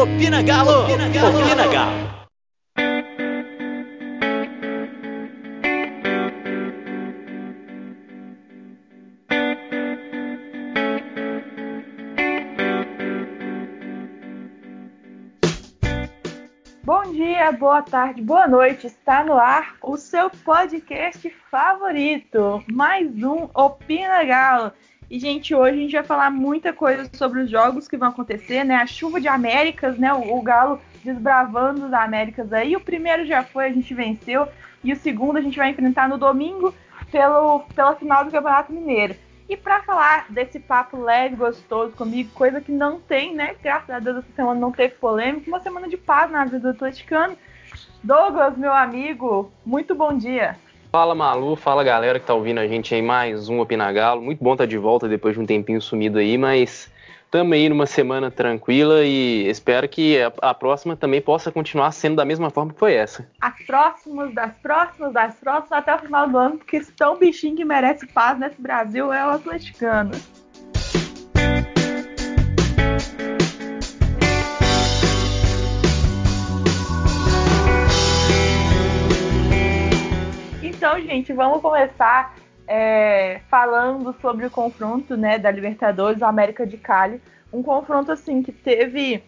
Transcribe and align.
Opina 0.00 0.42
Galo! 0.42 0.84
Opina 0.84 1.10
Galo! 1.10 1.38
Opina 1.38 1.66
Galo! 1.68 2.20
Bom 16.82 17.12
dia, 17.12 17.52
boa 17.52 17.82
tarde, 17.82 18.22
boa 18.22 18.48
noite. 18.48 18.86
Está 18.86 19.22
no 19.22 19.34
ar 19.34 19.76
o 19.82 19.98
seu 19.98 20.30
podcast 20.30 21.28
favorito. 21.50 22.64
Mais 22.72 23.06
um 23.22 23.50
Opina 23.52 24.24
Galo. 24.24 24.72
E, 25.10 25.18
gente, 25.18 25.52
hoje 25.52 25.76
a 25.76 25.80
gente 25.80 25.92
vai 25.92 26.04
falar 26.04 26.30
muita 26.30 26.72
coisa 26.72 27.10
sobre 27.14 27.40
os 27.40 27.50
jogos 27.50 27.88
que 27.88 27.96
vão 27.96 28.10
acontecer, 28.10 28.62
né? 28.62 28.76
A 28.76 28.86
chuva 28.86 29.20
de 29.20 29.26
Américas, 29.26 29.98
né? 29.98 30.14
O, 30.14 30.36
o 30.36 30.40
Galo 30.40 30.80
desbravando 31.02 31.86
os 31.86 31.92
Américas 31.92 32.52
aí. 32.52 32.76
O 32.76 32.80
primeiro 32.80 33.26
já 33.26 33.42
foi, 33.42 33.66
a 33.66 33.72
gente 33.72 33.92
venceu. 33.92 34.46
E 34.84 34.92
o 34.92 34.96
segundo 34.96 35.36
a 35.36 35.40
gente 35.40 35.58
vai 35.58 35.70
enfrentar 35.70 36.08
no 36.08 36.16
domingo 36.16 36.72
pelo, 37.10 37.64
pela 37.74 37.96
final 37.96 38.24
do 38.24 38.30
Campeonato 38.30 38.72
Mineiro. 38.72 39.16
E 39.48 39.56
para 39.56 39.82
falar 39.82 40.26
desse 40.30 40.60
papo 40.60 40.96
leve, 40.96 41.34
gostoso 41.34 41.92
comigo, 41.96 42.30
coisa 42.32 42.60
que 42.60 42.70
não 42.70 43.00
tem, 43.00 43.34
né? 43.34 43.56
Graças 43.60 43.90
a 43.90 43.98
Deus 43.98 44.18
essa 44.18 44.32
semana 44.36 44.60
não 44.60 44.70
teve 44.70 44.94
polêmica, 44.94 45.50
uma 45.50 45.58
semana 45.58 45.88
de 45.88 45.96
paz 45.96 46.30
na 46.30 46.44
vida 46.44 46.60
do 46.60 46.68
atleticano. 46.68 47.36
Douglas, 48.00 48.56
meu 48.56 48.72
amigo, 48.72 49.50
muito 49.66 49.92
bom 49.92 50.16
dia. 50.16 50.56
Fala 50.90 51.14
Malu, 51.14 51.54
fala 51.54 51.84
galera 51.84 52.18
que 52.18 52.26
tá 52.26 52.34
ouvindo 52.34 52.58
a 52.58 52.66
gente 52.66 52.92
aí, 52.92 53.00
mais 53.00 53.48
um 53.48 53.60
Opinagalo. 53.60 54.20
Muito 54.20 54.42
bom 54.42 54.54
estar 54.54 54.64
tá 54.64 54.68
de 54.68 54.76
volta 54.76 55.08
depois 55.08 55.36
de 55.36 55.40
um 55.40 55.46
tempinho 55.46 55.80
sumido 55.80 56.18
aí, 56.18 56.36
mas 56.36 56.90
estamos 57.24 57.52
aí 57.52 57.68
numa 57.68 57.86
semana 57.86 58.28
tranquila 58.28 59.04
e 59.04 59.48
espero 59.48 59.88
que 59.88 60.16
a, 60.42 60.52
próxima 60.52 60.96
também 60.96 61.20
possa 61.20 61.52
continuar 61.52 61.92
sendo 61.92 62.16
da 62.16 62.24
mesma 62.24 62.50
forma 62.50 62.72
que 62.72 62.78
foi 62.80 62.94
essa. 62.94 63.24
As 63.40 63.54
próximas, 63.62 64.34
das 64.34 64.52
próximas, 64.54 65.12
das 65.12 65.36
próximas 65.36 65.78
até 65.78 65.94
o 65.94 65.98
final 66.00 66.28
do 66.28 66.36
ano, 66.36 66.58
porque 66.58 66.82
se 66.82 66.90
tão 66.90 67.16
bichinho 67.16 67.54
que 67.54 67.64
merece 67.64 68.04
paz 68.08 68.36
nesse 68.36 68.60
Brasil 68.60 69.12
é 69.12 69.24
o 69.24 69.30
atleticano. 69.30 70.10
Gente, 81.10 81.32
vamos 81.32 81.60
começar 81.60 82.36
é, 82.68 83.40
falando 83.50 84.14
sobre 84.22 84.46
o 84.46 84.50
confronto 84.50 85.16
né, 85.16 85.38
da 85.38 85.50
Libertadores, 85.50 86.22
América 86.22 86.64
de 86.64 86.76
Cali. 86.76 87.20
Um 87.52 87.64
confronto 87.64 88.12
assim 88.12 88.42
que 88.42 88.52
teve. 88.52 89.22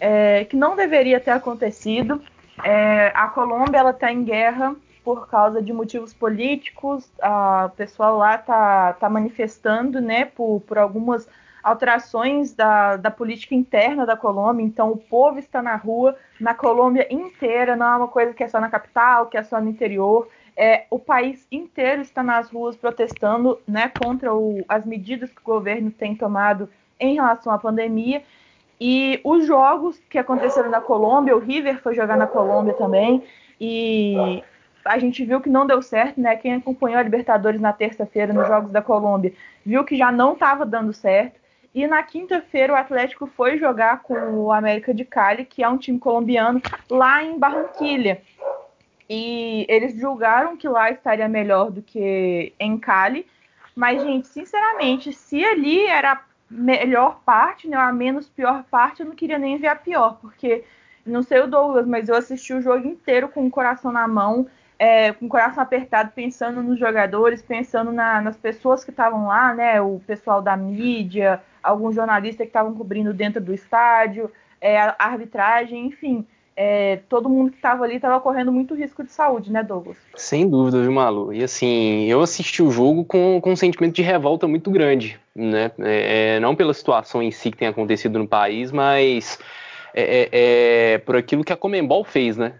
É, 0.00 0.44
que 0.44 0.56
não 0.56 0.74
deveria 0.74 1.20
ter 1.20 1.30
acontecido. 1.30 2.20
É, 2.64 3.12
a 3.14 3.28
Colômbia 3.28 3.78
ela 3.78 3.90
está 3.90 4.12
em 4.12 4.24
guerra 4.24 4.74
por 5.04 5.28
causa 5.28 5.62
de 5.62 5.72
motivos 5.72 6.12
políticos. 6.12 7.08
A, 7.22 7.66
o 7.72 7.76
pessoal 7.76 8.16
lá 8.16 8.34
está 8.34 8.94
tá 8.94 9.08
manifestando 9.08 10.00
né, 10.00 10.24
por, 10.24 10.60
por 10.66 10.76
algumas 10.76 11.28
alterações 11.62 12.54
da, 12.54 12.96
da 12.96 13.10
política 13.10 13.54
interna 13.54 14.06
da 14.06 14.16
Colômbia. 14.16 14.64
Então, 14.64 14.90
o 14.90 14.96
povo 14.96 15.38
está 15.38 15.62
na 15.62 15.76
rua, 15.76 16.16
na 16.40 16.54
Colômbia 16.54 17.06
inteira, 17.12 17.76
não 17.76 17.86
é 17.86 17.96
uma 17.96 18.08
coisa 18.08 18.32
que 18.32 18.42
é 18.42 18.48
só 18.48 18.60
na 18.60 18.68
capital, 18.68 19.26
que 19.26 19.36
é 19.36 19.42
só 19.42 19.60
no 19.60 19.68
interior 19.68 20.28
é, 20.58 20.86
o 20.90 20.98
país 20.98 21.46
inteiro 21.52 22.02
está 22.02 22.20
nas 22.20 22.50
ruas 22.50 22.76
protestando 22.76 23.60
né, 23.66 23.88
contra 24.02 24.34
o, 24.34 24.64
as 24.68 24.84
medidas 24.84 25.30
que 25.30 25.40
o 25.40 25.44
governo 25.44 25.88
tem 25.92 26.16
tomado 26.16 26.68
em 26.98 27.14
relação 27.14 27.52
à 27.52 27.58
pandemia. 27.58 28.24
E 28.80 29.20
os 29.22 29.46
jogos 29.46 30.00
que 30.10 30.18
aconteceram 30.18 30.68
na 30.68 30.80
Colômbia, 30.80 31.36
o 31.36 31.38
River 31.38 31.80
foi 31.80 31.94
jogar 31.94 32.16
na 32.16 32.26
Colômbia 32.26 32.74
também, 32.74 33.22
e 33.60 34.42
a 34.84 34.98
gente 34.98 35.24
viu 35.24 35.40
que 35.40 35.48
não 35.48 35.66
deu 35.66 35.80
certo, 35.80 36.20
né? 36.20 36.34
Quem 36.36 36.54
acompanhou 36.54 36.98
a 36.98 37.02
Libertadores 37.02 37.60
na 37.60 37.72
terça-feira 37.72 38.32
nos 38.32 38.48
Jogos 38.48 38.72
da 38.72 38.82
Colômbia 38.82 39.32
viu 39.64 39.84
que 39.84 39.96
já 39.96 40.10
não 40.10 40.32
estava 40.32 40.66
dando 40.66 40.92
certo. 40.92 41.38
E 41.74 41.86
na 41.86 42.02
quinta-feira 42.02 42.72
o 42.72 42.76
Atlético 42.76 43.26
foi 43.26 43.58
jogar 43.58 44.02
com 44.02 44.14
o 44.14 44.52
América 44.52 44.92
de 44.92 45.04
Cali, 45.04 45.44
que 45.44 45.62
é 45.62 45.68
um 45.68 45.76
time 45.76 45.98
colombiano, 45.98 46.60
lá 46.90 47.22
em 47.22 47.38
Barranquilha. 47.38 48.22
E 49.08 49.64
eles 49.68 49.94
julgaram 49.94 50.56
que 50.56 50.68
lá 50.68 50.90
estaria 50.90 51.28
melhor 51.28 51.70
do 51.70 51.80
que 51.80 52.52
em 52.58 52.78
Cali. 52.78 53.26
Mas, 53.74 54.02
gente, 54.02 54.28
sinceramente, 54.28 55.12
se 55.12 55.42
ali 55.44 55.86
era 55.86 56.12
a 56.12 56.22
melhor 56.50 57.20
parte, 57.24 57.68
né, 57.68 57.76
a 57.76 57.92
menos 57.92 58.28
pior 58.28 58.64
parte, 58.64 59.00
eu 59.00 59.06
não 59.06 59.14
queria 59.14 59.38
nem 59.38 59.56
ver 59.56 59.68
a 59.68 59.76
pior, 59.76 60.18
porque 60.20 60.64
não 61.06 61.22
sei 61.22 61.40
o 61.40 61.46
Douglas, 61.46 61.86
mas 61.86 62.08
eu 62.08 62.16
assisti 62.16 62.52
o 62.52 62.60
jogo 62.60 62.86
inteiro 62.86 63.28
com 63.28 63.46
o 63.46 63.50
coração 63.50 63.92
na 63.92 64.06
mão, 64.06 64.46
é, 64.78 65.12
com 65.12 65.26
o 65.26 65.28
coração 65.28 65.62
apertado, 65.62 66.12
pensando 66.14 66.62
nos 66.62 66.78
jogadores, 66.78 67.40
pensando 67.40 67.92
na, 67.92 68.20
nas 68.20 68.36
pessoas 68.36 68.84
que 68.84 68.90
estavam 68.90 69.26
lá, 69.26 69.54
né, 69.54 69.80
o 69.80 70.00
pessoal 70.06 70.42
da 70.42 70.56
mídia, 70.56 71.40
alguns 71.62 71.94
jornalistas 71.94 72.44
que 72.44 72.50
estavam 72.50 72.74
cobrindo 72.74 73.14
dentro 73.14 73.40
do 73.40 73.54
estádio, 73.54 74.30
é, 74.60 74.78
a 74.78 74.96
arbitragem, 74.98 75.86
enfim 75.86 76.26
é, 76.60 76.98
todo 77.08 77.28
mundo 77.28 77.52
que 77.52 77.56
estava 77.56 77.84
ali 77.84 77.94
estava 77.94 78.20
correndo 78.20 78.50
muito 78.50 78.74
risco 78.74 79.04
de 79.04 79.12
saúde, 79.12 79.52
né, 79.52 79.62
Douglas? 79.62 79.96
Sem 80.16 80.50
dúvida, 80.50 80.82
viu, 80.82 80.90
Malu? 80.90 81.32
E 81.32 81.44
assim, 81.44 82.06
eu 82.06 82.20
assisti 82.20 82.64
o 82.64 82.70
jogo 82.72 83.04
com, 83.04 83.40
com 83.40 83.52
um 83.52 83.56
sentimento 83.56 83.94
de 83.94 84.02
revolta 84.02 84.48
muito 84.48 84.68
grande, 84.68 85.20
né? 85.36 85.70
É, 85.78 86.34
é 86.34 86.40
não 86.40 86.56
pela 86.56 86.74
situação 86.74 87.22
em 87.22 87.30
si 87.30 87.52
que 87.52 87.56
tem 87.58 87.68
acontecido 87.68 88.18
no 88.18 88.26
país, 88.26 88.72
mas 88.72 89.38
é, 89.94 90.02
é, 90.02 90.94
é 90.94 90.98
por 90.98 91.14
aquilo 91.14 91.44
que 91.44 91.52
a 91.52 91.56
Comembol 91.56 92.02
fez, 92.02 92.36
né? 92.36 92.54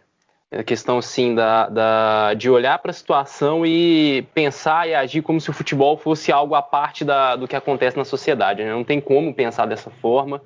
A 0.53 0.63
questão 0.63 0.99
assim 0.99 1.35
da, 1.35 1.69
da 1.69 2.35
de 2.35 2.49
olhar 2.49 2.79
para 2.79 2.93
a 2.93 2.95
situação 2.95 3.67
e 3.67 4.25
pensar 4.33 4.89
e 4.89 4.95
agir 4.95 5.23
como 5.23 5.41
se 5.41 5.51
o 5.51 5.53
futebol 5.53 5.99
fosse 5.99 6.31
algo 6.31 6.55
à 6.55 6.63
parte 6.63 7.05
da, 7.05 7.35
do 7.35 7.49
que 7.49 7.57
acontece 7.57 7.97
na 7.97 8.05
sociedade. 8.05 8.63
Né? 8.63 8.71
Não 8.71 8.85
tem 8.85 9.01
como 9.01 9.35
pensar 9.35 9.67
dessa 9.67 9.91
forma. 9.91 10.41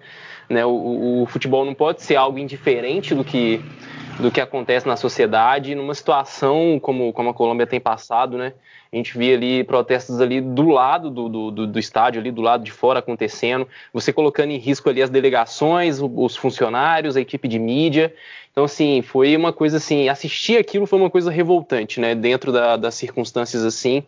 Né? 0.53 0.65
O, 0.67 1.23
o, 1.23 1.27
futebol 1.27 1.65
não 1.65 1.75
pode 1.75 2.03
ser 2.03 2.17
algo 2.17 2.39
indiferente 2.39 3.15
do 3.15 3.25
que, 3.25 3.61
do 4.19 4.31
que 4.31 4.41
acontece 4.41 4.87
na 4.87 4.97
sociedade. 4.97 5.75
Numa 5.75 5.95
situação 5.95 6.79
como, 6.81 7.13
como 7.13 7.31
a 7.31 7.35
Colômbia 7.35 7.67
tem 7.67 7.81
passado, 7.81 8.37
né? 8.39 8.53
a 8.93 8.97
gente 8.97 9.17
via 9.17 9.35
ali 9.35 9.65
protestos 9.65 10.21
ali 10.21 10.39
do 10.39 10.69
lado 10.69 11.11
do, 11.11 11.51
do, 11.51 11.67
do, 11.67 11.79
estádio, 11.79 12.21
ali 12.21 12.31
do 12.31 12.43
lado 12.43 12.63
de 12.63 12.71
fora 12.71 12.99
acontecendo, 12.99 13.67
você 13.91 14.13
colocando 14.13 14.51
em 14.51 14.59
risco 14.59 14.91
ali 14.91 15.03
as 15.03 15.09
delegações, 15.09 15.99
os 15.99 16.37
funcionários, 16.37 17.17
a 17.17 17.21
equipe 17.21 17.49
de 17.49 17.59
mídia. 17.59 18.15
Então, 18.51 18.65
assim, 18.65 19.01
foi 19.01 19.35
uma 19.35 19.51
coisa 19.51 19.79
assim, 19.79 20.11
assistir 20.11 20.59
aquilo 20.59 20.87
foi 20.87 20.99
uma 20.99 21.09
coisa 21.09 21.31
revoltante, 21.31 21.99
né? 21.99 22.15
Dentro 22.15 22.53
da, 22.53 22.77
das 22.77 22.95
circunstâncias 22.95 23.65
assim. 23.65 24.03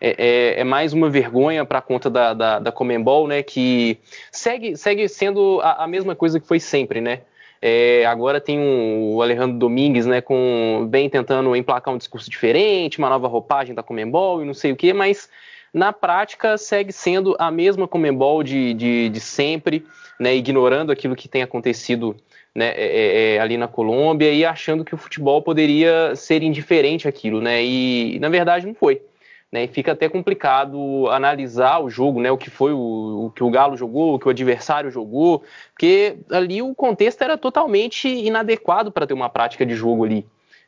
É, 0.00 0.54
é, 0.56 0.60
é 0.60 0.64
mais 0.64 0.92
uma 0.92 1.10
vergonha 1.10 1.64
para 1.64 1.80
a 1.80 1.82
conta 1.82 2.08
da, 2.08 2.32
da, 2.32 2.58
da 2.60 2.70
Comembol, 2.70 3.26
né? 3.26 3.42
Que 3.42 3.98
segue, 4.30 4.76
segue 4.76 5.08
sendo 5.08 5.60
a, 5.62 5.82
a 5.82 5.86
mesma 5.88 6.14
coisa 6.14 6.38
que 6.38 6.46
foi 6.46 6.60
sempre, 6.60 7.00
né? 7.00 7.22
É, 7.60 8.06
agora 8.06 8.40
tem 8.40 8.58
um, 8.58 9.14
o 9.14 9.22
Alejandro 9.22 9.58
Domingues, 9.58 10.06
né, 10.06 10.20
com 10.20 10.86
bem 10.88 11.10
tentando 11.10 11.54
emplacar 11.56 11.92
um 11.92 11.98
discurso 11.98 12.30
diferente, 12.30 12.98
uma 12.98 13.08
nova 13.08 13.26
roupagem 13.26 13.74
da 13.74 13.82
Comembol 13.82 14.42
e 14.42 14.44
não 14.44 14.54
sei 14.54 14.70
o 14.70 14.76
que, 14.76 14.92
mas 14.92 15.28
na 15.74 15.92
prática 15.92 16.56
segue 16.56 16.92
sendo 16.92 17.34
a 17.38 17.50
mesma 17.50 17.88
Comembol 17.88 18.42
de, 18.42 18.74
de, 18.74 19.08
de 19.08 19.20
sempre, 19.20 19.84
né, 20.20 20.34
ignorando 20.34 20.92
aquilo 20.92 21.16
que 21.16 21.28
tem 21.28 21.42
acontecido 21.42 22.16
né, 22.54 22.68
é, 22.76 22.84
é, 22.84 23.34
é, 23.34 23.40
ali 23.40 23.56
na 23.56 23.68
Colômbia 23.68 24.32
e 24.32 24.44
achando 24.44 24.84
que 24.84 24.94
o 24.94 24.98
futebol 24.98 25.42
poderia 25.42 26.14
ser 26.14 26.42
indiferente 26.42 27.08
àquilo, 27.08 27.40
né, 27.40 27.62
e 27.62 28.18
na 28.20 28.28
verdade 28.28 28.66
não 28.66 28.74
foi. 28.74 29.02
Né, 29.50 29.64
e 29.64 29.68
fica 29.68 29.92
até 29.92 30.10
complicado 30.10 31.08
analisar 31.08 31.78
o 31.78 31.88
jogo, 31.88 32.20
né, 32.20 32.30
o 32.30 32.36
que 32.36 32.50
foi 32.50 32.70
o, 32.74 33.26
o, 33.26 33.30
que 33.30 33.42
o 33.42 33.50
Galo 33.50 33.78
jogou, 33.78 34.14
o 34.14 34.18
que 34.18 34.26
o 34.26 34.30
adversário 34.30 34.90
jogou, 34.90 35.42
porque 35.72 36.18
ali 36.30 36.60
o 36.60 36.74
contexto 36.74 37.22
era 37.22 37.38
totalmente 37.38 38.06
inadequado 38.06 38.92
para 38.92 39.06
ter 39.06 39.14
uma 39.14 39.30
prática 39.30 39.64
de 39.64 39.74
jogo 39.74 40.04
ali, 40.04 40.26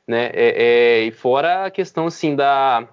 né, 0.08 0.30
é, 0.32 0.54
é, 0.56 1.02
e 1.02 1.10
fora 1.10 1.66
a 1.66 1.70
questão 1.70 2.06
assim 2.06 2.34
da 2.34 2.88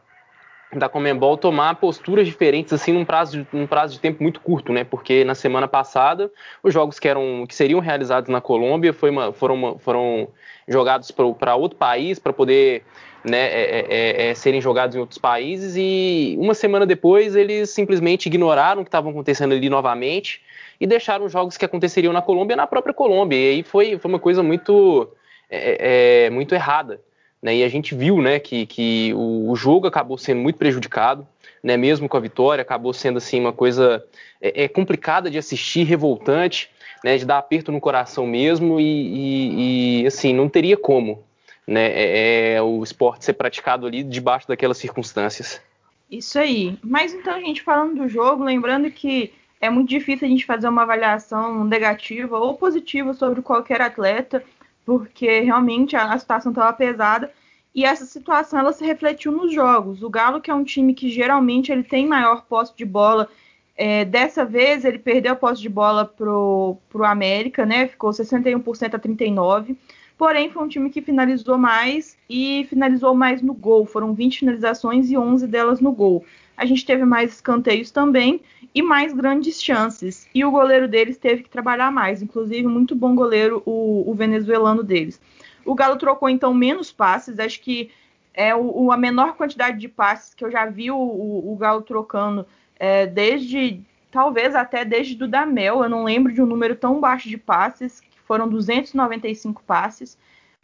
da 0.73 0.89
Comembol 0.89 1.37
tomar 1.37 1.75
posturas 1.75 2.27
diferentes 2.27 2.73
assim 2.73 2.91
num 2.91 3.05
prazo, 3.05 3.41
de, 3.41 3.47
num 3.53 3.65
prazo 3.65 3.93
de 3.93 3.99
tempo 3.99 4.21
muito 4.21 4.41
curto, 4.41 4.73
né? 4.73 4.83
Porque 4.83 5.23
na 5.23 5.33
semana 5.33 5.67
passada 5.67 6.29
os 6.61 6.73
jogos 6.73 6.99
que 6.99 7.07
eram 7.07 7.45
que 7.47 7.55
seriam 7.55 7.79
realizados 7.79 8.29
na 8.29 8.41
Colômbia 8.41 8.93
uma, 9.03 9.31
foram, 9.31 9.55
uma, 9.55 9.79
foram 9.79 10.27
jogados 10.67 11.09
para 11.11 11.55
outro 11.55 11.77
país 11.77 12.19
para 12.19 12.33
poder 12.33 12.83
né, 13.29 13.47
é, 13.47 13.61
é, 13.61 13.85
é, 13.89 14.29
é, 14.29 14.33
serem 14.33 14.61
jogados 14.61 14.95
em 14.95 14.99
outros 14.99 15.17
países 15.17 15.75
e 15.75 16.35
uma 16.39 16.53
semana 16.53 16.85
depois 16.85 17.35
eles 17.35 17.69
simplesmente 17.69 18.27
ignoraram 18.27 18.81
o 18.81 18.85
que 18.85 18.89
estava 18.89 19.09
acontecendo 19.09 19.53
ali 19.53 19.69
novamente 19.69 20.41
e 20.79 20.87
deixaram 20.87 21.25
os 21.25 21.31
jogos 21.31 21.57
que 21.57 21.65
aconteceriam 21.65 22.13
na 22.13 22.21
Colômbia 22.21 22.55
na 22.55 22.67
própria 22.67 22.93
Colômbia 22.93 23.37
e 23.37 23.49
aí 23.49 23.63
foi, 23.63 23.97
foi 23.97 24.09
uma 24.09 24.19
coisa 24.19 24.41
muito 24.41 25.09
é, 25.49 26.29
muito 26.29 26.53
errada 26.53 27.01
né? 27.41 27.55
E 27.55 27.63
a 27.63 27.69
gente 27.69 27.93
viu 27.95 28.21
né, 28.21 28.39
que, 28.39 28.65
que 28.65 29.13
o, 29.13 29.51
o, 29.51 29.55
jogo 29.55 29.87
acabou 29.87 30.17
sendo 30.17 30.41
muito 30.41 30.57
prejudicado, 30.57 31.27
né, 31.63 31.77
mesmo 31.77 32.09
com 32.09 32.17
a 32.17 32.19
vitória, 32.19 32.61
acabou 32.61 32.93
sendo 32.93 33.17
assim 33.17 33.39
uma 33.39 33.53
coisa 33.53 34.03
é, 34.41 34.63
é 34.63 34.67
complicada 34.67 35.29
de 35.29 35.37
assistir, 35.37 35.83
revoltante. 35.83 36.69
né, 37.03 37.15
de 37.15 37.25
dar 37.25 37.37
aperto 37.37 37.71
no 37.71 37.79
coração 37.79 38.25
mesmo 38.25 38.79
e, 38.79 38.83
e, 38.83 40.01
e 40.01 40.07
assim, 40.07 40.33
não 40.33 40.49
teria 40.49 40.75
como 40.75 41.23
né, 41.67 41.87
é, 41.91 42.53
é, 42.53 42.61
o 42.61 42.81
esporte 42.81 43.25
ser 43.25 43.33
praticado 43.33 43.85
ali 43.85 44.01
debaixo 44.03 44.47
daquelas 44.47 44.77
circunstâncias. 44.77 45.61
Isso 46.09 46.39
aí. 46.39 46.79
Mas 46.81 47.13
então, 47.13 47.37
gente, 47.41 47.61
falando 47.61 47.95
do 47.95 48.07
jogo, 48.07 48.43
lembrando 48.43 48.89
que 48.89 49.33
é 49.59 49.69
muito 49.69 49.89
difícil 49.89 50.25
a 50.25 50.29
gente 50.29 50.45
fazer 50.45 50.69
uma 50.69 50.83
avaliação 50.83 51.65
negativa 51.65 52.39
ou 52.39 52.53
positiva 52.53 53.13
sobre 53.13 53.41
qualquer 53.41 53.81
atleta, 53.81 54.43
porque 54.85 55.41
realmente 55.41 55.95
a, 55.95 56.17
situação 56.17 56.51
estava 56.51 56.71
pesada 56.71 57.29
e 57.75 57.83
essa 57.83 58.05
situação 58.05 58.59
ela 58.59 58.71
se 58.71 58.85
refletiu 58.85 59.31
nos 59.31 59.53
jogos. 59.53 60.01
O 60.01 60.09
Galo, 60.09 60.39
que 60.39 60.49
é 60.49 60.53
um 60.53 60.63
time 60.63 60.93
que 60.93 61.09
geralmente 61.09 61.71
ele 61.71 61.83
tem 61.83 62.07
maior 62.07 62.45
posse 62.45 62.73
de 62.75 62.85
bola, 62.85 63.27
é, 63.75 64.05
dessa 64.05 64.45
vez 64.45 64.85
ele 64.85 64.97
perdeu 64.97 65.33
a 65.33 65.35
posse 65.35 65.61
de 65.61 65.69
bola 65.69 66.05
pro, 66.05 66.77
pro 66.89 67.03
América, 67.03 67.65
né? 67.65 67.87
Ficou 67.87 68.11
61% 68.11 68.93
a 68.93 68.99
39%. 68.99 69.75
Porém, 70.17 70.49
foi 70.49 70.63
um 70.63 70.67
time 70.67 70.89
que 70.89 71.01
finalizou 71.01 71.57
mais 71.57 72.17
e 72.27 72.65
finalizou 72.69 73.13
mais 73.13 73.41
no 73.41 73.53
gol. 73.53 73.85
Foram 73.85 74.13
20 74.13 74.39
finalizações 74.39 75.11
e 75.11 75.17
11 75.17 75.45
delas 75.45 75.79
no 75.79 75.91
gol. 75.91 76.25
A 76.55 76.65
gente 76.65 76.83
teve 76.83 77.05
mais 77.05 77.33
escanteios 77.33 77.91
também 77.91 78.41
e 78.73 78.81
mais 78.81 79.13
grandes 79.13 79.61
chances. 79.61 80.27
E 80.33 80.43
o 80.43 80.49
goleiro 80.49 80.87
deles 80.87 81.17
teve 81.17 81.43
que 81.43 81.49
trabalhar 81.49 81.91
mais. 81.91 82.23
Inclusive, 82.23 82.67
muito 82.67 82.95
bom 82.95 83.13
goleiro 83.13 83.61
o, 83.63 84.09
o 84.09 84.13
venezuelano 84.15 84.83
deles. 84.83 85.21
O 85.63 85.75
Galo 85.75 85.97
trocou, 85.97 86.27
então, 86.27 86.51
menos 86.51 86.91
passes. 86.91 87.39
Acho 87.39 87.61
que 87.61 87.91
é 88.33 88.55
o, 88.55 88.91
a 88.91 88.97
menor 88.97 89.35
quantidade 89.35 89.77
de 89.77 89.87
passes 89.87 90.33
que 90.33 90.43
eu 90.43 90.49
já 90.49 90.65
vi 90.65 90.89
o, 90.89 90.97
o, 90.97 91.53
o 91.53 91.55
Galo 91.57 91.83
trocando 91.83 92.43
é, 92.79 93.05
desde, 93.05 93.81
talvez 94.11 94.55
até 94.55 94.83
desde 94.83 95.13
do 95.13 95.27
Damel. 95.27 95.83
Eu 95.83 95.89
não 95.89 96.03
lembro 96.03 96.33
de 96.33 96.41
um 96.41 96.45
número 96.47 96.75
tão 96.75 96.99
baixo 96.99 97.29
de 97.29 97.37
passes 97.37 98.01
foram 98.27 98.47
295 98.49 99.63
passes 99.63 100.17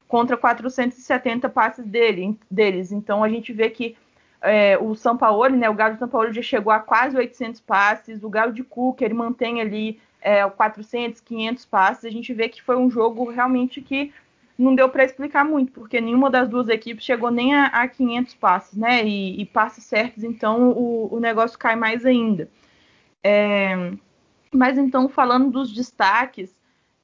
contra 0.08 0.38
470 0.38 1.50
passes 1.50 1.86
dele, 1.86 2.38
deles. 2.52 2.92
Então 2.92 3.24
a 3.24 3.30
gente 3.30 3.52
vê 3.54 3.70
que 3.70 3.96
é, 4.42 4.78
o 4.78 4.94
São 4.94 5.18
Paulo, 5.18 5.50
né, 5.56 5.70
o 5.70 5.74
Galo 5.74 5.94
de 5.94 6.00
São 6.00 6.08
Paulo 6.10 6.32
já 6.34 6.42
chegou 6.42 6.72
a 6.72 6.80
quase 6.80 7.16
800 7.16 7.62
passes, 7.62 8.24
o 8.24 8.30
Galo 8.30 8.52
de 8.52 8.64
Cuca, 8.64 9.06
ele 9.06 9.14
mantém 9.14 9.62
ali 9.62 10.00
é, 10.22 10.48
400, 10.48 11.22
500 11.22 11.66
passes. 11.66 12.06
A 12.06 12.12
gente 12.12 12.34
vê 12.34 12.50
que 12.50 12.62
foi 12.62 12.76
um 12.76 12.92
jogo 12.92 13.30
realmente 13.32 13.82
que 13.82 14.14
não 14.58 14.76
deu 14.76 14.90
para 14.90 15.04
explicar 15.04 15.44
muito, 15.44 15.72
porque 15.72 16.00
nenhuma 16.00 16.30
das 16.30 16.48
duas 16.48 16.70
equipes 16.70 17.06
chegou 17.06 17.32
nem 17.32 17.56
a, 17.56 17.68
a 17.68 17.88
500 17.88 18.36
passes, 18.36 18.78
né, 18.78 19.04
e, 19.04 19.42
e 19.42 19.46
passes 19.46 19.84
certos, 19.86 20.24
então 20.24 20.70
o, 20.70 21.16
o 21.16 21.20
negócio 21.20 21.58
cai 21.58 21.76
mais 21.76 22.06
ainda. 22.06 22.50
É, 23.24 23.94
mas 24.54 24.78
então, 24.78 25.10
falando 25.10 25.50
dos 25.50 25.74
destaques, 25.74 26.56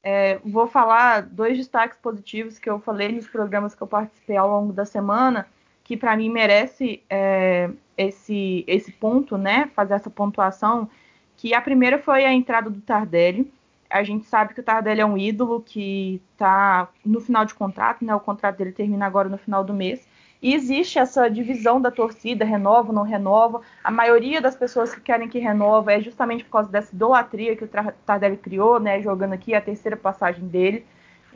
é, 0.04 0.40
vou 0.46 0.68
falar 0.68 1.24
dois 1.24 1.57
destaques 1.57 1.98
positivos 2.01 2.57
que 2.57 2.69
eu 2.69 2.80
falei 2.80 3.12
nos 3.12 3.28
programas 3.28 3.75
que 3.75 3.81
eu 3.81 3.88
participei 3.88 4.38
ao 4.38 4.50
longo 4.50 4.72
da 4.72 4.86
semana, 4.86 5.48
que 5.84 5.98
para 5.98 6.16
mim 6.16 6.30
merece 6.30 7.04
é, 7.10 7.69
esse, 7.98 8.63
esse 8.68 8.92
ponto, 8.92 9.38
né? 9.38 9.69
Fazer 9.75 9.96
essa 9.96 10.10
pontuação. 10.10 10.90
Que 11.36 11.54
a 11.54 11.62
primeira 11.62 12.00
foi 12.00 12.25
a 12.25 12.34
entrada 12.34 12.69
do 12.69 12.81
Tardelli. 12.81 13.51
A 13.90 14.04
gente 14.04 14.25
sabe 14.25 14.54
que 14.54 14.60
o 14.60 14.63
Tardelli 14.63 15.01
é 15.01 15.06
um 15.06 15.18
ídolo 15.18 15.62
que 15.62 16.22
está 16.34 16.90
no 17.04 17.19
final 17.19 17.44
de 17.44 17.54
contrato, 17.54 18.06
né? 18.06 18.13
O 18.13 18.19
contrato 18.19 18.57
dele 18.57 18.72
termina 18.72 19.06
agora 19.06 19.28
no 19.28 19.38
final 19.38 19.63
do 19.63 19.74
mês. 19.74 20.07
E 20.41 20.53
existe 20.53 20.97
essa 20.97 21.30
divisão 21.30 21.81
da 21.81 21.91
torcida, 21.91 22.45
renova, 22.45 22.94
não 22.94 23.03
renova. 23.03 23.62
A 23.83 23.91
maioria 23.91 24.39
das 24.39 24.56
pessoas 24.56 24.94
que 24.95 25.01
querem 25.01 25.27
que 25.27 25.38
renova 25.38 25.91
é 25.91 26.00
justamente 26.00 26.45
por 26.45 26.51
causa 26.51 26.69
dessa 26.69 26.95
idolatria 26.95 27.57
que 27.57 27.65
o 27.65 27.69
Tardelli 28.06 28.38
criou, 28.38 28.80
né, 28.80 29.01
jogando 29.01 29.33
aqui 29.33 29.53
a 29.53 29.59
terceira 29.59 29.97
passagem 29.97 30.47
dele. 30.47 30.86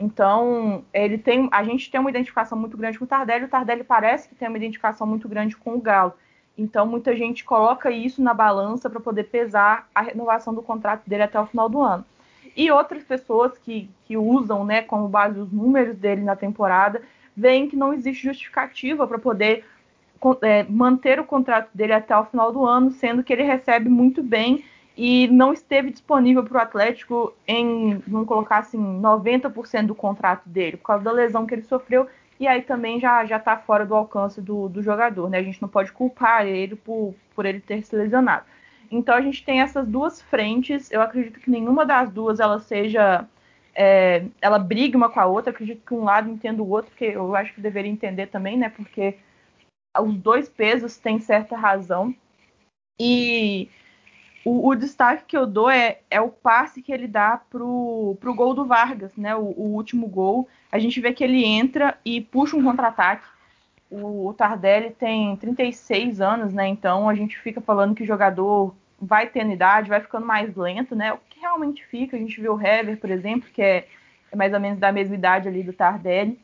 Então, 0.00 0.84
ele 0.92 1.18
tem, 1.18 1.48
a 1.52 1.62
gente 1.62 1.90
tem 1.90 2.00
uma 2.00 2.10
identificação 2.10 2.58
muito 2.58 2.76
grande 2.76 2.98
com 2.98 3.04
o 3.04 3.08
Tardelli, 3.08 3.44
o 3.44 3.48
Tardelli 3.48 3.84
parece 3.84 4.28
que 4.28 4.34
tem 4.34 4.48
uma 4.48 4.56
identificação 4.56 5.06
muito 5.06 5.28
grande 5.28 5.54
com 5.54 5.74
o 5.74 5.80
Galo. 5.80 6.14
Então, 6.56 6.86
muita 6.86 7.14
gente 7.14 7.44
coloca 7.44 7.90
isso 7.90 8.22
na 8.22 8.32
balança 8.32 8.88
para 8.88 9.00
poder 9.00 9.24
pesar 9.24 9.88
a 9.94 10.00
renovação 10.00 10.54
do 10.54 10.62
contrato 10.62 11.02
dele 11.06 11.24
até 11.24 11.38
o 11.38 11.46
final 11.46 11.68
do 11.68 11.80
ano. 11.80 12.04
E 12.56 12.70
outras 12.70 13.02
pessoas 13.02 13.58
que, 13.58 13.90
que 14.04 14.16
usam 14.16 14.64
né, 14.64 14.80
como 14.80 15.08
base 15.08 15.38
os 15.38 15.52
números 15.52 15.96
dele 15.96 16.22
na 16.22 16.36
temporada 16.36 17.02
veem 17.36 17.68
que 17.68 17.76
não 17.76 17.92
existe 17.92 18.24
justificativa 18.24 19.06
para 19.06 19.18
poder 19.18 19.64
é, 20.42 20.62
manter 20.64 21.20
o 21.20 21.24
contrato 21.24 21.68
dele 21.74 21.92
até 21.92 22.16
o 22.16 22.24
final 22.24 22.52
do 22.52 22.64
ano, 22.64 22.90
sendo 22.90 23.22
que 23.22 23.32
ele 23.32 23.42
recebe 23.42 23.88
muito 23.88 24.22
bem 24.22 24.64
e 24.96 25.26
não 25.28 25.52
esteve 25.52 25.90
disponível 25.90 26.44
para 26.44 26.58
o 26.58 26.60
Atlético 26.60 27.34
em, 27.46 27.98
vamos 28.06 28.28
colocar 28.28 28.58
assim, 28.58 28.78
90% 28.78 29.86
do 29.86 29.94
contrato 29.94 30.48
dele, 30.48 30.76
por 30.76 30.86
causa 30.86 31.04
da 31.04 31.12
lesão 31.12 31.46
que 31.46 31.54
ele 31.54 31.62
sofreu, 31.62 32.06
e 32.38 32.46
aí 32.46 32.62
também 32.62 32.98
já 33.00 33.24
já 33.24 33.36
está 33.36 33.56
fora 33.56 33.84
do 33.84 33.94
alcance 33.94 34.40
do, 34.40 34.68
do 34.68 34.82
jogador, 34.82 35.28
né? 35.30 35.38
A 35.38 35.42
gente 35.42 35.60
não 35.62 35.68
pode 35.68 35.92
culpar 35.92 36.46
ele 36.46 36.76
por, 36.76 37.14
por 37.34 37.46
ele 37.46 37.60
ter 37.60 37.82
se 37.84 37.94
lesionado. 37.94 38.44
Então 38.90 39.14
a 39.14 39.20
gente 39.20 39.44
tem 39.44 39.60
essas 39.60 39.86
duas 39.86 40.20
frentes. 40.22 40.90
Eu 40.90 41.00
acredito 41.00 41.40
que 41.40 41.50
nenhuma 41.50 41.86
das 41.86 42.10
duas 42.10 42.40
ela 42.40 42.58
seja 42.58 43.26
é, 43.74 44.24
ela 44.40 44.58
briga 44.58 44.96
uma 44.96 45.10
com 45.10 45.20
a 45.20 45.26
outra. 45.26 45.50
Acredito 45.50 45.84
que 45.84 45.94
um 45.94 46.04
lado 46.04 46.30
entenda 46.30 46.62
o 46.62 46.68
outro, 46.68 46.90
porque 46.90 47.06
eu 47.06 47.34
acho 47.34 47.52
que 47.54 47.60
deveria 47.60 47.90
entender 47.90 48.26
também, 48.28 48.56
né? 48.56 48.68
Porque 48.68 49.18
os 49.98 50.16
dois 50.16 50.48
pesos 50.48 50.96
têm 50.96 51.18
certa 51.18 51.56
razão. 51.56 52.14
E 52.98 53.68
o, 54.44 54.68
o 54.68 54.74
destaque 54.74 55.24
que 55.26 55.36
eu 55.36 55.46
dou 55.46 55.70
é, 55.70 56.00
é, 56.10 56.20
o 56.20 56.28
passe 56.28 56.82
que 56.82 56.92
ele 56.92 57.08
dá 57.08 57.40
pro, 57.50 58.16
pro 58.20 58.34
gol 58.34 58.54
do 58.54 58.64
Vargas, 58.64 59.16
né? 59.16 59.34
O, 59.34 59.42
o 59.42 59.74
último 59.74 60.06
gol. 60.06 60.48
A 60.70 60.78
gente 60.78 61.00
vê 61.00 61.12
que 61.12 61.24
ele 61.24 61.44
entra 61.44 61.98
e 62.04 62.20
puxa 62.20 62.56
um 62.56 62.62
contra-ataque. 62.62 63.26
O, 63.90 64.28
o 64.28 64.34
Tardelli 64.34 64.90
tem 64.90 65.36
36 65.36 66.20
anos, 66.20 66.52
né? 66.52 66.68
Então 66.68 67.08
a 67.08 67.14
gente 67.14 67.38
fica 67.38 67.60
falando 67.60 67.94
que 67.94 68.04
jogador 68.04 68.74
vai 69.00 69.26
tendo 69.26 69.52
idade, 69.52 69.88
vai 69.88 70.00
ficando 70.00 70.26
mais 70.26 70.54
lento, 70.54 70.94
né? 70.94 71.12
O 71.12 71.18
que 71.28 71.40
realmente 71.40 71.84
fica, 71.86 72.16
a 72.16 72.20
gente 72.20 72.40
viu 72.40 72.54
o 72.54 72.60
Hever, 72.60 72.98
por 72.98 73.10
exemplo, 73.10 73.48
que 73.52 73.62
é, 73.62 73.86
é 74.30 74.36
mais 74.36 74.52
ou 74.52 74.60
menos 74.60 74.78
da 74.78 74.92
mesma 74.92 75.14
idade 75.14 75.48
ali 75.48 75.62
do 75.62 75.72
Tardelli. 75.72 76.38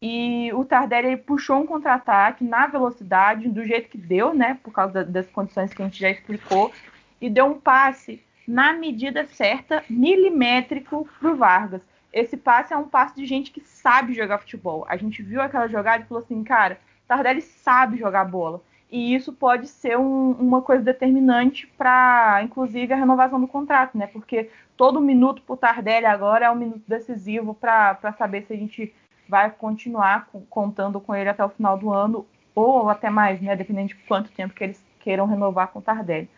E 0.00 0.50
o 0.52 0.64
Tardelli 0.64 1.16
puxou 1.16 1.60
um 1.60 1.66
contra-ataque 1.66 2.44
na 2.44 2.66
velocidade, 2.66 3.48
do 3.48 3.64
jeito 3.64 3.88
que 3.88 3.98
deu, 3.98 4.34
né? 4.34 4.58
Por 4.62 4.72
causa 4.72 5.04
das 5.04 5.26
condições 5.28 5.72
que 5.72 5.82
a 5.82 5.84
gente 5.84 5.98
já 5.98 6.10
explicou, 6.10 6.72
e 7.20 7.30
deu 7.30 7.46
um 7.46 7.58
passe 7.58 8.22
na 8.46 8.72
medida 8.72 9.26
certa, 9.26 9.82
milimétrico, 9.88 11.08
para 11.18 11.30
o 11.30 11.36
Vargas. 11.36 11.82
Esse 12.12 12.36
passe 12.36 12.72
é 12.72 12.76
um 12.76 12.88
passe 12.88 13.16
de 13.16 13.26
gente 13.26 13.50
que 13.50 13.60
sabe 13.60 14.14
jogar 14.14 14.38
futebol. 14.38 14.86
A 14.88 14.96
gente 14.96 15.22
viu 15.22 15.40
aquela 15.40 15.66
jogada 15.66 16.04
e 16.04 16.06
falou 16.06 16.22
assim, 16.22 16.42
cara, 16.44 16.78
Tardelli 17.08 17.42
sabe 17.42 17.98
jogar 17.98 18.24
bola 18.24 18.62
e 18.90 19.14
isso 19.14 19.32
pode 19.32 19.66
ser 19.66 19.98
um, 19.98 20.32
uma 20.32 20.62
coisa 20.62 20.82
determinante 20.82 21.66
para, 21.66 22.40
inclusive, 22.42 22.92
a 22.92 22.96
renovação 22.96 23.40
do 23.40 23.48
contrato, 23.48 23.98
né? 23.98 24.06
Porque 24.06 24.50
todo 24.76 25.00
minuto 25.00 25.42
para 25.42 25.54
o 25.54 25.56
Tardelli 25.56 26.06
agora 26.06 26.46
é 26.46 26.50
um 26.50 26.56
minuto 26.56 26.82
decisivo 26.86 27.52
para 27.54 27.98
saber 28.16 28.42
se 28.42 28.52
a 28.52 28.56
gente 28.56 28.94
vai 29.28 29.50
continuar 29.50 30.28
contando 30.48 31.00
com 31.00 31.14
ele 31.14 31.28
até 31.28 31.44
o 31.44 31.48
final 31.48 31.76
do 31.76 31.92
ano 31.92 32.26
ou 32.54 32.88
até 32.88 33.10
mais, 33.10 33.40
né? 33.40 33.56
Dependendo 33.56 33.88
de 33.88 33.96
quanto 33.96 34.30
tempo 34.30 34.54
que 34.54 34.62
eles 34.62 34.84
queiram 35.00 35.26
renovar 35.26 35.68
com 35.68 35.80
o 35.80 35.82
Tardelli. 35.82 36.28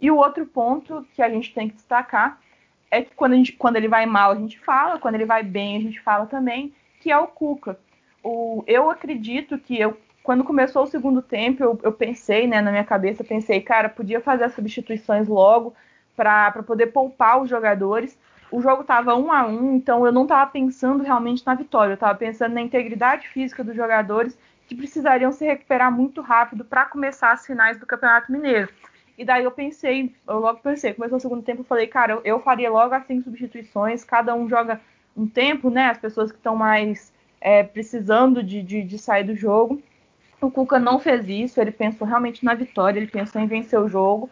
E 0.00 0.10
o 0.10 0.16
outro 0.16 0.46
ponto 0.46 1.06
que 1.14 1.22
a 1.22 1.28
gente 1.28 1.52
tem 1.52 1.68
que 1.68 1.74
destacar 1.74 2.40
é 2.90 3.02
que 3.02 3.14
quando, 3.14 3.34
gente, 3.34 3.52
quando 3.52 3.76
ele 3.76 3.88
vai 3.88 4.06
mal 4.06 4.30
a 4.30 4.34
gente 4.34 4.58
fala, 4.58 4.98
quando 4.98 5.16
ele 5.16 5.26
vai 5.26 5.42
bem 5.42 5.76
a 5.76 5.80
gente 5.80 6.00
fala 6.00 6.24
também, 6.26 6.72
que 7.00 7.10
é 7.10 7.18
o 7.18 7.26
Cuca. 7.26 7.78
O, 8.22 8.64
eu 8.66 8.90
acredito 8.90 9.58
que 9.58 9.78
eu 9.78 9.98
quando 10.28 10.44
começou 10.44 10.82
o 10.82 10.86
segundo 10.86 11.22
tempo, 11.22 11.64
eu, 11.64 11.80
eu 11.82 11.90
pensei, 11.90 12.46
né, 12.46 12.60
na 12.60 12.70
minha 12.70 12.84
cabeça, 12.84 13.24
pensei, 13.24 13.62
cara, 13.62 13.88
podia 13.88 14.20
fazer 14.20 14.44
as 14.44 14.52
substituições 14.52 15.26
logo 15.26 15.74
para 16.14 16.62
poder 16.64 16.88
poupar 16.88 17.40
os 17.40 17.48
jogadores. 17.48 18.14
O 18.52 18.60
jogo 18.60 18.82
estava 18.82 19.14
um 19.16 19.32
a 19.32 19.46
um, 19.46 19.74
então 19.74 20.04
eu 20.04 20.12
não 20.12 20.24
estava 20.24 20.50
pensando 20.50 21.02
realmente 21.02 21.42
na 21.46 21.54
vitória, 21.54 21.92
eu 21.92 21.94
estava 21.94 22.14
pensando 22.14 22.52
na 22.52 22.60
integridade 22.60 23.26
física 23.26 23.64
dos 23.64 23.74
jogadores 23.74 24.38
que 24.66 24.74
precisariam 24.74 25.32
se 25.32 25.46
recuperar 25.46 25.90
muito 25.90 26.20
rápido 26.20 26.62
para 26.62 26.84
começar 26.84 27.32
as 27.32 27.46
finais 27.46 27.78
do 27.78 27.86
Campeonato 27.86 28.30
Mineiro. 28.30 28.68
E 29.16 29.24
daí 29.24 29.44
eu 29.44 29.50
pensei, 29.50 30.14
eu 30.28 30.40
logo 30.40 30.60
pensei, 30.60 30.92
começou 30.92 31.16
o 31.16 31.20
segundo 31.22 31.42
tempo, 31.42 31.62
eu 31.62 31.64
falei, 31.64 31.86
cara, 31.86 32.12
eu, 32.12 32.20
eu 32.22 32.40
faria 32.40 32.70
logo 32.70 32.94
as 32.94 33.06
cinco 33.06 33.22
substituições, 33.22 34.04
cada 34.04 34.34
um 34.34 34.46
joga 34.46 34.78
um 35.16 35.26
tempo, 35.26 35.70
né? 35.70 35.86
As 35.86 35.96
pessoas 35.96 36.30
que 36.30 36.36
estão 36.36 36.54
mais 36.54 37.14
é, 37.40 37.62
precisando 37.62 38.42
de, 38.42 38.62
de, 38.62 38.82
de 38.82 38.98
sair 38.98 39.24
do 39.24 39.34
jogo. 39.34 39.82
O 40.40 40.50
Cuca 40.50 40.78
não 40.78 40.98
fez 40.98 41.28
isso, 41.28 41.60
ele 41.60 41.72
pensou 41.72 42.06
realmente 42.06 42.44
na 42.44 42.54
vitória, 42.54 42.98
ele 42.98 43.10
pensou 43.10 43.40
em 43.40 43.46
vencer 43.46 43.78
o 43.78 43.88
jogo. 43.88 44.30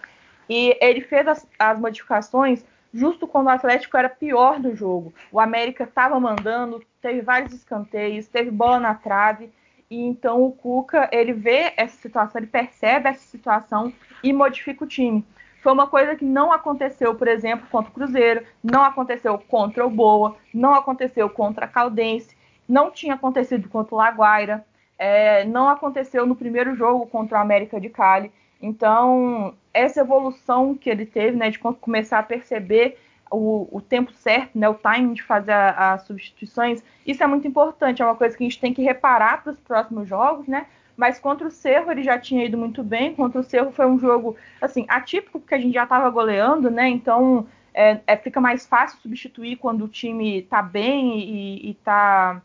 E 0.48 0.76
ele 0.80 1.00
fez 1.00 1.26
as, 1.26 1.46
as 1.58 1.78
modificações 1.78 2.64
justo 2.92 3.26
quando 3.26 3.46
o 3.46 3.50
Atlético 3.50 3.96
era 3.96 4.08
pior 4.08 4.58
do 4.60 4.75
jogo. 4.75 5.12
O 5.30 5.40
América 5.40 5.84
estava 5.84 6.18
mandando, 6.18 6.82
teve 7.02 7.20
vários 7.20 7.52
escanteios, 7.52 8.28
teve 8.28 8.50
bola 8.50 8.80
na 8.80 8.94
trave. 8.94 9.50
E 9.90 10.00
então 10.00 10.42
o 10.42 10.52
Cuca, 10.52 11.08
ele 11.12 11.32
vê 11.32 11.72
essa 11.76 11.96
situação, 11.96 12.40
ele 12.40 12.46
percebe 12.46 13.08
essa 13.08 13.26
situação 13.26 13.92
e 14.22 14.32
modifica 14.32 14.84
o 14.84 14.88
time. 14.88 15.25
Foi 15.62 15.72
uma 15.72 15.86
coisa 15.86 16.14
que 16.14 16.25
não 16.25 16.52
aconteceu, 16.52 17.14
por 17.14 17.28
exemplo, 17.28 17.66
contra 17.70 17.90
o 17.90 17.94
Cruzeiro, 17.94 18.44
não 18.62 18.84
aconteceu 18.84 19.36
contra 19.36 19.84
o 19.84 19.90
Boa, 19.90 20.36
não 20.54 20.75
aconteceu 20.75 21.28
contra 21.28 21.64
a 21.64 21.68
Caldense, 21.68 22.36
não 22.68 22.90
tinha 22.90 23.14
acontecido 23.14 23.68
contra 23.68 23.94
o 23.94 23.98
Laguaira, 23.98 24.64
é, 24.98 25.44
não 25.44 25.68
aconteceu 25.68 26.26
no 26.26 26.36
primeiro 26.36 26.74
jogo 26.74 27.06
contra 27.06 27.38
o 27.38 27.40
América 27.40 27.80
de 27.80 27.88
Cali. 27.88 28.32
Então, 28.60 29.54
essa 29.72 30.00
evolução 30.00 30.74
que 30.74 30.88
ele 30.88 31.04
teve, 31.04 31.36
né, 31.36 31.50
de 31.50 31.58
começar 31.58 32.18
a 32.18 32.22
perceber 32.22 32.98
o, 33.30 33.68
o 33.70 33.80
tempo 33.80 34.12
certo, 34.12 34.58
né, 34.58 34.68
o 34.68 34.74
timing 34.74 35.12
de 35.12 35.22
fazer 35.22 35.52
as 35.52 36.02
substituições, 36.02 36.82
isso 37.06 37.22
é 37.22 37.26
muito 37.26 37.46
importante, 37.46 38.00
é 38.00 38.04
uma 38.04 38.14
coisa 38.14 38.36
que 38.36 38.42
a 38.42 38.46
gente 38.46 38.60
tem 38.60 38.72
que 38.72 38.82
reparar 38.82 39.42
para 39.42 39.52
os 39.52 39.60
próximos 39.60 40.08
jogos, 40.08 40.46
né? 40.46 40.66
Mas 40.96 41.18
contra 41.18 41.46
o 41.46 41.50
Cerro 41.50 41.90
ele 41.90 42.02
já 42.02 42.18
tinha 42.18 42.44
ido 42.44 42.56
muito 42.56 42.82
bem. 42.82 43.14
Contra 43.14 43.40
o 43.40 43.44
Cerro 43.44 43.70
foi 43.70 43.86
um 43.86 43.98
jogo 43.98 44.34
assim 44.60 44.86
atípico 44.88 45.38
porque 45.38 45.54
a 45.54 45.58
gente 45.58 45.74
já 45.74 45.82
estava 45.82 46.08
goleando, 46.08 46.70
né? 46.70 46.88
Então 46.88 47.46
é, 47.74 48.00
é, 48.06 48.16
fica 48.16 48.40
mais 48.40 48.66
fácil 48.66 48.98
substituir 49.00 49.56
quando 49.56 49.84
o 49.84 49.88
time 49.88 50.38
está 50.38 50.62
bem 50.62 51.18
e 51.18 51.70
está 51.72 52.40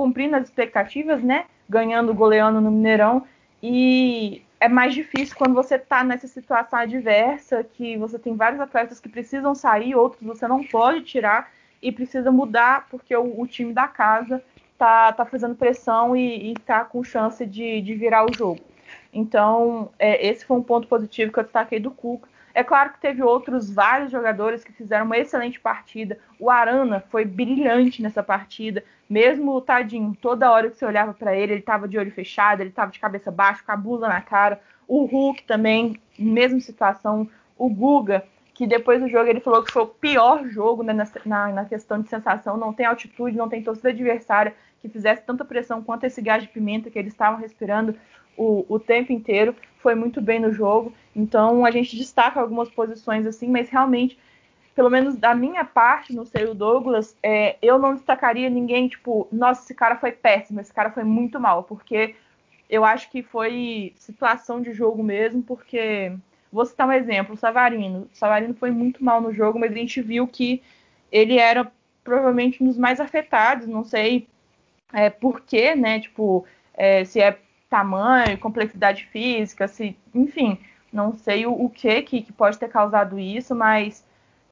cumprindo 0.00 0.34
as 0.34 0.44
expectativas, 0.44 1.22
né? 1.22 1.44
Ganhando, 1.68 2.14
goleando 2.14 2.58
no 2.58 2.70
Mineirão. 2.70 3.26
E 3.62 4.42
é 4.58 4.66
mais 4.66 4.94
difícil 4.94 5.36
quando 5.36 5.52
você 5.52 5.74
está 5.74 6.02
nessa 6.02 6.26
situação 6.26 6.78
adversa, 6.78 7.62
que 7.62 7.98
você 7.98 8.18
tem 8.18 8.34
vários 8.34 8.62
atletas 8.62 8.98
que 8.98 9.10
precisam 9.10 9.54
sair, 9.54 9.94
outros 9.94 10.22
você 10.22 10.48
não 10.48 10.64
pode 10.64 11.02
tirar 11.02 11.50
e 11.82 11.92
precisa 11.92 12.32
mudar 12.32 12.86
porque 12.90 13.14
o, 13.14 13.42
o 13.42 13.46
time 13.46 13.74
da 13.74 13.86
casa 13.86 14.42
tá, 14.78 15.12
tá 15.12 15.26
fazendo 15.26 15.54
pressão 15.54 16.16
e, 16.16 16.52
está 16.52 16.82
com 16.82 17.04
chance 17.04 17.44
de, 17.44 17.82
de 17.82 17.92
virar 17.92 18.24
o 18.24 18.34
jogo. 18.34 18.60
Então, 19.12 19.90
é, 19.98 20.26
esse 20.26 20.46
foi 20.46 20.56
um 20.56 20.62
ponto 20.62 20.88
positivo 20.88 21.30
que 21.30 21.40
eu 21.40 21.44
destaquei 21.44 21.78
do 21.78 21.90
Cuca. 21.90 22.26
É 22.54 22.64
claro 22.64 22.92
que 22.92 23.00
teve 23.00 23.22
outros 23.22 23.70
vários 23.70 24.10
jogadores 24.10 24.64
que 24.64 24.72
fizeram 24.72 25.06
uma 25.06 25.18
excelente 25.18 25.60
partida. 25.60 26.18
O 26.38 26.50
Arana 26.50 27.04
foi 27.10 27.24
brilhante 27.24 28.02
nessa 28.02 28.22
partida, 28.22 28.84
mesmo 29.08 29.52
o 29.52 29.60
tadinho, 29.60 30.16
toda 30.20 30.50
hora 30.50 30.70
que 30.70 30.76
você 30.76 30.84
olhava 30.84 31.12
para 31.12 31.34
ele, 31.34 31.52
ele 31.52 31.60
estava 31.60 31.88
de 31.88 31.98
olho 31.98 32.12
fechado, 32.12 32.60
ele 32.60 32.70
estava 32.70 32.90
de 32.90 33.00
cabeça 33.00 33.30
baixa, 33.30 33.62
com 33.64 33.72
a 33.72 33.76
blusa 33.76 34.08
na 34.08 34.20
cara. 34.20 34.60
O 34.86 35.04
Hulk 35.04 35.44
também, 35.44 36.00
mesma 36.18 36.60
situação. 36.60 37.28
O 37.56 37.68
Guga, 37.68 38.24
que 38.60 38.66
depois 38.66 39.00
do 39.00 39.08
jogo 39.08 39.26
ele 39.26 39.40
falou 39.40 39.64
que 39.64 39.72
foi 39.72 39.84
o 39.84 39.86
pior 39.86 40.46
jogo 40.46 40.82
né, 40.82 40.92
na, 41.24 41.48
na, 41.48 41.64
questão 41.64 41.98
de 41.98 42.10
sensação, 42.10 42.58
não 42.58 42.74
tem 42.74 42.84
altitude, 42.84 43.34
não 43.34 43.48
tem 43.48 43.62
torcida 43.62 43.88
adversária 43.88 44.54
que 44.82 44.88
fizesse 44.90 45.22
tanta 45.22 45.46
pressão 45.46 45.82
quanto 45.82 46.04
esse 46.04 46.20
gás 46.20 46.42
de 46.42 46.50
pimenta 46.50 46.90
que 46.90 46.98
eles 46.98 47.14
estavam 47.14 47.40
respirando 47.40 47.96
o, 48.36 48.66
o 48.68 48.78
tempo 48.78 49.14
inteiro. 49.14 49.56
Foi 49.78 49.94
muito 49.94 50.20
bem 50.20 50.38
no 50.38 50.52
jogo. 50.52 50.92
Então 51.16 51.64
a 51.64 51.70
gente 51.70 51.96
destaca 51.96 52.38
algumas 52.38 52.68
posições 52.68 53.26
assim, 53.26 53.48
mas 53.48 53.70
realmente, 53.70 54.18
pelo 54.74 54.90
menos 54.90 55.16
da 55.16 55.34
minha 55.34 55.64
parte, 55.64 56.14
não 56.14 56.26
sei 56.26 56.44
o 56.44 56.54
Douglas, 56.54 57.16
é, 57.22 57.56
eu 57.62 57.78
não 57.78 57.94
destacaria 57.94 58.50
ninguém, 58.50 58.88
tipo, 58.88 59.26
nossa, 59.32 59.62
esse 59.62 59.74
cara 59.74 59.96
foi 59.96 60.12
péssimo, 60.12 60.60
esse 60.60 60.74
cara 60.74 60.90
foi 60.90 61.02
muito 61.02 61.40
mal, 61.40 61.62
porque 61.62 62.14
eu 62.68 62.84
acho 62.84 63.10
que 63.10 63.22
foi 63.22 63.94
situação 63.96 64.60
de 64.60 64.74
jogo 64.74 65.02
mesmo, 65.02 65.42
porque. 65.42 66.12
Vou 66.52 66.64
citar 66.66 66.88
um 66.88 66.92
exemplo, 66.92 67.34
o 67.34 67.38
Savarino. 67.38 68.08
O 68.12 68.16
Savarino 68.16 68.54
foi 68.54 68.70
muito 68.70 69.04
mal 69.04 69.20
no 69.20 69.32
jogo, 69.32 69.58
mas 69.58 69.72
a 69.72 69.76
gente 69.76 70.02
viu 70.02 70.26
que 70.26 70.62
ele 71.10 71.38
era 71.38 71.70
provavelmente 72.02 72.62
um 72.62 72.66
dos 72.66 72.78
mais 72.78 73.00
afetados, 73.00 73.66
não 73.66 73.84
sei 73.84 74.26
é, 74.92 75.10
por 75.10 75.40
quê, 75.42 75.74
né? 75.74 76.00
Tipo, 76.00 76.44
é, 76.74 77.04
se 77.04 77.20
é 77.20 77.38
tamanho, 77.68 78.38
complexidade 78.38 79.06
física, 79.06 79.68
se, 79.68 79.96
enfim, 80.14 80.58
não 80.92 81.16
sei 81.16 81.46
o, 81.46 81.52
o 81.52 81.70
que, 81.70 82.02
que 82.02 82.32
pode 82.32 82.58
ter 82.58 82.68
causado 82.68 83.18
isso, 83.18 83.54
mas 83.54 84.04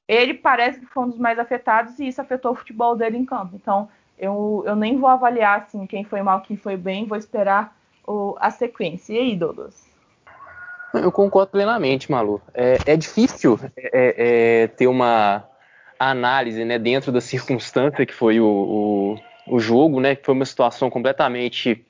ele 0.07 0.35
parece 0.35 0.81
que 0.81 0.87
foi 0.87 1.05
um 1.05 1.09
dos 1.09 1.19
mais 1.19 1.39
afetados 1.39 1.99
e 1.99 2.09
isso 2.09 2.21
afetou 2.21 2.53
o 2.53 2.55
futebol 2.55 2.97
dele 2.97 3.19
em 3.19 3.25
campo. 3.25 3.57
Então, 3.57 3.89
eu, 4.19 4.63
eu 4.67 4.77
nem 4.77 4.99
vou 4.99 5.09
avaliar 5.09 5.61
assim 5.61 5.87
quem 5.87 6.05
foi 6.05 6.23
mal, 6.23 6.41
quem 6.41 6.57
foi 6.57 6.77
bem, 6.77 7.07
vou 7.07 7.19
esperar 7.19 7.77
o, 8.07 8.37
a 8.41 8.51
sequência. 8.51 9.13
E 9.15 9.19
aí, 9.19 9.37
Douglas? 9.37 9.88
Eu 11.03 11.13
concordo 11.13 11.53
plenamente, 11.53 12.11
Malu. 12.11 12.41
É, 12.55 12.79
é 12.87 12.97
difícil 12.97 13.59
é, 13.77 14.15
é, 14.63 14.67
ter 14.69 14.87
uma 14.87 15.45
análise 15.99 16.65
né, 16.65 16.79
dentro 16.79 17.11
da 17.11 17.21
circunstância 17.21 18.07
que 18.07 18.15
foi 18.15 18.41
o, 18.41 18.47
o, 18.47 19.55
o 19.57 19.59
jogo, 19.59 20.01
né? 20.01 20.15
Que 20.15 20.25
foi 20.25 20.35
uma 20.35 20.45
situação 20.45 20.89
completamente 20.91 21.85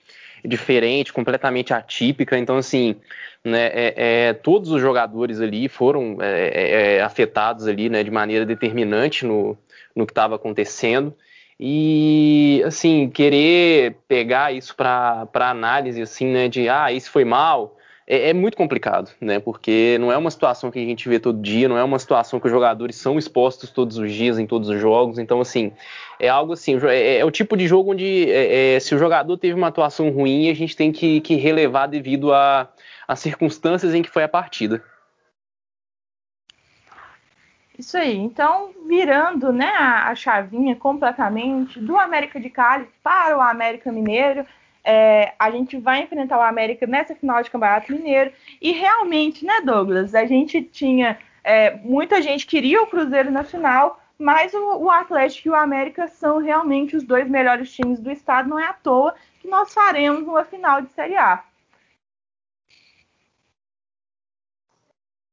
diferente, 0.45 1.13
completamente 1.13 1.75
atípica. 1.75 2.39
Então, 2.39 2.57
assim, 2.57 2.97
né, 3.45 3.67
é, 3.67 3.95
é, 3.97 4.33
todos 4.33 4.71
os 4.71 4.81
jogadores 4.81 5.41
ali 5.41 5.69
foram 5.69 6.19
é, 6.21 6.49
é, 6.49 6.97
é 6.97 7.03
afetados 7.03 7.67
ali, 7.67 7.89
né, 7.89 8.03
de 8.03 8.11
maneira 8.11 8.47
determinante 8.47 9.27
no, 9.27 9.57
no 9.95 10.07
que 10.07 10.13
estava 10.13 10.37
acontecendo. 10.37 11.15
E, 11.61 12.63
assim, 12.65 13.11
querer 13.11 13.97
pegar 14.07 14.53
isso 14.53 14.77
para 14.77 15.29
análise, 15.35 16.01
assim, 16.01 16.27
né, 16.29 16.49
de, 16.49 16.69
ah, 16.69 16.93
isso 16.93 17.11
foi 17.11 17.25
mal, 17.25 17.77
é, 18.11 18.31
é, 18.31 18.33
muito 18.33 18.57
complicado, 18.57 19.11
né? 19.21 19.39
Porque 19.39 19.99
não 20.01 20.11
é 20.11 20.17
uma 20.17 20.31
situação 20.31 20.71
que 20.71 20.79
a 20.79 20.85
gente 20.85 21.07
vê 21.07 21.21
todo 21.21 21.43
dia, 21.43 21.69
não 21.69 21.77
é 21.77 21.85
uma 21.85 21.99
situação 21.99 22.41
que 22.41 22.47
os 22.47 22.53
jogadores 22.53 22.97
são 22.97 23.19
expostos 23.19 23.69
todos 23.69 23.99
os 23.99 24.11
dias 24.11 24.39
em 24.39 24.47
todos 24.47 24.71
os 24.71 24.81
jogos. 24.81 25.19
Então, 25.19 25.43
assim, 25.43 25.73
é 26.19 26.27
algo 26.27 26.55
assim, 26.55 26.79
é, 26.87 27.19
é 27.19 27.25
o 27.25 27.31
tipo 27.31 27.55
de 27.55 27.69
jogo 27.69 27.93
onde 27.93 28.31
é, 28.31 28.77
é, 28.77 28.81
se 28.81 28.95
o 28.95 28.99
jogador 28.99 29.37
teve 29.37 29.53
uma 29.53 29.67
atuação 29.67 30.09
ruim, 30.09 30.49
a 30.49 30.55
gente 30.55 30.75
tem 30.75 30.91
que, 30.91 31.21
que 31.21 31.35
relevar 31.35 31.87
devido 31.87 32.33
às 32.33 33.21
circunstâncias 33.21 33.95
em 33.95 34.01
que 34.01 34.11
foi 34.11 34.23
a 34.23 34.29
partida. 34.29 34.83
Isso 37.79 37.97
aí. 37.97 38.17
Então, 38.17 38.71
virando 38.89 39.53
né, 39.53 39.71
a, 39.71 40.15
chavinha 40.15 40.75
completamente 40.75 41.79
do 41.79 41.97
América 41.99 42.41
de 42.41 42.49
Cali 42.49 42.89
para 43.05 43.37
o 43.37 43.41
América 43.43 43.93
Mineiro, 43.93 44.47
é, 44.91 45.35
a 45.39 45.51
gente 45.51 45.77
vai 45.77 46.01
enfrentar 46.01 46.39
o 46.39 46.43
América 46.43 46.87
nessa 46.87 47.15
final 47.15 47.43
de 47.43 47.51
Campeonato 47.51 47.93
Mineiro. 47.93 48.33
E 48.59 48.73
realmente, 48.73 49.45
né, 49.45 49.61
Douglas? 49.61 50.15
A 50.15 50.25
gente 50.25 50.63
tinha. 50.63 51.19
É, 51.45 51.77
muita 51.85 52.23
gente 52.23 52.47
queria 52.47 52.83
o 52.83 52.87
Cruzeiro 52.87 53.31
na 53.31 53.45
final, 53.45 54.01
mas 54.19 54.55
o, 54.55 54.79
o, 54.79 54.91
Atlético 54.91 55.49
e 55.49 55.51
o 55.51 55.55
América 55.55 56.09
são 56.09 56.39
realmente 56.39 56.97
os 56.97 57.05
dois 57.05 57.29
melhores 57.29 57.71
times 57.71 58.01
do 58.01 58.11
estado. 58.11 58.49
Não 58.49 58.59
é 58.59 58.65
à 58.65 58.73
toa 58.73 59.15
que 59.41 59.47
nós 59.47 59.75
faremos 59.75 60.27
uma 60.27 60.45
final 60.47 60.81
de 60.81 60.91
Série 60.93 61.19
A. 61.19 61.45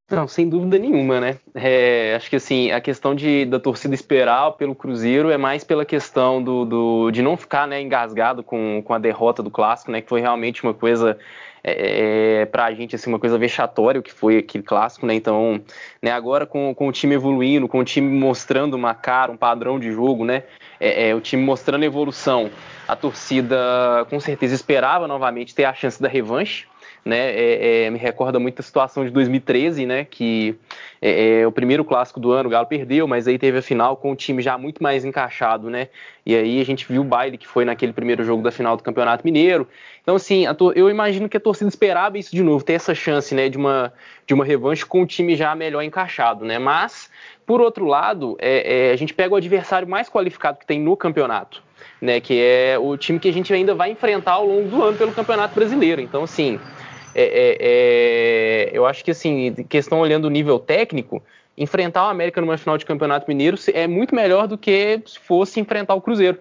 Não, 0.10 0.28
sem 0.28 0.48
dúvida 0.48 0.78
nenhuma, 0.78 1.20
né? 1.20 1.40
É, 1.56 2.14
acho 2.16 2.30
que 2.30 2.36
assim, 2.36 2.72
a 2.72 2.80
questão 2.80 3.16
de, 3.16 3.44
da 3.46 3.60
torcida 3.60 3.96
esperar 3.96 4.52
pelo 4.52 4.76
Cruzeiro 4.76 5.32
é 5.32 5.38
mais 5.38 5.64
pela 5.64 5.84
questão 5.84 6.44
do, 6.44 6.64
do 6.64 7.12
de 7.12 7.24
não 7.24 7.36
ficar 7.36 7.68
né, 7.68 7.82
engasgado 7.82 8.44
com, 8.44 8.84
com 8.86 8.94
a 8.94 9.00
derrota 9.00 9.42
do 9.42 9.50
clássico, 9.50 9.90
né? 9.90 10.02
Que 10.02 10.10
foi 10.10 10.22
realmente 10.22 10.64
uma 10.64 10.76
coisa 10.76 11.18
é, 11.64 12.42
é 12.42 12.46
para 12.46 12.66
a 12.66 12.74
gente 12.76 12.96
assim, 12.96 13.10
uma 13.10 13.18
coisa 13.18 13.36
vexatória 13.40 14.00
o 14.00 14.04
que 14.04 14.14
foi 14.14 14.38
aquele 14.38 14.64
clássico, 14.64 15.08
né? 15.08 15.16
Então, 15.16 15.60
né, 16.00 16.12
agora 16.12 16.46
com, 16.46 16.72
com 16.76 16.88
o 16.88 16.92
time 16.92 17.16
evoluindo, 17.16 17.68
com 17.68 17.80
o 17.80 17.84
time 17.84 18.08
mostrando 18.08 18.76
uma 18.76 18.94
cara, 18.94 19.32
um 19.32 19.38
padrão 19.38 19.80
de 19.80 19.92
jogo, 19.92 20.24
né? 20.24 20.44
É, 20.80 21.10
é, 21.10 21.16
o 21.16 21.20
time 21.22 21.42
mostrando 21.42 21.84
evolução, 21.84 22.52
a 22.88 22.96
torcida 22.96 24.06
com 24.08 24.20
certeza 24.20 24.54
esperava 24.54 25.08
novamente 25.08 25.56
ter 25.56 25.66
a 25.66 25.74
chance 25.74 26.00
da 26.00 26.08
revanche 26.08 26.68
né? 27.06 27.32
É, 27.32 27.84
é, 27.86 27.90
me 27.92 28.00
recorda 28.00 28.40
muito 28.40 28.60
a 28.60 28.64
situação 28.64 29.06
de 29.06 29.12
2013, 29.12 29.86
né? 29.86 30.08
Que 30.10 30.56
é, 31.00 31.42
é, 31.42 31.48
o 31.48 31.52
primeiro 31.52 31.86
clássico 31.86 32.20
do 32.20 32.32
ano, 32.32 32.50
o 32.50 32.52
Galo 32.52 32.66
perdeu, 32.66 33.08
mas 33.08 33.28
aí 33.28 33.38
teve 33.38 33.60
a 33.60 33.62
final 33.62 33.96
com 33.96 34.12
o 34.12 34.16
time 34.16 34.42
já 34.42 34.58
muito 34.58 34.82
mais 34.82 35.06
encaixado, 35.06 35.70
né? 35.70 35.90
E 36.26 36.36
aí 36.36 36.60
a 36.60 36.66
gente 36.66 36.88
viu 36.88 37.02
o 37.02 37.06
baile 37.06 37.38
que 37.38 37.48
foi 37.48 37.64
naquele 37.64 37.94
primeiro 37.94 38.24
jogo 38.24 38.42
da 38.42 38.52
final 38.52 38.76
do 38.76 38.82
Campeonato 38.82 39.24
Mineiro. 39.24 39.68
Então, 40.02 40.16
assim, 40.16 40.46
eu 40.76 40.90
imagino 40.90 41.30
que 41.30 41.38
a 41.38 41.40
torcida 41.40 41.70
esperava 41.70 42.18
isso 42.18 42.36
de 42.36 42.42
novo, 42.42 42.66
ter 42.66 42.74
essa 42.74 42.96
chance, 42.96 43.36
né? 43.36 43.50
De 43.50 43.58
uma, 43.58 43.94
de 44.26 44.34
uma 44.34 44.44
revanche 44.44 44.84
com 44.84 45.04
o 45.04 45.06
time 45.06 45.36
já 45.36 45.54
melhor 45.54 45.84
encaixado, 45.84 46.44
né? 46.44 46.58
Mas, 46.58 47.12
por 47.46 47.62
outro 47.62 47.86
lado, 47.86 48.36
é, 48.40 48.88
é, 48.88 48.92
a 48.92 48.96
gente 48.96 49.14
pega 49.14 49.32
o 49.32 49.38
adversário 49.38 49.88
mais 49.88 50.10
qualificado 50.10 50.58
que 50.58 50.66
tem 50.66 50.80
no 50.80 50.98
campeonato. 50.98 51.64
Né, 52.02 52.20
que 52.20 52.40
é 52.40 52.78
o 52.78 52.98
time 52.98 53.20
que 53.20 53.30
a 53.30 53.34
gente 53.34 53.54
ainda 53.54 53.74
vai 53.74 53.90
enfrentar 53.90 54.34
ao 54.34 54.46
longo 54.46 54.68
do 54.68 54.84
ano 54.84 54.98
pelo 54.98 55.14
Campeonato 55.14 55.56
Brasileiro. 55.56 56.02
Então, 56.02 56.24
assim, 56.24 56.60
é, 57.16 57.24
é, 57.24 57.58
é, 57.62 58.70
eu 58.74 58.86
acho 58.86 59.04
que, 59.04 59.12
assim, 59.12 59.54
questão 59.70 60.00
olhando 60.00 60.26
o 60.26 60.30
nível 60.30 60.60
técnico, 60.60 61.24
enfrentar 61.58 62.06
o 62.06 62.10
América 62.10 62.42
numa 62.42 62.58
final 62.58 62.78
de 62.78 62.86
Campeonato 62.86 63.26
Mineiro 63.28 63.58
é 63.74 63.88
muito 63.88 64.14
melhor 64.14 64.48
do 64.48 64.58
que 64.58 65.02
se 65.06 65.18
fosse 65.18 65.60
enfrentar 65.60 65.96
o 65.96 66.02
Cruzeiro. 66.02 66.38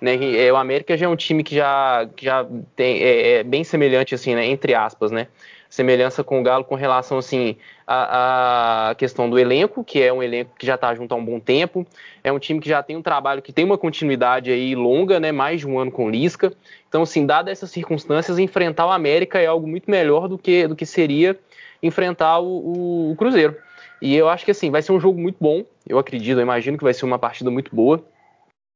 Né? 0.00 0.18
É, 0.36 0.52
o 0.52 0.56
América 0.56 0.96
já 0.96 1.06
é 1.06 1.08
um 1.08 1.16
time 1.16 1.42
que 1.42 1.54
já, 1.54 2.08
que 2.14 2.26
já 2.26 2.46
tem, 2.76 3.02
é, 3.02 3.32
é 3.38 3.42
bem 3.42 3.64
semelhante, 3.64 4.14
assim, 4.14 4.34
né? 4.34 4.46
entre 4.46 4.74
aspas, 4.74 5.10
né? 5.10 5.28
Semelhança 5.70 6.24
com 6.24 6.40
o 6.40 6.42
Galo 6.42 6.64
com 6.64 6.74
relação 6.74 7.16
assim 7.16 7.56
à, 7.86 8.92
questão 8.98 9.30
do 9.30 9.38
elenco, 9.38 9.84
que 9.84 10.02
é 10.02 10.12
um 10.12 10.20
elenco 10.20 10.50
que 10.58 10.66
já 10.66 10.74
está 10.74 10.92
junto 10.94 11.12
há 11.12 11.16
um 11.16 11.24
bom 11.24 11.38
tempo, 11.38 11.86
é 12.24 12.32
um 12.32 12.38
time 12.40 12.60
que 12.60 12.68
já 12.68 12.82
tem 12.82 12.96
um 12.96 13.02
trabalho 13.02 13.40
que 13.40 13.52
tem 13.52 13.64
uma 13.64 13.78
continuidade 13.78 14.50
aí 14.50 14.74
longa, 14.74 15.20
né, 15.20 15.30
mais 15.30 15.60
de 15.60 15.68
um 15.68 15.78
ano 15.78 15.92
com 15.92 16.10
Lisca. 16.10 16.52
Então, 16.88 17.02
assim, 17.02 17.24
dadas 17.24 17.52
essas 17.52 17.70
circunstâncias, 17.70 18.38
enfrentar 18.38 18.86
o 18.86 18.90
América 18.90 19.38
é 19.38 19.46
algo 19.46 19.66
muito 19.66 19.88
melhor 19.88 20.26
do 20.26 20.36
que 20.36 20.66
do 20.66 20.74
que 20.74 20.84
seria 20.84 21.38
enfrentar 21.80 22.40
o, 22.40 22.46
o, 22.46 23.12
o 23.12 23.16
Cruzeiro. 23.16 23.56
E 24.02 24.16
eu 24.16 24.28
acho 24.28 24.44
que 24.44 24.50
assim, 24.50 24.70
vai 24.70 24.82
ser 24.82 24.92
um 24.92 25.00
jogo 25.00 25.20
muito 25.20 25.36
bom. 25.40 25.64
Eu 25.88 25.98
acredito, 25.98 26.38
eu 26.38 26.42
imagino 26.42 26.76
que 26.76 26.84
vai 26.84 26.94
ser 26.94 27.04
uma 27.04 27.18
partida 27.18 27.50
muito 27.50 27.74
boa. 27.74 28.02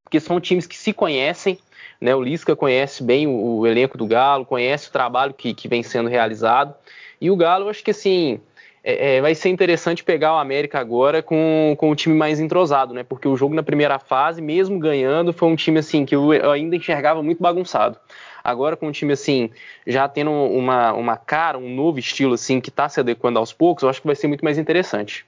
Porque 0.05 0.21
são 0.21 0.41
times 0.41 0.67
que 0.67 0.77
se 0.77 0.93
conhecem, 0.93 1.59
né? 2.01 2.15
O 2.15 2.23
Lisca 2.23 2.55
conhece 2.55 3.03
bem 3.03 3.27
o, 3.27 3.59
o 3.59 3.67
elenco 3.67 3.99
do 3.99 4.07
Galo, 4.07 4.45
conhece 4.45 4.89
o 4.89 4.93
trabalho 4.93 5.35
que, 5.35 5.55
que 5.55 5.67
vem 5.67 5.83
sendo 5.83 6.09
realizado. 6.09 6.75
E 7.21 7.31
o 7.31 7.37
Galo, 7.37 7.69
acho 7.69 7.83
que 7.83 7.91
assim, 7.91 8.41
é, 8.85 9.17
é, 9.17 9.21
vai 9.23 9.35
ser 9.35 9.49
interessante 9.49 10.05
pegar 10.05 10.35
o 10.35 10.39
América 10.39 10.79
agora 10.79 11.23
com, 11.23 11.75
com 11.79 11.91
o 11.91 11.97
time 11.97 12.15
mais 12.15 12.39
entrosado, 12.39 12.93
né? 12.93 13.03
Porque 13.03 13.27
o 13.27 13.35
jogo 13.35 13.55
na 13.55 13.63
primeira 13.63 13.99
fase, 13.99 14.43
mesmo 14.43 14.79
ganhando, 14.79 15.33
foi 15.33 15.49
um 15.49 15.57
time 15.57 15.79
assim 15.79 16.05
que 16.05 16.15
eu 16.15 16.31
ainda 16.53 16.77
enxergava 16.77 17.23
muito 17.23 17.43
bagunçado. 17.43 17.99
Agora 18.45 18.77
com 18.77 18.87
um 18.89 18.93
time 18.93 19.15
assim, 19.15 19.49
já 19.87 20.07
tendo 20.07 20.31
uma, 20.31 20.93
uma 20.93 21.17
cara, 21.17 21.57
um 21.57 21.75
novo 21.75 21.99
estilo 21.99 22.35
assim, 22.35 22.61
que 22.61 22.69
está 22.69 22.87
se 22.91 23.01
adequando 23.01 23.39
aos 23.39 23.55
poucos, 23.55 23.83
eu 23.83 23.89
acho 23.89 24.03
que 24.03 24.07
vai 24.07 24.15
ser 24.15 24.27
muito 24.27 24.45
mais 24.45 24.59
interessante. 24.59 25.25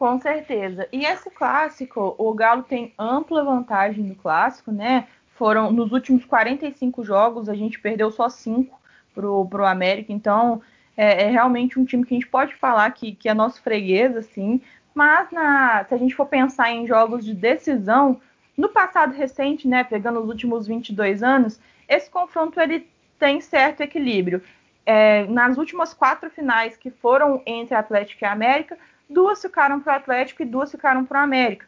Com 0.00 0.18
certeza. 0.18 0.88
E 0.90 1.04
esse 1.04 1.28
clássico, 1.28 2.14
o 2.16 2.32
Galo 2.32 2.62
tem 2.62 2.94
ampla 2.98 3.44
vantagem 3.44 4.02
no 4.02 4.14
clássico, 4.14 4.72
né? 4.72 5.06
Foram 5.34 5.70
nos 5.70 5.92
últimos 5.92 6.24
45 6.24 7.04
jogos, 7.04 7.50
a 7.50 7.54
gente 7.54 7.78
perdeu 7.78 8.10
só 8.10 8.26
5 8.30 8.80
pro, 9.14 9.44
pro 9.44 9.66
América, 9.66 10.10
então 10.10 10.62
é, 10.96 11.24
é, 11.24 11.30
realmente 11.30 11.78
um 11.78 11.84
time 11.84 12.02
que 12.06 12.14
a 12.14 12.18
gente 12.18 12.30
pode 12.30 12.54
falar 12.54 12.90
que, 12.92 13.14
que 13.14 13.28
é 13.28 13.34
nosso 13.34 13.60
freguês, 13.60 14.16
assim, 14.16 14.62
mas 14.94 15.30
na, 15.30 15.84
se 15.84 15.92
a 15.92 15.98
gente 15.98 16.14
for 16.14 16.24
pensar 16.24 16.72
em 16.72 16.86
jogos 16.86 17.22
de 17.22 17.34
decisão, 17.34 18.22
no 18.56 18.70
passado 18.70 19.12
recente, 19.12 19.68
né, 19.68 19.84
pegando 19.84 20.18
os 20.20 20.30
últimos 20.30 20.66
22 20.66 21.22
anos, 21.22 21.60
esse 21.86 22.08
confronto 22.08 22.58
ele 22.58 22.88
tem 23.18 23.38
certo 23.42 23.82
equilíbrio. 23.82 24.42
É, 24.86 25.26
nas 25.26 25.58
últimas 25.58 25.92
quatro 25.92 26.30
finais 26.30 26.74
que 26.74 26.90
foram 26.90 27.42
entre 27.44 27.74
Atlético 27.74 28.24
e 28.24 28.26
América, 28.26 28.78
duas 29.10 29.42
ficaram 29.42 29.80
para 29.80 29.92
o 29.92 29.96
Atlético 29.96 30.42
e 30.42 30.46
duas 30.46 30.70
ficaram 30.70 31.04
para 31.04 31.20
o 31.20 31.24
América. 31.24 31.66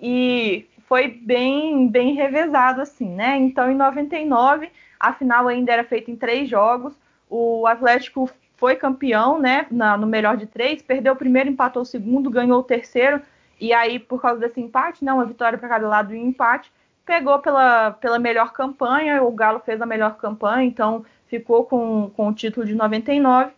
E 0.00 0.66
foi 0.88 1.08
bem, 1.08 1.88
bem 1.88 2.14
revezado 2.14 2.80
assim, 2.80 3.08
né? 3.08 3.36
Então, 3.36 3.70
em 3.70 3.74
99, 3.74 4.70
a 4.98 5.12
final 5.12 5.48
ainda 5.48 5.72
era 5.72 5.84
feita 5.84 6.10
em 6.10 6.16
três 6.16 6.48
jogos. 6.48 6.94
O 7.28 7.66
Atlético 7.66 8.30
foi 8.56 8.76
campeão, 8.76 9.38
né, 9.38 9.66
na, 9.70 9.96
no 9.96 10.06
melhor 10.06 10.36
de 10.36 10.46
três, 10.46 10.80
perdeu 10.80 11.12
o 11.12 11.16
primeiro, 11.16 11.50
empatou 11.50 11.82
o 11.82 11.86
segundo, 11.86 12.30
ganhou 12.30 12.60
o 12.60 12.62
terceiro, 12.62 13.20
e 13.60 13.72
aí, 13.72 13.98
por 13.98 14.22
causa 14.22 14.40
desse 14.40 14.60
empate, 14.60 15.04
né, 15.04 15.12
uma 15.12 15.24
vitória 15.24 15.58
para 15.58 15.68
cada 15.68 15.88
lado 15.88 16.14
e 16.14 16.18
um 16.18 16.28
empate, 16.28 16.72
pegou 17.04 17.38
pela, 17.40 17.90
pela 17.92 18.18
melhor 18.18 18.52
campanha, 18.52 19.22
o 19.22 19.30
Galo 19.32 19.60
fez 19.60 19.80
a 19.82 19.86
melhor 19.86 20.16
campanha, 20.16 20.64
então 20.64 21.04
ficou 21.26 21.64
com, 21.64 22.10
com 22.16 22.28
o 22.28 22.34
título 22.34 22.64
de 22.64 22.74
99. 22.74 23.50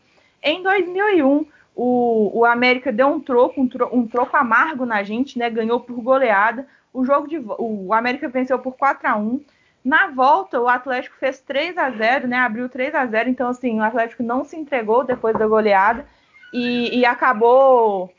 Em 0.42 0.62
2001, 0.62 1.46
o, 1.76 2.40
o 2.40 2.44
América 2.44 2.90
deu 2.90 3.06
um 3.06 3.20
troco, 3.20 3.60
um, 3.60 3.68
tro, 3.68 3.88
um 3.92 4.06
troco 4.08 4.36
amargo 4.36 4.86
na 4.86 5.02
gente, 5.02 5.38
né, 5.38 5.50
ganhou 5.50 5.78
por 5.78 6.00
goleada, 6.00 6.66
o 6.92 7.04
jogo 7.04 7.28
de 7.28 7.38
o 7.38 7.92
América 7.92 8.28
venceu 8.28 8.58
por 8.58 8.74
4 8.76 9.06
a 9.06 9.16
1 9.16 9.44
na 9.86 10.08
volta, 10.08 10.60
o 10.60 10.66
Atlético 10.66 11.14
fez 11.16 11.38
3 11.40 11.78
a 11.78 11.90
0 11.90 12.26
né? 12.26 12.38
Abriu 12.38 12.68
3 12.68 12.92
a 12.92 13.06
0 13.06 13.28
Então, 13.28 13.48
assim, 13.48 13.78
o 13.78 13.84
Atlético 13.84 14.20
não 14.24 14.42
se 14.42 14.56
entregou 14.56 15.04
depois 15.04 15.38
da 15.38 15.46
goleada 15.46 16.04
e, 16.52 16.98
e 16.98 17.04
acabou 17.04 18.12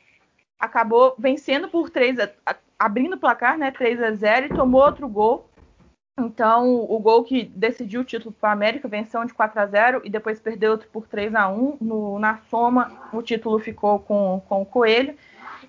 acabou 0.58 1.14
vencendo 1.20 1.68
por 1.68 1.90
3 1.90 2.20
a, 2.20 2.56
abrindo 2.80 3.16
o 3.16 3.20
placar, 3.20 3.58
né? 3.58 3.70
3 3.70 4.02
a 4.02 4.12
0 4.12 4.46
e 4.46 4.56
tomou 4.56 4.82
outro 4.82 5.10
gol. 5.10 5.50
Então, 6.19 6.83
o 6.89 6.97
gol 6.97 7.24
que 7.24 7.43
decidiu 7.43 8.01
o 8.01 8.03
título 8.03 8.33
para 8.33 8.50
a 8.50 8.53
América 8.53 8.88
venceu 8.88 9.24
de 9.24 9.33
4 9.33 9.59
a 9.59 9.65
0 9.67 10.01
e 10.03 10.09
depois 10.09 10.39
perdeu 10.39 10.71
outro 10.71 10.89
por 10.91 11.07
3 11.07 11.36
a 11.36 11.47
1 11.47 11.77
no, 11.79 12.17
Na 12.17 12.39
soma, 12.50 12.91
o 13.13 13.21
título 13.21 13.59
ficou 13.59 14.00
com, 14.00 14.41
com 14.50 14.63
o 14.63 14.65
Coelho. 14.65 15.15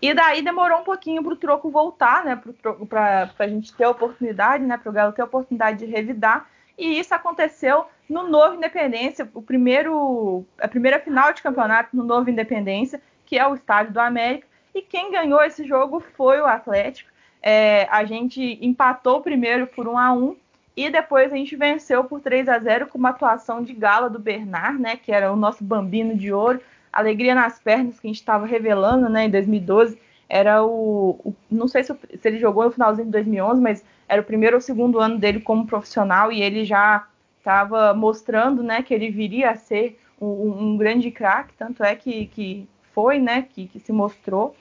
E 0.00 0.14
daí 0.14 0.40
demorou 0.40 0.80
um 0.80 0.84
pouquinho 0.84 1.22
para 1.22 1.32
o 1.32 1.36
troco 1.36 1.70
voltar, 1.70 2.24
né? 2.24 2.40
Para 2.88 3.30
a 3.38 3.48
gente 3.48 3.74
ter 3.74 3.84
a 3.84 3.90
oportunidade, 3.90 4.64
né? 4.64 4.78
Para 4.78 4.88
o 4.88 4.92
Galo 4.92 5.12
ter 5.12 5.22
a 5.22 5.26
oportunidade 5.26 5.78
de 5.78 5.86
revidar. 5.86 6.48
E 6.78 6.98
isso 6.98 7.14
aconteceu 7.14 7.84
no 8.08 8.26
Novo 8.26 8.54
Independência, 8.54 9.28
o 9.34 9.42
primeiro, 9.42 10.46
a 10.58 10.68
primeira 10.68 10.98
final 10.98 11.32
de 11.32 11.42
campeonato 11.42 11.94
no 11.94 12.04
Novo 12.04 12.30
Independência, 12.30 13.02
que 13.26 13.38
é 13.38 13.46
o 13.46 13.54
estádio 13.54 13.92
do 13.92 14.00
América. 14.00 14.46
E 14.74 14.80
quem 14.80 15.10
ganhou 15.10 15.42
esse 15.42 15.66
jogo 15.66 16.00
foi 16.00 16.40
o 16.40 16.46
Atlético. 16.46 17.10
É, 17.42 17.86
a 17.90 18.04
gente 18.04 18.58
empatou 18.60 19.20
primeiro 19.20 19.66
por 19.66 19.86
1 19.86 19.98
a 19.98 20.12
1 20.12 20.36
e 20.76 20.90
depois 20.90 21.32
a 21.32 21.36
gente 21.36 21.56
venceu 21.56 22.04
por 22.04 22.20
3 22.20 22.48
a 22.48 22.58
0 22.58 22.86
com 22.86 22.98
uma 22.98 23.10
atuação 23.10 23.62
de 23.62 23.72
gala 23.72 24.08
do 24.08 24.18
Bernard, 24.18 24.80
né? 24.80 24.96
Que 24.96 25.12
era 25.12 25.32
o 25.32 25.36
nosso 25.36 25.64
bambino 25.64 26.16
de 26.16 26.32
ouro 26.32 26.60
Alegria 26.92 27.34
nas 27.34 27.58
Pernas, 27.58 28.00
que 28.00 28.06
a 28.06 28.10
gente 28.10 28.20
estava 28.20 28.46
revelando 28.46 29.08
né, 29.08 29.26
em 29.26 29.30
2012, 29.30 29.98
era 30.28 30.64
o, 30.64 31.20
o. 31.24 31.34
não 31.50 31.68
sei 31.68 31.82
se, 31.84 31.94
se, 31.94 32.28
ele 32.28 32.38
jogou 32.38 32.64
no 32.64 32.70
finalzinho 32.70 33.06
de 33.06 33.12
2011, 33.12 33.60
mas 33.60 33.84
era 34.08 34.20
o 34.20 34.24
primeiro 34.24 34.56
ou 34.56 34.60
segundo 34.60 34.98
ano 34.98 35.18
dele 35.18 35.40
como 35.40 35.66
profissional 35.66 36.32
e 36.32 36.42
ele 36.42 36.64
já 36.64 37.06
estava 37.38 37.94
mostrando 37.94 38.62
né, 38.62 38.82
que 38.82 38.92
ele 38.92 39.10
viria 39.10 39.50
a 39.50 39.56
ser 39.56 39.98
um, 40.20 40.26
um 40.26 40.76
grande 40.76 41.10
craque, 41.10 41.54
tanto 41.56 41.82
é 41.82 41.94
que, 41.94 42.26
que 42.26 42.68
foi, 42.92 43.18
né, 43.18 43.46
que, 43.48 43.66
que 43.66 43.78
se 43.78 43.92
mostrou. 43.92 44.54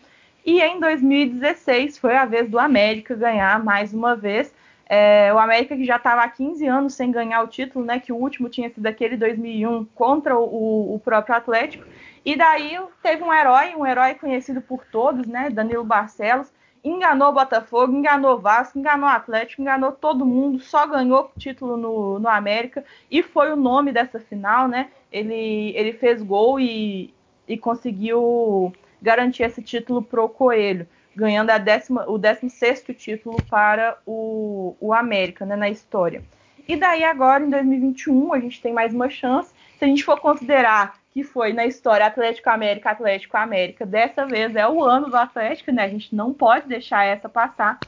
E 0.48 0.62
em 0.62 0.80
2016 0.80 1.98
foi 1.98 2.16
a 2.16 2.24
vez 2.24 2.50
do 2.50 2.58
América 2.58 3.14
ganhar 3.14 3.62
mais 3.62 3.94
uma 3.94 4.16
vez. 4.16 4.56
É, 4.88 5.30
o 5.34 5.38
América 5.38 5.76
que 5.76 5.84
já 5.84 5.98
estava 5.98 6.22
há 6.22 6.30
15 6.30 6.66
anos 6.66 6.94
sem 6.94 7.12
ganhar 7.12 7.44
o 7.44 7.50
título, 7.50 7.84
né? 7.84 8.00
Que 8.00 8.14
o 8.14 8.16
último 8.16 8.48
tinha 8.48 8.70
sido 8.70 8.88
aquele 8.88 9.18
2001 9.18 9.84
contra 9.94 10.40
o, 10.40 10.96
o 10.96 11.00
próprio 11.00 11.36
Atlético. 11.36 11.84
E 12.24 12.38
daí 12.38 12.80
teve 13.04 13.24
um 13.24 13.34
herói, 13.34 13.76
um 13.76 13.86
herói 13.86 14.16
conhecido 14.16 14.62
por 14.62 14.86
todos, 14.86 15.28
né? 15.28 15.50
Danilo 15.50 15.84
Barcelos, 15.84 16.50
enganou 16.82 17.28
o 17.28 17.34
Botafogo, 17.34 17.94
enganou 17.94 18.36
o 18.36 18.40
Vasco, 18.40 18.80
enganou 18.80 19.10
o 19.10 19.12
Atlético, 19.12 19.62
enganou 19.62 19.92
todo 19.92 20.26
mundo, 20.26 20.62
só 20.62 20.88
ganhou 20.88 21.30
título 21.38 21.76
no, 21.76 22.20
no 22.20 22.30
América 22.30 22.86
e 23.12 23.22
foi 23.22 23.52
o 23.52 23.58
nome 23.58 23.92
dessa 23.92 24.18
final, 24.18 24.70
né? 24.70 24.92
Ele, 25.12 25.74
ele 25.76 25.92
fez 25.92 26.24
gol 26.24 26.58
e, 26.58 27.14
e 27.46 27.58
conseguiu 27.58 28.72
garantir 29.02 29.44
esse 29.44 29.62
título 29.62 30.02
pro 30.02 30.30
Coelho, 30.30 30.88
ganhando 31.16 31.50
a 31.50 31.58
décima, 31.58 32.06
o 32.10 32.18
16 32.18 32.86
título 32.98 33.42
para 33.50 33.98
o, 34.06 34.76
o 34.80 34.94
América, 34.94 35.46
né, 35.46 35.56
na 35.56 35.70
história. 35.70 36.24
E 36.68 36.76
daí 36.76 37.04
agora, 37.04 37.44
em 37.44 37.50
2021, 37.50 38.34
a 38.34 38.40
gente 38.40 38.62
tem 38.62 38.74
mais 38.74 38.94
uma 38.94 39.10
chance. 39.10 39.54
Se 39.80 39.86
a 39.86 39.88
gente 39.88 40.04
for 40.04 40.20
considerar 40.20 41.00
que 41.18 41.24
foi 41.24 41.52
na 41.52 41.66
história 41.66 42.06
Atlético 42.06 42.48
América, 42.52 42.92
Atlético 42.92 43.38
América. 43.38 43.88
Dessa 43.88 44.28
vez 44.28 44.56
é 44.56 44.68
o 44.68 44.84
ano 44.84 45.10
do 45.10 45.18
Atlético, 45.18 45.72
né? 45.72 45.84
A 45.84 45.88
gente 45.88 46.14
não 46.14 46.32
pode 46.32 46.68
deixar 46.68 47.06
essa 47.06 47.28
passar. 47.28 47.80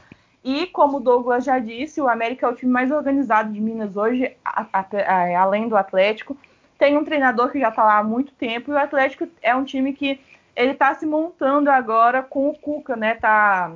E 0.42 0.66
como 0.66 0.96
o 0.96 1.00
Douglas 1.00 1.44
já 1.44 1.60
disse, 1.60 2.00
o 2.00 2.08
América 2.08 2.44
é 2.44 2.48
o 2.48 2.56
time 2.56 2.72
mais 2.72 2.90
organizado 2.90 3.52
de 3.52 3.60
Minas 3.60 3.96
hoje, 3.96 4.36
a, 4.44 4.66
a, 4.72 4.80
a, 4.80 5.42
além 5.42 5.68
do 5.68 5.76
Atlético. 5.76 6.36
Tem 6.76 6.96
um 6.96 7.04
treinador 7.04 7.52
que 7.52 7.60
já 7.60 7.68
está 7.68 7.84
lá 7.84 7.98
há 7.98 8.02
muito 8.02 8.32
tempo 8.32 8.72
e 8.72 8.74
o 8.74 8.78
Atlético 8.78 9.28
é 9.40 9.54
um 9.54 9.62
time 9.62 9.92
que 9.92 10.18
ele 10.54 10.72
está 10.72 10.94
se 10.94 11.06
montando 11.06 11.70
agora 11.70 12.22
com 12.22 12.48
o 12.48 12.58
Cuca, 12.58 12.96
né? 12.96 13.14
Tá, 13.14 13.72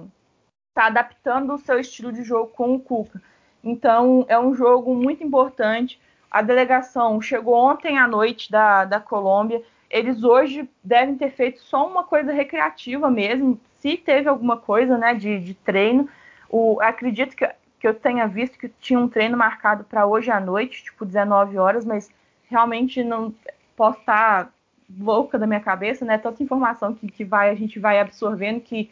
tá 0.75 0.87
adaptando 0.87 1.55
o 1.55 1.59
seu 1.59 1.79
estilo 1.79 2.13
de 2.13 2.23
jogo 2.23 2.49
com 2.49 2.75
o 2.75 2.81
Cuca. 2.81 3.21
Então 3.63 4.27
é 4.29 4.39
um 4.39 4.55
jogo 4.55 4.95
muito 4.95 5.25
importante. 5.25 6.01
A 6.31 6.43
delegação 6.43 7.21
chegou 7.21 7.55
ontem 7.55 7.99
à 7.99 8.07
noite 8.07 8.51
da, 8.51 8.85
da 8.85 9.01
Colômbia. 9.01 9.63
Eles 9.89 10.25
hoje 10.25 10.69
devem 10.83 11.17
ter 11.17 11.31
feito 11.31 11.61
só 11.61 11.87
uma 11.89 12.05
coisa 12.05 12.33
recreativa 12.33 13.11
mesmo, 13.11 13.61
se 13.79 13.97
teve 13.97 14.29
alguma 14.29 14.57
coisa 14.57 14.99
né, 14.99 15.15
de, 15.15 15.39
de 15.39 15.55
treino. 15.55 16.09
O, 16.51 16.81
acredito 16.81 17.37
que, 17.37 17.49
que 17.79 17.87
eu 17.87 17.95
tenha 17.95 18.27
visto 18.27 18.59
que 18.59 18.69
tinha 18.69 18.99
um 18.99 19.09
treino 19.09 19.37
marcado 19.37 19.85
para 19.85 20.07
hoje 20.07 20.31
à 20.31 20.41
noite, 20.41 20.83
tipo 20.85 21.05
19 21.05 21.57
horas, 21.59 21.85
mas 21.85 22.11
realmente 22.49 23.05
não 23.05 23.33
posso 23.77 24.01
estar 24.01 24.53
louca 24.99 25.39
da 25.39 25.47
minha 25.47 25.61
cabeça, 25.61 26.05
né? 26.05 26.19
Tanta 26.19 26.43
informação 26.43 26.95
que, 26.95 27.07
que 27.09 27.25
vai, 27.25 27.51
a 27.51 27.55
gente 27.55 27.79
vai 27.79 28.01
absorvendo 28.01 28.61
que, 28.61 28.91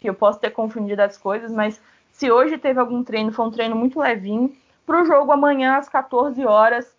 que 0.00 0.08
eu 0.08 0.14
posso 0.14 0.40
ter 0.40 0.50
confundido 0.50 1.02
as 1.02 1.16
coisas, 1.16 1.52
mas 1.52 1.80
se 2.10 2.30
hoje 2.30 2.58
teve 2.58 2.80
algum 2.80 3.02
treino, 3.02 3.32
foi 3.32 3.46
um 3.46 3.50
treino 3.50 3.76
muito 3.76 4.00
levinho 4.00 4.52
para 4.84 5.02
o 5.02 5.04
jogo 5.04 5.30
amanhã 5.30 5.76
às 5.76 5.88
14 5.88 6.44
horas 6.44 6.96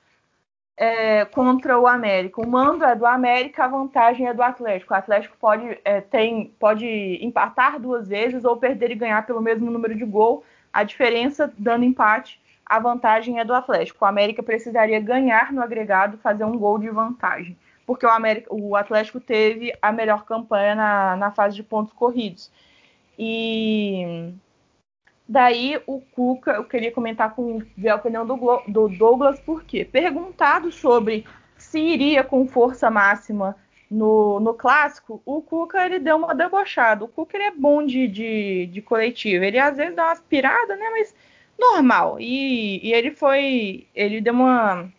é, 0.78 1.26
contra 1.26 1.78
o 1.78 1.86
América. 1.86 2.42
O 2.42 2.48
mando 2.48 2.86
é 2.86 2.96
do 2.96 3.06
América, 3.06 3.66
a 3.66 3.68
vantagem 3.68 4.28
é 4.28 4.34
do 4.34 4.42
Atlético. 4.42 4.94
O 4.94 4.98
Atlético 4.98 5.36
pode, 5.38 5.78
é, 5.84 6.00
tem, 6.00 6.54
pode 6.58 6.88
empatar 7.22 7.78
duas 7.78 8.08
vezes 8.08 8.46
ou 8.46 8.56
perder 8.56 8.92
e 8.92 8.96
ganhar 8.96 9.26
pelo 9.26 9.42
mesmo 9.42 9.70
número 9.70 9.94
de 9.94 10.06
gol. 10.06 10.44
A 10.72 10.84
diferença, 10.84 11.52
dando 11.58 11.84
empate, 11.84 12.40
a 12.66 12.80
vantagem 12.80 13.40
é 13.40 13.44
do 13.44 13.54
Atlético. 13.54 14.06
O 14.06 14.08
América 14.08 14.42
precisaria 14.42 15.02
ganhar 15.02 15.52
no 15.52 15.62
agregado, 15.62 16.18
fazer 16.20 16.46
um 16.46 16.58
gol 16.58 16.80
de 16.80 16.90
vantagem. 16.90 17.58
Porque 17.90 18.06
o, 18.06 18.10
América, 18.10 18.54
o 18.54 18.76
Atlético 18.76 19.20
teve 19.20 19.74
a 19.82 19.92
melhor 19.92 20.24
campanha 20.24 20.76
na, 20.76 21.16
na 21.16 21.32
fase 21.32 21.56
de 21.56 21.64
pontos 21.64 21.92
corridos. 21.92 22.52
E 23.18 24.32
Daí 25.28 25.82
o 25.88 26.00
Cuca, 26.00 26.52
eu 26.52 26.66
queria 26.66 26.92
comentar 26.92 27.34
com 27.34 27.64
ver 27.76 27.90
a 27.90 27.96
opinião 27.96 28.28
do, 28.28 28.36
do 28.68 28.90
Douglas, 28.90 29.40
porque 29.40 29.84
perguntado 29.84 30.72
sobre 30.72 31.26
se 31.58 31.80
iria 31.80 32.24
com 32.24 32.48
força 32.48 32.92
máxima 32.92 33.56
no, 33.90 34.40
no 34.40 34.54
clássico, 34.54 35.20
o 35.26 35.42
Cuca 35.42 35.84
ele 35.84 35.98
deu 35.98 36.18
uma 36.18 36.36
debochada. 36.36 37.06
O 37.06 37.08
Cuca 37.08 37.38
ele 37.38 37.46
é 37.46 37.52
bom 37.52 37.84
de, 37.84 38.08
de, 38.08 38.68
de 38.68 38.82
coletivo. 38.84 39.44
Ele 39.44 39.58
às 39.58 39.78
vezes 39.78 39.96
dá 39.96 40.04
uma 40.04 40.12
aspirada, 40.12 40.76
né? 40.76 40.90
Mas 40.92 41.16
normal. 41.60 42.20
E, 42.20 42.88
e 42.88 42.94
ele 42.94 43.10
foi. 43.10 43.88
Ele 43.96 44.22
deu 44.22 44.34
uma, 44.34 44.94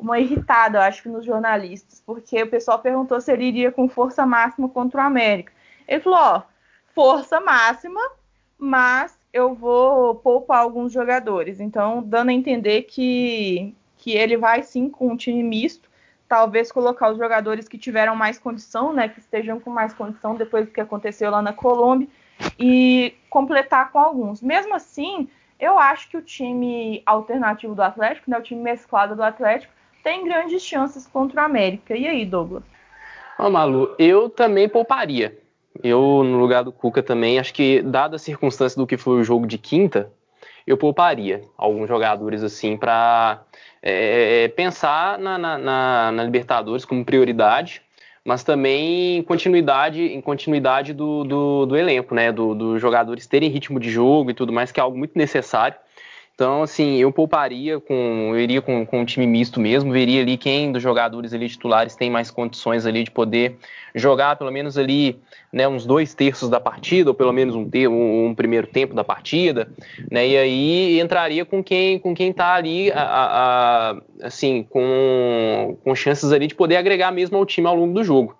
uma 0.00 0.18
irritada, 0.18 0.78
eu 0.78 0.82
acho 0.82 1.02
que, 1.02 1.08
nos 1.08 1.24
jornalistas, 1.24 2.02
porque 2.04 2.42
o 2.42 2.50
pessoal 2.50 2.78
perguntou 2.78 3.20
se 3.20 3.32
ele 3.32 3.44
iria 3.44 3.70
com 3.70 3.88
força 3.88 4.26
máxima 4.26 4.68
contra 4.68 5.02
o 5.02 5.04
América. 5.04 5.52
Ele 5.86 6.00
falou: 6.00 6.18
ó, 6.18 6.42
força 6.94 7.40
máxima, 7.40 8.00
mas 8.58 9.18
eu 9.32 9.54
vou 9.54 10.14
poupar 10.16 10.60
alguns 10.60 10.92
jogadores. 10.92 11.60
Então, 11.60 12.02
dando 12.02 12.30
a 12.30 12.32
entender 12.32 12.82
que, 12.82 13.74
que 13.96 14.12
ele 14.12 14.36
vai 14.36 14.62
sim 14.62 14.88
com 14.88 15.08
um 15.12 15.16
time 15.16 15.42
misto 15.42 15.90
talvez 16.30 16.70
colocar 16.70 17.10
os 17.10 17.18
jogadores 17.18 17.66
que 17.66 17.76
tiveram 17.76 18.14
mais 18.14 18.38
condição, 18.38 18.92
né, 18.92 19.08
que 19.08 19.18
estejam 19.18 19.58
com 19.58 19.68
mais 19.68 19.92
condição 19.92 20.36
depois 20.36 20.64
do 20.64 20.70
que 20.70 20.80
aconteceu 20.80 21.28
lá 21.28 21.42
na 21.42 21.52
Colômbia 21.52 22.06
e 22.56 23.16
completar 23.28 23.90
com 23.90 23.98
alguns. 23.98 24.40
Mesmo 24.40 24.72
assim, 24.72 25.28
eu 25.58 25.76
acho 25.76 26.08
que 26.08 26.16
o 26.16 26.22
time 26.22 27.02
alternativo 27.04 27.74
do 27.74 27.82
Atlético, 27.82 28.30
né, 28.30 28.38
o 28.38 28.42
time 28.42 28.62
mesclado 28.62 29.16
do 29.16 29.24
Atlético, 29.24 29.72
tem 30.02 30.24
grandes 30.24 30.62
chances 30.62 31.06
contra 31.06 31.42
o 31.42 31.44
América. 31.44 31.96
E 31.96 32.06
aí, 32.06 32.24
Douglas? 32.24 32.62
Ó, 33.38 33.48
Malu, 33.48 33.94
eu 33.98 34.28
também 34.28 34.68
pouparia. 34.68 35.38
Eu, 35.82 36.22
no 36.24 36.38
lugar 36.38 36.64
do 36.64 36.72
Cuca 36.72 37.02
também, 37.02 37.38
acho 37.38 37.54
que, 37.54 37.80
dada 37.82 38.16
a 38.16 38.18
circunstância 38.18 38.78
do 38.78 38.86
que 38.86 38.96
foi 38.96 39.20
o 39.20 39.24
jogo 39.24 39.46
de 39.46 39.56
quinta, 39.56 40.10
eu 40.66 40.76
pouparia 40.76 41.42
alguns 41.56 41.88
jogadores 41.88 42.42
assim 42.42 42.76
para 42.76 43.42
é, 43.82 44.44
é, 44.44 44.48
pensar 44.48 45.18
na, 45.18 45.38
na, 45.38 45.58
na, 45.58 46.12
na, 46.12 46.24
Libertadores 46.24 46.84
como 46.84 47.04
prioridade, 47.04 47.82
mas 48.24 48.44
também 48.44 49.16
em 49.18 49.22
continuidade, 49.22 50.02
em 50.02 50.20
continuidade 50.20 50.92
do, 50.92 51.24
do, 51.24 51.66
do 51.66 51.76
elenco, 51.76 52.14
né? 52.14 52.30
Dos 52.30 52.56
do 52.56 52.78
jogadores 52.78 53.26
terem 53.26 53.48
ritmo 53.48 53.80
de 53.80 53.90
jogo 53.90 54.30
e 54.30 54.34
tudo 54.34 54.52
mais, 54.52 54.70
que 54.70 54.78
é 54.78 54.82
algo 54.82 54.98
muito 54.98 55.16
necessário. 55.16 55.76
Então, 56.40 56.62
assim, 56.62 56.96
eu 56.96 57.12
pouparia 57.12 57.78
com. 57.78 58.30
Eu 58.30 58.40
iria 58.40 58.62
com, 58.62 58.86
com 58.86 59.02
um 59.02 59.04
time 59.04 59.26
misto 59.26 59.60
mesmo, 59.60 59.92
veria 59.92 60.22
ali 60.22 60.38
quem 60.38 60.72
dos 60.72 60.82
jogadores 60.82 61.34
ali 61.34 61.46
titulares 61.46 61.94
tem 61.94 62.08
mais 62.08 62.30
condições 62.30 62.86
ali 62.86 63.04
de 63.04 63.10
poder 63.10 63.58
jogar 63.94 64.36
pelo 64.36 64.50
menos 64.50 64.78
ali 64.78 65.20
né, 65.52 65.68
uns 65.68 65.84
dois 65.84 66.14
terços 66.14 66.48
da 66.48 66.58
partida, 66.58 67.10
ou 67.10 67.14
pelo 67.14 67.30
menos 67.30 67.54
um, 67.54 67.68
um, 67.90 68.28
um 68.28 68.34
primeiro 68.34 68.66
tempo 68.66 68.94
da 68.94 69.04
partida, 69.04 69.70
né? 70.10 70.26
E 70.26 70.38
aí 70.38 70.98
entraria 70.98 71.44
com 71.44 71.62
quem 71.62 71.98
com 71.98 72.14
quem 72.14 72.32
tá 72.32 72.54
ali 72.54 72.90
a, 72.90 73.02
a, 73.02 73.90
a, 73.90 73.96
assim, 74.22 74.62
com, 74.62 75.76
com 75.84 75.94
chances 75.94 76.32
ali 76.32 76.46
de 76.46 76.54
poder 76.54 76.76
agregar 76.76 77.10
mesmo 77.10 77.36
ao 77.36 77.44
time 77.44 77.66
ao 77.66 77.76
longo 77.76 77.92
do 77.92 78.02
jogo. 78.02 78.34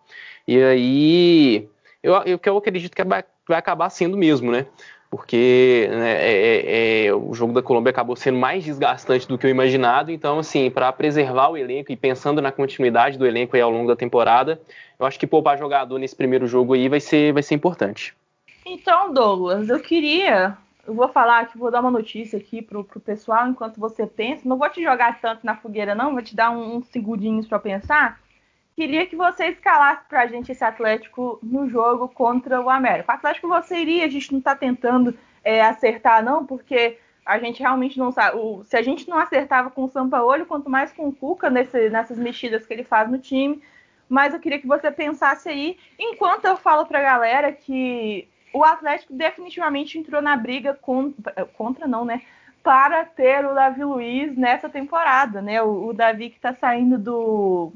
E 0.49 0.57
aí 0.57 1.69
eu, 2.03 2.15
eu, 2.25 2.41
eu 2.43 2.57
acredito 2.57 2.97
que 2.97 3.05
vai, 3.05 3.23
vai 3.47 3.59
acabar 3.59 3.91
sendo 3.91 4.17
mesmo, 4.17 4.51
né? 4.51 4.65
Porque 5.11 5.89
né, 5.91 6.13
é, 6.13 6.33
é, 6.33 7.07
é, 7.07 7.15
o 7.15 7.35
jogo 7.35 7.53
da 7.53 7.61
Colômbia 7.61 7.91
acabou 7.91 8.15
sendo 8.15 8.39
mais 8.39 8.63
desgastante 8.65 9.27
do 9.27 9.37
que 9.37 9.45
eu 9.45 9.51
imaginado. 9.51 10.13
Então, 10.13 10.39
assim, 10.39 10.71
para 10.71 10.93
preservar 10.93 11.49
o 11.49 11.57
elenco 11.57 11.91
e 11.91 11.97
pensando 11.97 12.41
na 12.41 12.53
continuidade 12.53 13.19
do 13.19 13.27
elenco 13.27 13.57
ao 13.57 13.71
longo 13.71 13.89
da 13.89 13.97
temporada, 13.97 14.61
eu 14.99 15.05
acho 15.05 15.19
que 15.19 15.27
poupar 15.27 15.59
jogador 15.59 15.99
nesse 15.99 16.15
primeiro 16.15 16.47
jogo 16.47 16.75
aí 16.75 16.89
vai 16.89 17.01
ser, 17.01 17.33
vai 17.33 17.43
ser 17.43 17.57
importante. 17.57 18.15
Então, 18.65 19.13
Douglas, 19.13 19.69
eu 19.69 19.81
queria. 19.81 20.57
Eu 20.87 20.95
vou 20.95 21.09
falar 21.09 21.47
que 21.49 21.59
vou 21.59 21.73
dar 21.73 21.81
uma 21.81 21.91
notícia 21.91 22.39
aqui 22.39 22.63
pro, 22.63 22.85
pro 22.85 23.01
pessoal 23.01 23.49
enquanto 23.49 23.81
você 23.81 24.07
pensa. 24.07 24.49
Não 24.49 24.57
vou 24.57 24.71
te 24.71 24.81
jogar 24.81 25.21
tanto 25.21 25.45
na 25.45 25.57
fogueira, 25.57 25.93
não, 25.93 26.13
vou 26.13 26.23
te 26.23 26.37
dar 26.37 26.51
uns 26.51 26.87
segundinhos 26.87 27.49
para 27.49 27.59
pensar. 27.59 28.21
Queria 28.77 29.07
que 29.07 29.17
você 29.17 29.47
escalasse 29.47 30.05
para 30.09 30.23
a 30.23 30.27
gente 30.27 30.53
esse 30.53 30.65
Atlético 30.65 31.39
no 31.43 31.69
jogo 31.69 32.09
contra 32.09 32.61
o 32.61 32.71
América. 32.71 33.13
O 33.13 33.15
Atlético 33.15 33.49
você 33.49 33.79
iria, 33.79 34.05
a 34.05 34.09
gente 34.09 34.33
não 34.33 34.39
está 34.39 34.55
tentando 34.55 35.17
é, 35.45 35.63
acertar, 35.63 36.25
não, 36.25 36.47
porque 36.47 36.99
a 37.25 37.39
gente 37.39 37.61
realmente 37.61 37.99
não 37.99 38.11
sabe. 38.11 38.39
O, 38.39 38.65
se 38.65 38.77
a 38.77 38.83
gente 38.83 39.09
não 39.09 39.19
acertava 39.19 39.71
com 39.71 39.85
o 39.85 39.89
Sampaoli, 39.89 40.45
quanto 40.45 40.71
mais 40.71 40.93
com 40.93 41.09
o 41.09 41.13
Cuca 41.13 41.51
nesse, 41.51 41.91
nessas 41.91 42.19
mexidas 42.19 42.67
que 42.67 42.73
ele 42.73 42.85
faz 42.85 43.11
no 43.11 43.19
time. 43.19 43.63
Mas 44.09 44.35
eu 44.35 44.41
queria 44.41 44.59
que 44.59 44.67
você 44.67 44.91
pensasse 44.91 45.49
aí, 45.49 45.79
enquanto 45.99 46.45
eu 46.45 46.57
falo 46.57 46.85
para 46.87 46.99
a 46.99 47.03
galera 47.03 47.53
que 47.53 48.27
o 48.53 48.65
Atlético 48.65 49.13
definitivamente 49.13 49.97
entrou 49.99 50.21
na 50.21 50.37
briga 50.37 50.75
contra, 50.75 51.47
contra 51.57 51.87
não, 51.87 52.05
né? 52.05 52.23
Para 52.63 53.05
ter 53.05 53.47
o 53.47 53.55
Davi 53.55 53.85
Luiz 53.85 54.37
nessa 54.37 54.69
temporada, 54.69 55.41
né? 55.41 55.63
O, 55.63 55.89
o 55.89 55.93
Davi 55.93 56.31
que 56.31 56.37
está 56.37 56.53
saindo 56.53 56.99
do 56.99 57.73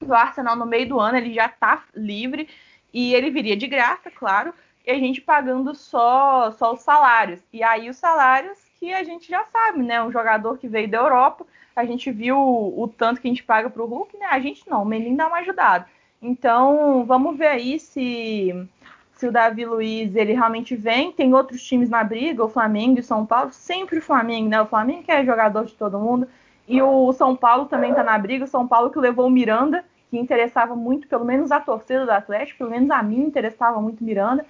do 0.00 0.14
Arsenal 0.14 0.56
no 0.56 0.66
meio 0.66 0.88
do 0.88 0.98
ano, 0.98 1.18
ele 1.18 1.34
já 1.34 1.46
está 1.46 1.84
livre 1.94 2.48
e 2.92 3.14
ele 3.14 3.30
viria 3.30 3.56
de 3.56 3.66
graça, 3.66 4.10
claro, 4.10 4.52
e 4.84 4.90
a 4.90 4.98
gente 4.98 5.20
pagando 5.20 5.74
só, 5.74 6.50
só 6.52 6.72
os 6.72 6.80
salários. 6.80 7.40
E 7.52 7.62
aí 7.62 7.88
os 7.88 7.96
salários 7.96 8.58
que 8.78 8.92
a 8.92 9.04
gente 9.04 9.28
já 9.28 9.44
sabe, 9.44 9.82
né? 9.82 10.02
Um 10.02 10.10
jogador 10.10 10.56
que 10.58 10.66
veio 10.66 10.88
da 10.88 10.98
Europa, 10.98 11.46
a 11.76 11.84
gente 11.84 12.10
viu 12.10 12.36
o, 12.38 12.82
o 12.82 12.88
tanto 12.88 13.20
que 13.20 13.28
a 13.28 13.30
gente 13.30 13.44
paga 13.44 13.68
para 13.68 13.82
o 13.82 13.86
Hulk, 13.86 14.16
né? 14.16 14.26
A 14.30 14.40
gente 14.40 14.68
não, 14.68 14.82
o 14.82 14.86
menino 14.86 15.18
dá 15.18 15.28
uma 15.28 15.38
ajudada. 15.38 15.86
Então, 16.20 17.04
vamos 17.06 17.36
ver 17.36 17.48
aí 17.48 17.78
se, 17.78 18.68
se 19.12 19.28
o 19.28 19.32
Davi 19.32 19.66
Luiz 19.66 20.16
ele 20.16 20.32
realmente 20.32 20.74
vem. 20.74 21.12
Tem 21.12 21.34
outros 21.34 21.62
times 21.62 21.90
na 21.90 22.02
briga, 22.02 22.42
o 22.42 22.48
Flamengo 22.48 22.98
e 22.98 23.02
São 23.02 23.26
Paulo, 23.26 23.52
sempre 23.52 23.98
o 23.98 24.02
Flamengo, 24.02 24.48
né? 24.48 24.60
O 24.62 24.66
Flamengo 24.66 25.02
que 25.02 25.12
é 25.12 25.24
jogador 25.24 25.66
de 25.66 25.74
todo 25.74 25.98
mundo. 25.98 26.26
E 26.70 26.80
o 26.80 27.12
São 27.12 27.34
Paulo 27.34 27.66
também 27.66 27.90
está 27.90 28.04
na 28.04 28.16
briga. 28.16 28.44
O 28.44 28.48
São 28.48 28.64
Paulo 28.64 28.90
que 28.90 28.98
levou 29.00 29.26
o 29.26 29.30
Miranda, 29.30 29.84
que 30.08 30.16
interessava 30.16 30.76
muito, 30.76 31.08
pelo 31.08 31.24
menos 31.24 31.50
a 31.50 31.58
torcida 31.58 32.06
do 32.06 32.12
Atlético, 32.12 32.58
pelo 32.58 32.70
menos 32.70 32.88
a 32.92 33.02
mim 33.02 33.22
interessava 33.22 33.80
muito 33.80 34.04
Miranda. 34.04 34.46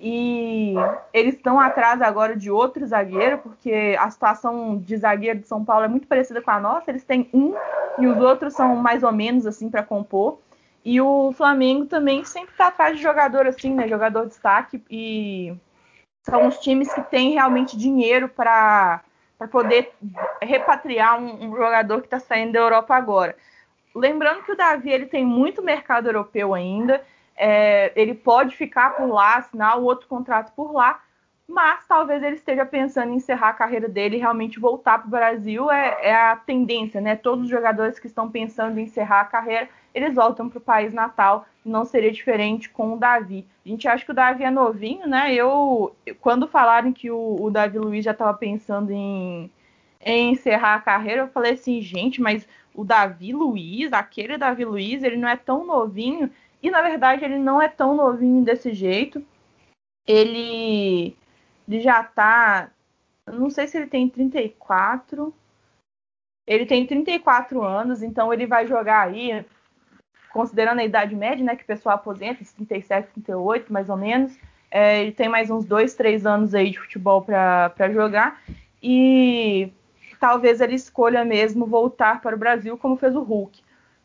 E 0.00 0.74
eles 1.12 1.34
estão 1.34 1.58
atrás 1.58 2.00
agora 2.00 2.36
de 2.36 2.48
outro 2.48 2.86
zagueiro, 2.86 3.38
porque 3.38 3.96
a 3.98 4.08
situação 4.08 4.78
de 4.78 4.96
zagueiro 4.96 5.40
de 5.40 5.48
São 5.48 5.64
Paulo 5.64 5.84
é 5.84 5.88
muito 5.88 6.06
parecida 6.06 6.40
com 6.40 6.52
a 6.52 6.60
nossa. 6.60 6.92
Eles 6.92 7.02
têm 7.02 7.28
um 7.34 7.54
e 7.98 8.06
os 8.06 8.18
outros 8.18 8.54
são 8.54 8.76
mais 8.76 9.02
ou 9.02 9.10
menos 9.10 9.44
assim 9.44 9.68
para 9.68 9.82
compor. 9.82 10.38
E 10.84 11.00
o 11.00 11.32
Flamengo 11.32 11.86
também 11.86 12.24
sempre 12.24 12.52
está 12.52 12.68
atrás 12.68 12.96
de 12.96 13.02
jogador 13.02 13.48
assim, 13.48 13.74
né? 13.74 13.88
Jogador 13.88 14.22
de 14.22 14.28
destaque. 14.28 14.80
E 14.88 15.52
são 16.22 16.46
os 16.46 16.56
times 16.58 16.92
que 16.94 17.02
têm 17.02 17.32
realmente 17.32 17.76
dinheiro 17.76 18.28
para 18.28 19.02
poder 19.50 19.92
repatriar 20.40 21.20
um, 21.20 21.48
um 21.48 21.56
jogador 21.56 22.00
que 22.00 22.06
está 22.06 22.18
saindo 22.18 22.52
da 22.52 22.60
Europa 22.60 22.94
agora. 22.94 23.36
Lembrando 23.94 24.42
que 24.42 24.52
o 24.52 24.56
Davi 24.56 24.90
ele 24.90 25.06
tem 25.06 25.24
muito 25.24 25.62
mercado 25.62 26.08
europeu 26.08 26.54
ainda, 26.54 27.04
é, 27.36 27.92
ele 27.94 28.14
pode 28.14 28.56
ficar 28.56 28.96
por 28.96 29.06
lá, 29.06 29.36
assinar 29.36 29.78
o 29.78 29.84
outro 29.84 30.08
contrato 30.08 30.52
por 30.54 30.72
lá, 30.72 31.00
mas 31.46 31.86
talvez 31.86 32.22
ele 32.22 32.36
esteja 32.36 32.64
pensando 32.64 33.12
em 33.12 33.16
encerrar 33.16 33.50
a 33.50 33.54
carreira 33.54 33.88
dele 33.88 34.16
e 34.16 34.20
realmente 34.20 34.58
voltar 34.58 34.98
para 34.98 35.06
o 35.06 35.10
Brasil. 35.10 35.70
É, 35.70 35.98
é, 36.08 36.14
a 36.14 36.36
tendência, 36.36 37.00
né? 37.00 37.16
Todos 37.16 37.44
os 37.44 37.50
jogadores 37.50 37.98
que 37.98 38.06
estão 38.06 38.30
pensando 38.30 38.78
em 38.78 38.84
encerrar 38.84 39.20
a 39.20 39.26
carreira, 39.26 39.68
eles 39.94 40.14
voltam 40.14 40.48
para 40.48 40.58
o 40.58 40.62
país 40.62 40.92
natal. 40.92 41.46
Não 41.64 41.84
seria 41.84 42.10
diferente 42.10 42.70
com 42.70 42.94
o 42.94 42.98
Davi. 42.98 43.46
A 43.64 43.68
gente 43.68 43.86
acha 43.86 44.04
que 44.04 44.10
o 44.10 44.14
Davi 44.14 44.42
é 44.42 44.50
novinho, 44.50 45.06
né? 45.06 45.34
Eu, 45.34 45.94
quando 46.20 46.48
falaram 46.48 46.92
que 46.92 47.10
o, 47.10 47.36
o 47.40 47.50
Davi 47.50 47.78
Luiz 47.78 48.04
já 48.04 48.12
estava 48.12 48.32
pensando 48.34 48.90
em, 48.90 49.50
em 50.00 50.32
encerrar 50.32 50.76
a 50.76 50.80
carreira, 50.80 51.22
eu 51.22 51.28
falei 51.28 51.52
assim, 51.52 51.80
gente, 51.80 52.22
mas 52.22 52.48
o 52.74 52.84
Davi 52.84 53.32
Luiz, 53.32 53.92
aquele 53.92 54.38
Davi 54.38 54.64
Luiz, 54.64 55.02
ele 55.02 55.16
não 55.16 55.28
é 55.28 55.36
tão 55.36 55.64
novinho. 55.64 56.30
E 56.62 56.70
na 56.70 56.80
verdade 56.80 57.24
ele 57.24 57.38
não 57.38 57.60
é 57.60 57.68
tão 57.68 57.94
novinho 57.94 58.42
desse 58.42 58.72
jeito. 58.72 59.22
Ele, 60.06 61.16
ele 61.68 61.80
já 61.80 62.02
tá. 62.02 62.70
Não 63.26 63.50
sei 63.50 63.66
se 63.66 63.76
ele 63.76 63.86
tem 63.86 64.08
34. 64.08 65.34
Ele 66.46 66.66
tem 66.66 66.86
34 66.86 67.62
anos, 67.62 68.02
então 68.02 68.32
ele 68.32 68.46
vai 68.46 68.66
jogar 68.66 69.08
aí, 69.08 69.44
considerando 70.30 70.80
a 70.80 70.84
idade 70.84 71.14
média, 71.14 71.44
né? 71.44 71.56
Que 71.56 71.62
o 71.62 71.66
pessoal 71.66 71.94
aposenta, 71.94 72.44
37, 72.56 73.12
38, 73.14 73.72
mais 73.72 73.88
ou 73.88 73.96
menos. 73.96 74.38
É, 74.70 75.00
ele 75.02 75.12
tem 75.12 75.28
mais 75.28 75.50
uns 75.50 75.64
dois, 75.64 75.94
três 75.94 76.26
anos 76.26 76.54
aí 76.54 76.70
de 76.70 76.78
futebol 76.78 77.22
para 77.22 77.90
jogar. 77.92 78.42
E 78.82 79.72
talvez 80.20 80.60
ele 80.60 80.74
escolha 80.74 81.24
mesmo 81.24 81.64
voltar 81.64 82.20
para 82.20 82.36
o 82.36 82.38
Brasil, 82.38 82.76
como 82.76 82.96
fez 82.96 83.14
o 83.14 83.22
Hulk. 83.22 83.62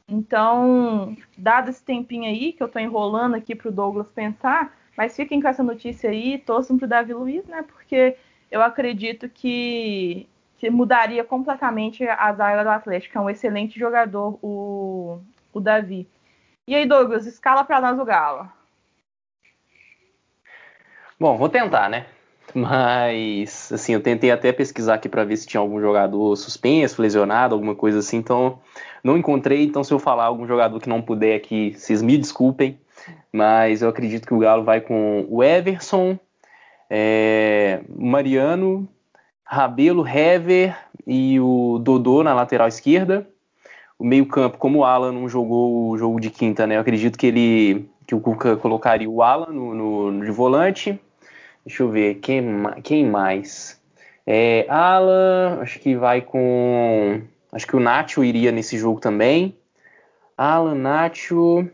Então, 0.08 1.16
dado 1.38 1.70
esse 1.70 1.84
tempinho 1.84 2.26
aí, 2.26 2.54
que 2.54 2.64
eu 2.64 2.68
estou 2.68 2.82
enrolando 2.82 3.36
aqui 3.36 3.54
para 3.56 3.70
o 3.70 3.72
Douglas 3.72 4.10
pensar, 4.12 4.74
mas 5.00 5.16
fiquem 5.16 5.42
com 5.42 5.48
essa 5.48 5.64
notícia 5.64 6.10
aí, 6.10 6.38
torçam 6.40 6.78
para 6.78 6.86
o 6.86 6.90
Davi 6.90 7.14
Luiz, 7.14 7.46
né? 7.46 7.64
Porque 7.64 8.18
eu 8.52 8.62
acredito 8.62 9.30
que, 9.30 10.28
que 10.58 10.70
mudaria 10.70 11.24
completamente 11.24 12.06
a 12.06 12.34
zaga 12.34 12.64
do 12.64 12.70
Atlético. 12.70 13.18
É 13.18 13.22
um 13.22 13.30
excelente 13.30 13.80
jogador, 13.80 14.38
o, 14.42 15.22
o 15.54 15.60
Davi. 15.62 16.06
E 16.68 16.76
aí, 16.76 16.86
Douglas, 16.86 17.26
escala 17.26 17.64
para 17.64 17.80
nós 17.80 17.98
o 17.98 18.04
Galo. 18.04 18.52
Bom, 21.18 21.38
vou 21.38 21.48
tentar, 21.48 21.90
né? 21.90 22.06
Mas, 22.54 23.72
assim, 23.72 23.94
eu 23.94 24.04
tentei 24.04 24.32
até 24.32 24.52
pesquisar 24.52 24.96
aqui 24.96 25.08
para 25.08 25.24
ver 25.24 25.38
se 25.38 25.48
tinha 25.48 25.62
algum 25.62 25.80
jogador 25.80 26.36
suspenso, 26.36 27.02
lesionado, 27.02 27.56
alguma 27.56 27.74
coisa 27.74 28.00
assim, 28.00 28.18
então 28.18 28.60
não 29.02 29.18
encontrei. 29.18 29.64
Então, 29.64 29.82
se 29.82 29.94
eu 29.94 30.00
falar 30.00 30.26
algum 30.26 30.46
jogador 30.46 30.78
que 30.78 30.90
não 30.90 31.02
puder 31.02 31.38
aqui, 31.38 31.74
vocês 31.78 32.02
me 32.02 32.18
desculpem. 32.18 32.78
Mas 33.32 33.82
eu 33.82 33.90
acredito 33.90 34.28
que 34.28 34.34
o 34.34 34.40
Galo 34.40 34.64
vai 34.64 34.82
com 34.82 35.26
o 35.30 35.44
Everson, 35.44 36.18
é, 36.90 37.82
Mariano, 37.90 38.88
Rabelo, 39.44 40.08
Hever 40.08 40.76
e 41.06 41.40
o 41.40 41.80
Dodô 41.80 42.24
na 42.24 42.34
lateral 42.34 42.68
esquerda. 42.68 43.28
O 43.98 44.04
meio-campo, 44.04 44.58
como 44.58 44.80
o 44.80 44.86
Alan 44.86 45.12
não 45.12 45.28
jogou 45.28 45.90
o 45.90 45.98
jogo 45.98 46.20
de 46.20 46.30
quinta, 46.30 46.66
né? 46.66 46.78
Eu 46.78 46.82
acredito 46.82 47.18
que 47.18 47.28
ele 47.28 47.90
que 48.10 48.16
o 48.16 48.20
Cuca 48.20 48.58
colocaria 48.58 49.08
o 49.08 49.22
Alan 49.22 49.54
no, 49.54 49.76
no, 49.76 50.12
no 50.12 50.26
de 50.26 50.32
volante. 50.32 51.00
Deixa 51.64 51.84
eu 51.84 51.90
ver, 51.90 52.16
quem, 52.16 52.44
quem 52.82 53.06
mais? 53.06 53.80
É, 54.26 54.66
Alan, 54.68 55.60
acho 55.62 55.80
que 55.80 55.96
vai 55.96 56.22
com. 56.22 57.22
Acho 57.52 57.68
que 57.68 57.76
o 57.76 57.80
Nacho 57.80 58.24
iria 58.24 58.52
nesse 58.52 58.78
jogo 58.78 59.00
também. 59.00 59.56
Alan, 60.36 60.74
Nacho. 60.74 61.70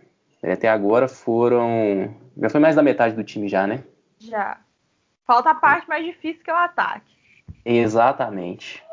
Até 0.53 0.69
agora 0.69 1.07
foram. 1.07 2.13
Já 2.37 2.49
foi 2.49 2.59
mais 2.59 2.75
da 2.75 2.83
metade 2.83 3.15
do 3.15 3.23
time 3.23 3.47
já, 3.47 3.65
né? 3.65 3.83
Já. 4.19 4.59
Falta 5.25 5.51
a 5.51 5.55
parte 5.55 5.87
mais 5.87 6.05
difícil 6.05 6.43
que 6.43 6.51
é 6.51 6.53
o 6.53 6.57
ataque. 6.57 7.11
Exatamente. 7.63 8.83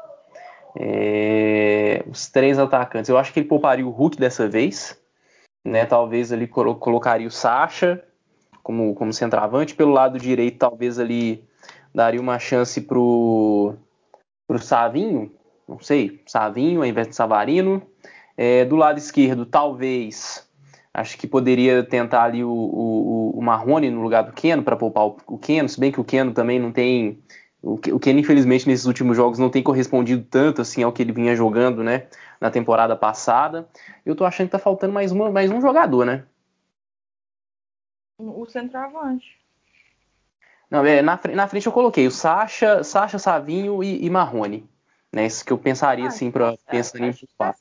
É, 0.74 2.02
os 2.06 2.30
três 2.30 2.58
atacantes. 2.58 3.08
Eu 3.08 3.18
acho 3.18 3.32
que 3.32 3.40
ele 3.40 3.48
pouparia 3.48 3.86
o 3.86 3.90
Hulk 3.90 4.16
dessa 4.16 4.48
vez. 4.48 4.98
Né? 5.64 5.84
Talvez 5.84 6.32
ele 6.32 6.46
colo 6.46 6.74
colocaria 6.76 7.26
o 7.26 7.30
Sacha 7.30 8.02
como, 8.62 8.94
como 8.94 9.12
centroavante. 9.12 9.74
Pelo 9.74 9.92
lado 9.92 10.18
direito, 10.18 10.58
talvez 10.58 10.98
ali 10.98 11.46
daria 11.94 12.20
uma 12.20 12.38
chance 12.38 12.80
pro, 12.80 13.74
pro 14.46 14.58
Savinho. 14.58 15.30
Não 15.68 15.78
sei, 15.78 16.22
Savinho 16.26 16.80
ao 16.80 16.86
invés 16.86 17.08
de 17.08 17.14
Savarino. 17.14 17.82
É, 18.36 18.64
do 18.64 18.76
lado 18.76 18.98
esquerdo, 18.98 19.44
talvez. 19.44 20.50
Acho 20.94 21.16
que 21.16 21.26
poderia 21.26 21.82
tentar 21.82 22.24
ali 22.24 22.44
o, 22.44 22.50
o, 22.50 23.38
o 23.38 23.42
Marrone 23.42 23.90
no 23.90 24.02
lugar 24.02 24.24
do 24.24 24.32
Keno 24.32 24.62
para 24.62 24.76
poupar 24.76 25.06
o, 25.06 25.16
o 25.26 25.38
Keno, 25.38 25.68
se 25.68 25.80
bem 25.80 25.90
que 25.90 26.00
o 26.00 26.04
Keno 26.04 26.32
também 26.32 26.58
não 26.58 26.70
tem 26.70 27.22
o 27.62 27.78
Ken, 27.78 28.18
infelizmente, 28.18 28.66
nesses 28.66 28.86
últimos 28.86 29.16
jogos 29.16 29.38
não 29.38 29.48
tem 29.48 29.62
correspondido 29.62 30.26
tanto 30.28 30.60
assim 30.60 30.82
ao 30.82 30.92
que 30.92 31.00
ele 31.00 31.12
vinha 31.12 31.36
jogando, 31.36 31.84
né? 31.84 32.08
Na 32.40 32.50
temporada 32.50 32.96
passada. 32.96 33.68
Eu 34.04 34.16
tô 34.16 34.24
achando 34.24 34.48
que 34.48 34.52
tá 34.52 34.58
faltando 34.58 34.92
mais, 34.92 35.12
uma, 35.12 35.30
mais 35.30 35.48
um 35.48 35.60
jogador, 35.60 36.04
né? 36.04 36.24
O 38.18 38.44
centroavante. 38.46 39.38
Não, 40.68 40.84
é, 40.84 41.02
na, 41.02 41.20
na 41.34 41.46
frente 41.46 41.66
eu 41.66 41.72
coloquei 41.72 42.06
o 42.06 42.10
Sacha, 42.10 42.82
Sacha 42.82 43.18
Savinho 43.18 43.82
e, 43.82 44.04
e 44.04 44.10
Marrone. 44.10 44.68
Né? 45.12 45.26
Isso 45.26 45.44
que 45.44 45.52
eu 45.52 45.58
pensaria, 45.58 46.06
ah, 46.06 46.08
assim, 46.08 46.30
pra, 46.30 46.52
tá 46.52 46.58
pensando 46.68 47.04
em 47.04 47.12
tá 47.38 47.54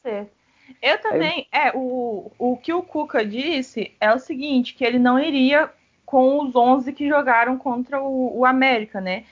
Eu 0.82 1.00
também, 1.00 1.48
Aí... 1.52 1.68
é, 1.68 1.72
o, 1.74 2.32
o 2.38 2.58
que 2.58 2.74
o 2.74 2.82
Cuca 2.82 3.26
disse 3.26 3.94
é 4.00 4.14
o 4.14 4.20
seguinte, 4.20 4.74
que 4.74 4.84
ele 4.84 5.00
não 5.00 5.20
iria 5.20 5.70
com 6.06 6.44
os 6.44 6.56
11 6.56 6.92
que 6.94 7.08
jogaram 7.08 7.58
contra 7.58 8.02
o, 8.02 8.40
o 8.40 8.46
América, 8.46 9.00
né? 9.00 9.24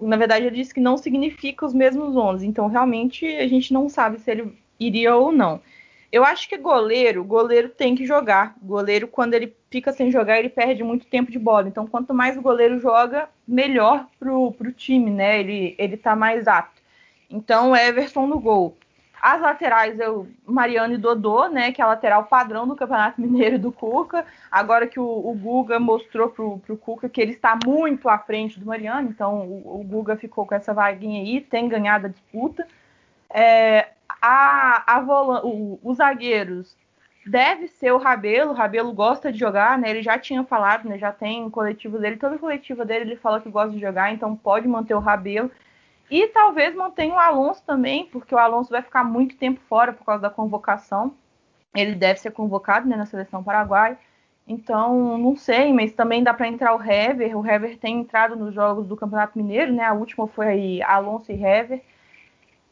na 0.00 0.16
verdade, 0.16 0.46
ele 0.46 0.56
disse 0.56 0.74
que 0.74 0.80
não 0.80 0.96
significa 0.96 1.64
os 1.64 1.72
mesmos 1.72 2.16
11. 2.16 2.46
Então, 2.46 2.66
realmente, 2.66 3.26
a 3.26 3.46
gente 3.46 3.72
não 3.72 3.88
sabe 3.88 4.18
se 4.18 4.30
ele 4.30 4.52
iria 4.78 5.14
ou 5.14 5.30
não. 5.30 5.60
Eu 6.10 6.24
acho 6.24 6.48
que 6.48 6.56
goleiro, 6.56 7.24
goleiro 7.24 7.68
tem 7.68 7.94
que 7.94 8.06
jogar. 8.06 8.56
Goleiro, 8.62 9.08
quando 9.08 9.34
ele 9.34 9.54
fica 9.70 9.92
sem 9.92 10.10
jogar, 10.10 10.38
ele 10.38 10.48
perde 10.48 10.82
muito 10.82 11.06
tempo 11.06 11.30
de 11.30 11.38
bola. 11.38 11.68
Então, 11.68 11.86
quanto 11.86 12.14
mais 12.14 12.36
o 12.36 12.42
goleiro 12.42 12.80
joga, 12.80 13.28
melhor 13.46 14.06
pro, 14.18 14.52
pro 14.52 14.72
time, 14.72 15.10
né? 15.10 15.40
Ele, 15.40 15.74
ele 15.78 15.96
tá 15.96 16.16
mais 16.16 16.46
apto. 16.48 16.80
Então, 17.30 17.76
Everson 17.76 18.26
no 18.26 18.38
gol. 18.38 18.76
As 19.20 19.40
laterais, 19.40 19.98
eu, 19.98 20.28
Mariano 20.44 20.94
e 20.94 20.98
Dodô, 20.98 21.48
né? 21.48 21.72
Que 21.72 21.80
é 21.80 21.84
a 21.84 21.88
lateral 21.88 22.24
padrão 22.24 22.66
do 22.66 22.76
Campeonato 22.76 23.20
Mineiro 23.20 23.58
do 23.58 23.72
Cuca. 23.72 24.24
Agora 24.50 24.86
que 24.86 25.00
o, 25.00 25.04
o 25.04 25.34
Guga 25.34 25.80
mostrou 25.80 26.28
pro, 26.28 26.58
pro 26.58 26.76
Cuca 26.76 27.08
que 27.08 27.20
ele 27.20 27.32
está 27.32 27.58
muito 27.64 28.08
à 28.08 28.18
frente 28.18 28.60
do 28.60 28.66
Mariano, 28.66 29.08
então 29.08 29.40
o, 29.40 29.80
o 29.80 29.84
Guga 29.84 30.16
ficou 30.16 30.46
com 30.46 30.54
essa 30.54 30.72
vaguinha 30.74 31.22
aí, 31.22 31.40
tem 31.40 31.68
ganhado 31.68 32.06
a 32.06 32.10
disputa. 32.10 32.66
É, 33.30 33.88
a, 34.20 34.94
a 34.94 35.00
o, 35.44 35.80
os 35.82 35.96
zagueiros 35.96 36.76
deve 37.26 37.66
ser 37.68 37.92
o 37.92 37.98
Rabelo. 37.98 38.52
O 38.52 38.54
Rabelo 38.54 38.92
gosta 38.92 39.32
de 39.32 39.38
jogar, 39.38 39.78
né? 39.78 39.90
Ele 39.90 40.02
já 40.02 40.18
tinha 40.18 40.44
falado, 40.44 40.88
né? 40.88 40.98
Já 40.98 41.10
tem 41.10 41.50
coletivo 41.50 41.98
dele, 41.98 42.16
toda 42.16 42.38
coletiva 42.38 42.84
dele 42.84 43.10
ele 43.10 43.16
fala 43.16 43.40
que 43.40 43.50
gosta 43.50 43.72
de 43.72 43.80
jogar, 43.80 44.12
então 44.12 44.36
pode 44.36 44.68
manter 44.68 44.94
o 44.94 45.00
Rabelo. 45.00 45.50
E 46.10 46.28
talvez 46.28 46.74
mantenha 46.74 47.14
o 47.14 47.18
Alonso 47.18 47.62
também, 47.64 48.06
porque 48.06 48.34
o 48.34 48.38
Alonso 48.38 48.70
vai 48.70 48.82
ficar 48.82 49.02
muito 49.02 49.36
tempo 49.36 49.60
fora 49.68 49.92
por 49.92 50.04
causa 50.04 50.22
da 50.22 50.30
convocação. 50.30 51.14
Ele 51.74 51.94
deve 51.94 52.20
ser 52.20 52.30
convocado 52.30 52.88
né, 52.88 52.96
na 52.96 53.06
seleção 53.06 53.42
paraguaia. 53.42 53.98
Então, 54.46 55.18
não 55.18 55.34
sei, 55.34 55.72
mas 55.72 55.92
também 55.92 56.22
dá 56.22 56.32
para 56.32 56.46
entrar 56.46 56.74
o 56.76 56.82
Hever. 56.82 57.36
O 57.36 57.44
Hever 57.44 57.76
tem 57.78 57.98
entrado 57.98 58.36
nos 58.36 58.54
jogos 58.54 58.86
do 58.86 58.96
Campeonato 58.96 59.36
Mineiro, 59.36 59.72
né? 59.72 59.84
A 59.84 59.92
última 59.92 60.28
foi 60.28 60.80
Alonso 60.82 61.32
e 61.32 61.44
Hever. 61.44 61.82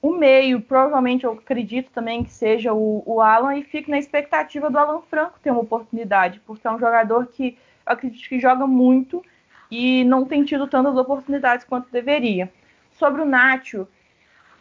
O 0.00 0.12
meio, 0.12 0.60
provavelmente 0.60 1.24
eu 1.24 1.32
acredito 1.32 1.90
também 1.90 2.22
que 2.22 2.30
seja 2.30 2.72
o, 2.72 3.02
o 3.06 3.20
Alan, 3.20 3.56
e 3.56 3.64
fico 3.64 3.90
na 3.90 3.98
expectativa 3.98 4.70
do 4.70 4.78
Alan 4.78 5.00
Franco 5.00 5.40
ter 5.42 5.50
uma 5.50 5.62
oportunidade, 5.62 6.40
porque 6.46 6.66
é 6.66 6.70
um 6.70 6.78
jogador 6.78 7.26
que 7.26 7.58
acredito 7.86 8.28
que 8.28 8.38
joga 8.38 8.66
muito 8.66 9.24
e 9.70 10.04
não 10.04 10.26
tem 10.26 10.44
tido 10.44 10.66
tantas 10.68 10.94
oportunidades 10.96 11.64
quanto 11.64 11.90
deveria. 11.90 12.52
Sobre 13.04 13.20
o 13.20 13.26
Nacho, 13.26 13.86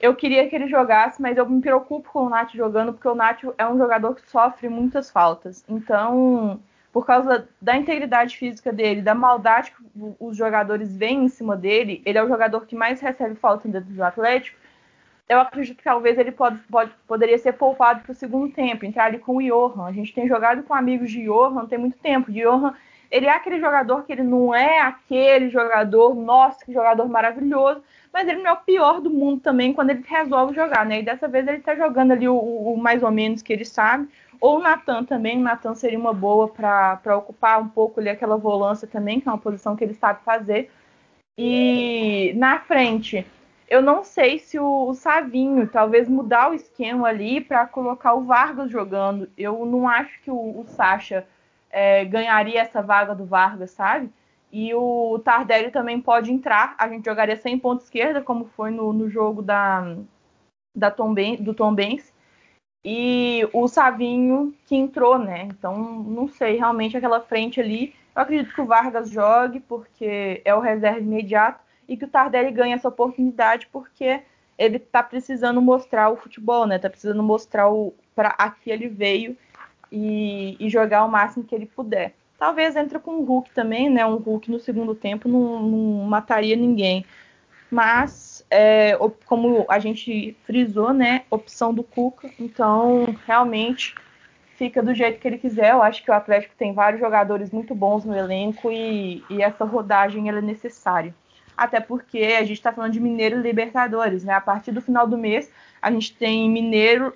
eu 0.01 0.13
queria 0.13 0.49
que 0.49 0.53
ele 0.53 0.67
jogasse, 0.67 1.21
mas 1.21 1.38
eu 1.38 1.47
me 1.47 1.62
preocupo 1.62 2.12
com 2.12 2.25
o 2.25 2.29
Nacho 2.29 2.58
jogando, 2.58 2.91
porque 2.91 3.08
o 3.08 3.15
Nacho 3.15 3.56
é 3.58 3.65
um 3.65 3.77
jogador 3.77 4.13
que 4.15 4.29
sofre 4.29 4.67
muitas 4.67 5.10
faltas. 5.10 5.63
Então, 5.69 6.60
por 6.91 7.06
causa 7.06 7.47
da 7.62 7.77
integridade 7.77 8.36
física 8.36 8.73
dele, 8.73 9.01
da 9.01 9.15
maldade 9.15 9.71
que 9.71 10.13
os 10.19 10.36
jogadores 10.36 10.93
veem 10.93 11.23
em 11.23 11.29
cima 11.29 11.56
dele, 11.56 12.01
ele 12.06 12.17
é 12.17 12.23
o 12.23 12.27
jogador 12.27 12.65
que 12.65 12.75
mais 12.75 12.99
recebe 12.99 13.36
falta 13.36 13.65
dentro 13.69 13.93
do 13.93 14.03
Atlético. 14.03 14.60
Eu 15.29 15.39
acredito 15.39 15.77
que 15.77 15.84
talvez 15.86 16.17
ele 16.17 16.34
pode, 16.34 16.58
pode, 16.69 16.91
poderia 17.08 17.38
ser 17.38 17.53
poupado 17.53 18.01
para 18.01 18.12
o 18.12 18.15
segundo 18.15 18.53
tempo, 18.53 18.84
entrar 18.84 19.06
ali 19.06 19.19
com 19.19 19.38
o 19.38 19.41
Johan. 19.41 19.86
A 19.86 19.93
gente 19.93 20.13
tem 20.13 20.27
jogado 20.27 20.63
com 20.63 20.73
amigos 20.73 21.10
de 21.10 21.23
Johan 21.23 21.65
tem 21.65 21.77
muito 21.77 21.97
tempo. 21.97 22.29
De 22.29 22.41
Johan, 22.41 22.73
ele 23.10 23.27
é 23.27 23.32
aquele 23.32 23.60
jogador 23.60 24.03
que 24.03 24.12
ele 24.12 24.23
não 24.23 24.53
é 24.53 24.82
aquele 24.82 25.49
jogador, 25.49 26.13
nossa, 26.13 26.65
que 26.65 26.73
jogador 26.73 27.08
maravilhoso, 27.08 27.82
mas 28.13 28.28
ele 28.28 28.43
não 28.43 28.52
é 28.52 28.54
o 28.54 28.58
pior 28.58 29.02
do 29.02 29.10
mundo 29.10 29.41
também 29.41 29.73
quando 29.73 29.89
ele 29.89 30.04
resolve 30.08 30.54
jogar, 30.54 30.86
né? 30.86 30.99
E 30.99 31.04
dessa 31.04 31.28
vez 31.28 31.47
ele 31.47 31.60
tá 31.60 31.76
jogando 31.76 32.12
ali 32.12 32.28
o, 32.30 32.38
o 32.38 32.78
mais 32.78 33.02
ou 33.02 33.12
menos 33.12 33.41
que 33.41 33.52
ele 33.52 33.65
sabe. 33.65 34.08
Ou 34.39 34.58
o 34.58 34.62
Natan 34.62 35.04
também, 35.04 35.39
o 35.39 35.41
Natan 35.41 35.73
seria 35.73 35.97
uma 35.97 36.13
boa 36.13 36.47
para 36.47 37.17
ocupar 37.17 37.60
um 37.60 37.67
pouco 37.67 37.99
ali 37.99 38.10
aquela 38.10 38.38
volância 38.38 38.88
também, 38.88 39.19
que 39.19 39.28
é 39.28 39.32
uma 39.32 39.38
posição 39.38 39.76
que 39.76 39.84
ele 39.84 39.95
sabe 39.95 40.23
fazer. 40.23 40.69
E 41.36 42.34
na 42.36 42.60
frente, 42.60 43.26
eu 43.67 43.82
não 43.82 44.04
sei 44.04 44.38
se 44.38 44.60
o, 44.60 44.89
o 44.89 44.93
Savinho, 44.93 45.67
talvez 45.67 46.08
mudar 46.08 46.52
o 46.52 46.54
esquema 46.54 47.08
ali 47.08 47.41
para 47.41 47.65
colocar 47.65 48.13
o 48.13 48.26
Vargas 48.26 48.69
jogando. 48.69 49.28
Eu 49.36 49.65
não 49.65 49.88
acho 49.88 50.21
que 50.21 50.30
o, 50.30 50.60
o 50.60 50.65
Sacha 50.67 51.26
é, 51.71 52.06
ganharia 52.06 52.62
essa 52.62 52.82
vaga 52.84 53.15
do 53.15 53.26
Vargas, 53.26 53.71
sabe? 53.71 54.12
E 54.56 54.72
o 54.76 55.18
Tardelli 55.18 55.72
também 55.72 56.00
pode 56.00 56.32
entrar. 56.32 56.76
A 56.78 56.88
gente 56.88 57.06
jogaria 57.06 57.36
sem 57.36 57.58
ponta 57.58 57.84
esquerda, 57.84 58.22
como 58.22 58.46
foi 58.46 58.70
no, 58.70 58.94
no 58.94 59.10
jogo 59.10 59.42
da, 59.42 59.98
da 60.78 60.92
Tom 60.92 61.12
ben, 61.12 61.38
do 61.38 61.56
Tom 61.56 61.74
Benz. 61.74 62.13
E 62.86 63.50
o 63.52 63.68
Savinho 63.68 64.54
que 64.68 64.76
entrou, 64.76 65.18
né? 65.18 65.46
Então, 65.46 65.76
não 66.04 66.28
sei, 66.28 66.56
realmente 66.56 66.96
aquela 66.96 67.20
frente 67.20 67.60
ali. 67.60 67.96
Eu 68.16 68.22
acredito 68.22 68.54
que 68.54 68.62
o 68.62 68.68
Vargas 68.68 69.10
jogue, 69.10 69.60
porque 69.60 70.39
é 70.46 70.54
o 70.54 70.60
reserva 70.60 71.00
imediato, 71.00 71.60
e 71.89 71.98
que 71.98 72.06
o 72.06 72.08
Tardelli 72.10 72.52
ganhe 72.52 72.74
essa 72.74 72.89
oportunidade, 72.89 73.68
porque 73.72 74.22
ele 74.56 74.78
tá 74.78 75.02
precisando 75.02 75.60
mostrar 75.63 76.12
o 76.12 76.16
futebol, 76.18 76.68
né? 76.68 76.78
Tá 76.78 76.92
precisando 76.92 77.24
mostrar 77.24 77.66
para 78.13 78.30
aqui 78.38 78.70
ele 78.70 78.88
veio 78.88 79.36
e, 79.92 80.56
e 80.60 80.70
jogar 80.70 81.04
o 81.06 81.10
máximo 81.10 81.44
que 81.44 81.56
ele 81.56 81.66
puder. 81.66 82.13
Talvez 82.43 82.75
entre 82.75 82.99
com 82.99 83.19
o 83.19 83.23
Hulk 83.23 83.51
também, 83.51 83.89
né? 83.89 84.06
Um 84.06 84.17
Hulk 84.17 84.51
no 84.51 84.60
segundo 84.60 84.93
tempo 84.93 85.29
não, 85.29 85.63
não 85.63 86.06
mataria 86.06 86.58
ninguém. 86.58 87.06
Mas, 87.71 88.45
é, 88.51 88.97
como 89.25 89.65
a 89.69 89.79
gente 89.79 90.36
frisou, 90.43 90.91
né? 90.91 91.23
Opção 91.29 91.73
do 91.73 91.84
Cuca. 91.84 92.29
Então, 92.38 93.15
realmente, 93.25 93.95
fica 94.58 94.84
do 94.84 94.93
jeito 94.93 95.21
que 95.21 95.27
ele 95.29 95.38
quiser. 95.38 95.71
Eu 95.71 95.82
acho 95.82 96.03
que 96.03 96.12
o 96.12 96.13
Atlético 96.13 96.53
tem 96.58 96.73
vários 96.73 96.99
jogadores 96.99 97.49
muito 97.49 97.73
bons 97.73 98.03
no 98.03 98.13
elenco 98.13 98.69
e, 98.69 99.23
e 99.29 99.41
essa 99.41 99.63
rodagem 99.63 100.27
é 100.27 100.41
necessária. 100.41 101.15
Até 101.56 101.79
porque 101.79 102.36
a 102.38 102.41
gente 102.41 102.58
está 102.58 102.73
falando 102.73 102.91
de 102.91 102.99
Mineiro 102.99 103.39
e 103.39 103.41
Libertadores, 103.41 104.25
né? 104.25 104.34
A 104.34 104.41
partir 104.41 104.73
do 104.73 104.82
final 104.82 105.08
do 105.08 105.17
mês, 105.17 105.49
a 105.82 105.89
gente 105.89 106.13
tem 106.13 106.49
Mineiro, 106.49 107.13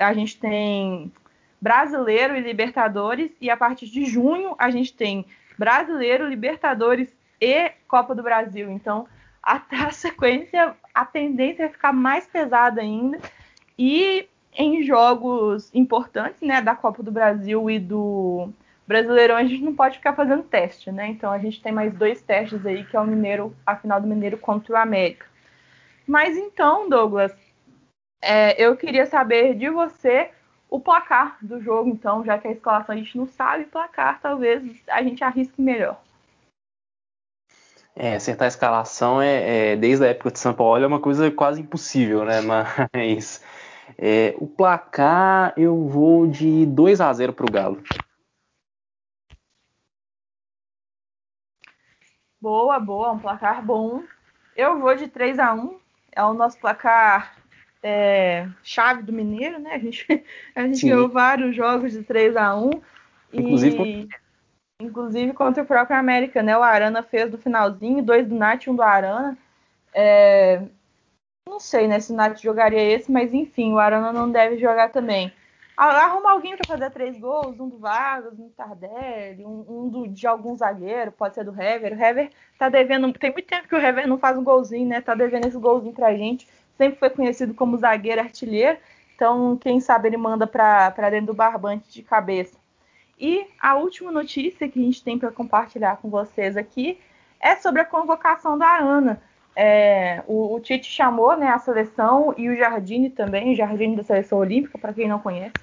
a 0.00 0.12
gente 0.12 0.36
tem 0.36 1.12
Brasileiro 1.60 2.36
e 2.36 2.40
Libertadores, 2.40 3.30
e 3.40 3.50
a 3.50 3.56
partir 3.56 3.86
de 3.86 4.04
junho 4.04 4.54
a 4.58 4.70
gente 4.70 4.94
tem 4.94 5.26
Brasileiro, 5.58 6.28
Libertadores 6.28 7.08
e 7.40 7.70
Copa 7.88 8.14
do 8.14 8.22
Brasil. 8.22 8.70
Então, 8.70 9.06
até 9.42 9.76
a 9.76 9.90
sequência, 9.92 10.74
a 10.94 11.04
tendência 11.04 11.64
é 11.64 11.68
ficar 11.68 11.92
mais 11.92 12.26
pesada 12.26 12.80
ainda. 12.80 13.18
E 13.78 14.28
em 14.56 14.82
jogos 14.82 15.70
importantes, 15.74 16.40
né, 16.40 16.60
da 16.60 16.74
Copa 16.74 17.02
do 17.02 17.12
Brasil 17.12 17.70
e 17.70 17.78
do 17.78 18.50
Brasileirão, 18.86 19.36
a 19.36 19.44
gente 19.44 19.62
não 19.62 19.74
pode 19.74 19.98
ficar 19.98 20.14
fazendo 20.14 20.42
teste, 20.42 20.90
né? 20.90 21.08
Então 21.08 21.30
a 21.30 21.38
gente 21.38 21.62
tem 21.62 21.70
mais 21.70 21.92
dois 21.92 22.22
testes 22.22 22.64
aí, 22.64 22.84
que 22.84 22.96
é 22.96 23.00
o 23.00 23.06
Mineiro, 23.06 23.54
a 23.66 23.76
final 23.76 24.00
do 24.00 24.06
Mineiro 24.06 24.38
contra 24.38 24.72
o 24.72 24.76
América. 24.76 25.26
Mas 26.06 26.36
então, 26.36 26.88
Douglas, 26.88 27.36
é, 28.20 28.60
eu 28.60 28.76
queria 28.76 29.06
saber 29.06 29.54
de 29.54 29.68
você 29.68 30.30
o 30.68 30.78
placar 30.78 31.38
do 31.40 31.60
jogo, 31.60 31.88
então, 31.88 32.24
já 32.24 32.38
que 32.38 32.48
a 32.48 32.52
escalação 32.52 32.94
a 32.94 32.98
gente 32.98 33.16
não 33.16 33.26
sabe, 33.26 33.64
placar 33.64 34.20
talvez 34.20 34.62
a 34.88 35.02
gente 35.02 35.24
arrisque 35.24 35.60
melhor. 35.60 36.00
É, 37.96 38.14
acertar 38.14 38.44
a 38.44 38.48
escalação 38.48 39.20
é, 39.20 39.72
é, 39.72 39.76
desde 39.76 40.04
a 40.04 40.08
época 40.08 40.30
de 40.30 40.38
São 40.38 40.54
Paulo 40.54 40.82
é 40.82 40.86
uma 40.86 41.00
coisa 41.00 41.30
quase 41.32 41.60
impossível, 41.60 42.24
né? 42.24 42.40
Mas 42.94 43.42
é, 43.96 44.36
o 44.38 44.46
placar 44.46 45.52
eu 45.56 45.88
vou 45.88 46.28
de 46.28 46.64
2 46.66 47.00
a 47.00 47.12
0 47.12 47.32
para 47.32 47.46
o 47.46 47.50
Galo. 47.50 47.82
Boa, 52.40 52.78
boa, 52.78 53.10
um 53.10 53.18
placar 53.18 53.64
bom. 53.64 54.04
Eu 54.56 54.78
vou 54.78 54.94
de 54.94 55.08
3 55.08 55.40
a 55.40 55.52
1 55.52 55.80
É 56.12 56.22
o 56.22 56.34
nosso 56.34 56.58
placar 56.60 57.36
é, 57.82 58.48
chave 58.62 59.02
do 59.02 59.12
Mineiro, 59.12 59.58
né? 59.58 59.74
A 59.74 59.78
gente, 59.78 60.06
a 60.54 60.62
gente 60.62 60.86
ganhou 60.86 61.08
vários 61.08 61.54
jogos 61.54 61.92
de 61.92 62.02
3 62.02 62.36
a 62.36 62.54
1 62.56 62.70
Inclusive, 63.32 63.82
e, 63.82 64.08
inclusive 64.80 65.32
contra 65.32 65.62
o 65.62 65.66
próprio 65.66 65.96
América, 65.96 66.42
né? 66.42 66.56
O 66.56 66.62
Arana 66.62 67.02
fez 67.02 67.30
do 67.30 67.38
finalzinho, 67.38 68.02
dois 68.02 68.26
do 68.26 68.34
Nath 68.34 68.64
e 68.64 68.70
um 68.70 68.76
do 68.76 68.82
Arana. 68.82 69.36
É, 69.92 70.62
não 71.48 71.58
sei, 71.58 71.88
né, 71.88 71.98
se 71.98 72.12
o 72.12 72.16
Nath 72.16 72.38
jogaria 72.40 72.80
esse, 72.80 73.10
mas 73.10 73.32
enfim, 73.32 73.72
o 73.72 73.78
Arana 73.78 74.12
não 74.12 74.30
deve 74.30 74.58
jogar 74.58 74.90
também. 74.90 75.32
Arruma 75.78 76.32
alguém 76.32 76.56
para 76.56 76.66
fazer 76.66 76.90
três 76.90 77.16
gols, 77.20 77.58
um 77.60 77.68
do 77.68 77.78
Vargas, 77.78 78.32
um 78.32 78.48
do 78.48 78.50
Tardelli, 78.50 79.44
um, 79.44 79.64
um 79.68 79.88
do, 79.88 80.08
de 80.08 80.26
algum 80.26 80.56
zagueiro, 80.56 81.12
pode 81.12 81.36
ser 81.36 81.44
do 81.44 81.52
Hever. 81.52 81.92
O 81.92 82.02
Hever 82.02 82.30
tá 82.58 82.68
devendo, 82.68 83.12
tem 83.12 83.30
muito 83.30 83.46
tempo 83.46 83.68
que 83.68 83.76
o 83.76 83.78
Hever 83.78 84.08
não 84.08 84.18
faz 84.18 84.36
um 84.36 84.42
golzinho, 84.42 84.88
né? 84.88 85.00
Tá 85.00 85.14
devendo 85.14 85.46
esse 85.46 85.56
golzinho 85.56 85.94
pra 85.94 86.16
gente. 86.16 86.48
Sempre 86.78 86.98
foi 86.98 87.10
conhecido 87.10 87.52
como 87.52 87.76
zagueiro 87.76 88.20
artilheiro, 88.20 88.78
então 89.14 89.56
quem 89.56 89.80
sabe 89.80 90.08
ele 90.08 90.16
manda 90.16 90.46
para 90.46 91.10
dentro 91.10 91.26
do 91.26 91.34
barbante 91.34 91.92
de 91.92 92.02
cabeça. 92.02 92.56
E 93.18 93.46
a 93.60 93.74
última 93.74 94.12
notícia 94.12 94.68
que 94.68 94.78
a 94.78 94.82
gente 94.82 95.02
tem 95.02 95.18
para 95.18 95.32
compartilhar 95.32 95.96
com 95.96 96.08
vocês 96.08 96.56
aqui 96.56 97.00
é 97.40 97.56
sobre 97.56 97.82
a 97.82 97.84
convocação 97.84 98.56
da 98.56 98.66
Arana. 98.66 99.20
É, 99.56 100.22
o, 100.28 100.54
o, 100.54 100.60
Tite 100.60 100.86
chamou 100.86 101.36
né, 101.36 101.48
a 101.48 101.58
seleção 101.58 102.32
e 102.36 102.48
o 102.48 102.56
Jardine 102.56 103.10
também, 103.10 103.52
o 103.52 103.56
Jardine 103.56 103.96
da 103.96 104.04
seleção 104.04 104.38
olímpica, 104.38 104.78
para 104.78 104.92
quem 104.92 105.08
não 105.08 105.18
conhece. 105.18 105.54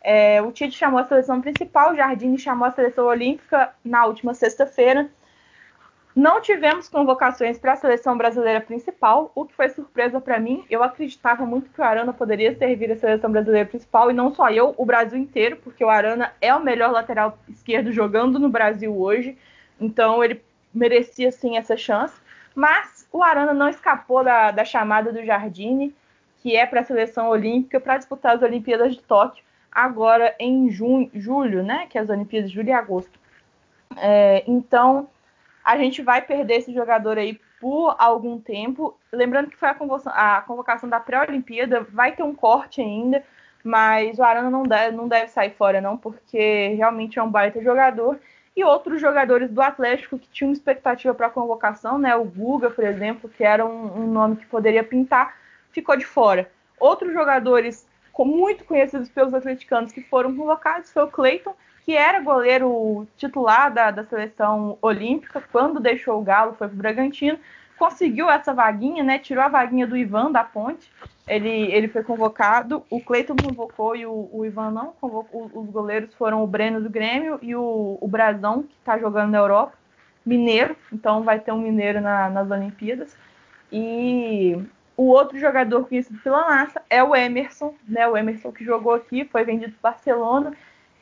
É, 0.00 0.42
o 0.42 0.50
Tite 0.50 0.76
chamou 0.76 0.98
a 0.98 1.04
seleção 1.04 1.40
principal, 1.40 1.92
o 1.92 1.96
Jardine 1.96 2.38
chamou 2.38 2.66
a 2.66 2.72
seleção 2.72 3.06
olímpica 3.06 3.72
na 3.84 4.04
última 4.04 4.34
sexta-feira. 4.34 5.08
Não 6.16 6.40
tivemos 6.40 6.88
convocações 6.88 7.58
para 7.58 7.74
a 7.74 7.76
seleção 7.76 8.16
brasileira 8.16 8.58
principal, 8.58 9.30
o 9.34 9.44
que 9.44 9.52
foi 9.52 9.68
surpresa 9.68 10.18
para 10.18 10.40
mim. 10.40 10.64
Eu 10.70 10.82
acreditava 10.82 11.44
muito 11.44 11.68
que 11.68 11.78
o 11.78 11.84
Arana 11.84 12.10
poderia 12.10 12.56
servir 12.56 12.90
a 12.90 12.96
seleção 12.96 13.30
brasileira 13.30 13.68
principal, 13.68 14.10
e 14.10 14.14
não 14.14 14.32
só 14.32 14.48
eu, 14.48 14.74
o 14.78 14.86
Brasil 14.86 15.18
inteiro, 15.18 15.58
porque 15.58 15.84
o 15.84 15.90
Arana 15.90 16.32
é 16.40 16.54
o 16.54 16.64
melhor 16.64 16.90
lateral 16.90 17.38
esquerdo 17.50 17.92
jogando 17.92 18.38
no 18.38 18.48
Brasil 18.48 18.98
hoje. 18.98 19.36
Então 19.78 20.24
ele 20.24 20.42
merecia 20.72 21.30
sim 21.30 21.58
essa 21.58 21.76
chance. 21.76 22.18
Mas 22.54 23.06
o 23.12 23.22
Arana 23.22 23.52
não 23.52 23.68
escapou 23.68 24.24
da, 24.24 24.50
da 24.50 24.64
chamada 24.64 25.12
do 25.12 25.22
Jardine, 25.22 25.94
que 26.38 26.56
é 26.56 26.64
para 26.64 26.80
a 26.80 26.84
seleção 26.84 27.28
olímpica, 27.28 27.78
para 27.78 27.98
disputar 27.98 28.36
as 28.36 28.42
Olimpíadas 28.42 28.94
de 28.94 29.02
Tóquio, 29.02 29.44
agora 29.70 30.34
em 30.40 30.70
junho, 30.70 31.10
julho, 31.12 31.62
né? 31.62 31.86
Que 31.90 31.98
é 31.98 32.00
as 32.00 32.08
Olimpíadas 32.08 32.48
de 32.48 32.56
julho 32.56 32.70
e 32.70 32.72
agosto. 32.72 33.20
É, 33.98 34.42
então, 34.46 35.08
a 35.66 35.76
gente 35.76 36.00
vai 36.00 36.22
perder 36.22 36.58
esse 36.58 36.72
jogador 36.72 37.18
aí 37.18 37.40
por 37.60 37.96
algum 37.98 38.38
tempo. 38.38 38.96
Lembrando 39.12 39.50
que 39.50 39.56
foi 39.56 39.68
a 39.68 39.74
convocação, 39.74 40.12
a 40.14 40.40
convocação 40.42 40.88
da 40.88 41.00
pré-Olimpíada, 41.00 41.80
vai 41.80 42.12
ter 42.12 42.22
um 42.22 42.32
corte 42.32 42.80
ainda, 42.80 43.24
mas 43.64 44.16
o 44.16 44.22
Arana 44.22 44.48
não 44.48 44.62
deve, 44.62 44.96
não 44.96 45.08
deve 45.08 45.26
sair 45.26 45.50
fora, 45.50 45.80
não, 45.80 45.96
porque 45.96 46.68
realmente 46.76 47.18
é 47.18 47.22
um 47.22 47.28
baita 47.28 47.60
jogador 47.60 48.20
e 48.54 48.62
outros 48.62 49.00
jogadores 49.00 49.50
do 49.50 49.60
Atlético 49.60 50.20
que 50.20 50.28
tinham 50.28 50.52
expectativa 50.52 51.12
para 51.12 51.26
a 51.26 51.30
convocação, 51.30 51.98
né? 51.98 52.14
O 52.14 52.24
Guga, 52.24 52.70
por 52.70 52.84
exemplo, 52.84 53.28
que 53.28 53.42
era 53.42 53.66
um, 53.66 54.02
um, 54.02 54.06
nome 54.06 54.36
que 54.36 54.46
poderia 54.46 54.84
pintar, 54.84 55.36
ficou 55.72 55.96
de 55.96 56.06
fora. 56.06 56.48
Outros 56.78 57.12
jogadores 57.12 57.88
muito 58.16 58.64
conhecidos 58.64 59.08
pelos 59.10 59.34
atleticanos 59.34 59.90
que 59.90 60.00
foram 60.00 60.34
convocados 60.34 60.92
foi 60.92 61.02
o 61.02 61.08
Cleiton, 61.08 61.54
que 61.86 61.96
era 61.96 62.20
goleiro 62.20 63.06
titular 63.16 63.72
da, 63.72 63.92
da 63.92 64.04
seleção 64.04 64.76
olímpica, 64.82 65.40
quando 65.52 65.78
deixou 65.78 66.18
o 66.18 66.22
Galo, 66.22 66.56
foi 66.58 66.66
para 66.66 66.74
o 66.74 66.78
Bragantino, 66.78 67.38
conseguiu 67.78 68.28
essa 68.28 68.52
vaguinha, 68.52 69.04
né? 69.04 69.20
Tirou 69.20 69.44
a 69.44 69.48
vaguinha 69.48 69.86
do 69.86 69.96
Ivan 69.96 70.32
da 70.32 70.42
Ponte. 70.42 70.90
Ele, 71.28 71.48
ele 71.48 71.86
foi 71.86 72.02
convocado, 72.02 72.82
o 72.90 73.00
Cleiton 73.00 73.36
convocou 73.36 73.94
e 73.94 74.04
o, 74.04 74.28
o 74.32 74.44
Ivan 74.44 74.72
não 74.72 74.94
convocou. 75.00 75.48
Os 75.54 75.70
goleiros 75.70 76.12
foram 76.14 76.42
o 76.42 76.46
Breno 76.46 76.80
do 76.80 76.90
Grêmio 76.90 77.38
e 77.40 77.54
o, 77.54 77.96
o 78.00 78.08
Brazão, 78.08 78.64
que 78.64 78.74
está 78.80 78.98
jogando 78.98 79.30
na 79.30 79.38
Europa. 79.38 79.74
Mineiro, 80.24 80.74
então 80.92 81.22
vai 81.22 81.38
ter 81.38 81.52
um 81.52 81.60
mineiro 81.60 82.00
na, 82.00 82.28
nas 82.28 82.50
Olimpíadas. 82.50 83.16
E 83.70 84.60
o 84.96 85.04
outro 85.04 85.38
jogador 85.38 85.86
conhecido 85.86 86.18
pela 86.18 86.48
massa 86.48 86.82
é 86.90 87.00
o 87.00 87.14
Emerson, 87.14 87.72
né? 87.86 88.08
O 88.08 88.16
Emerson 88.16 88.50
que 88.50 88.64
jogou 88.64 88.92
aqui, 88.92 89.24
foi 89.24 89.44
vendido 89.44 89.72
para 89.80 89.92
Barcelona 89.92 90.52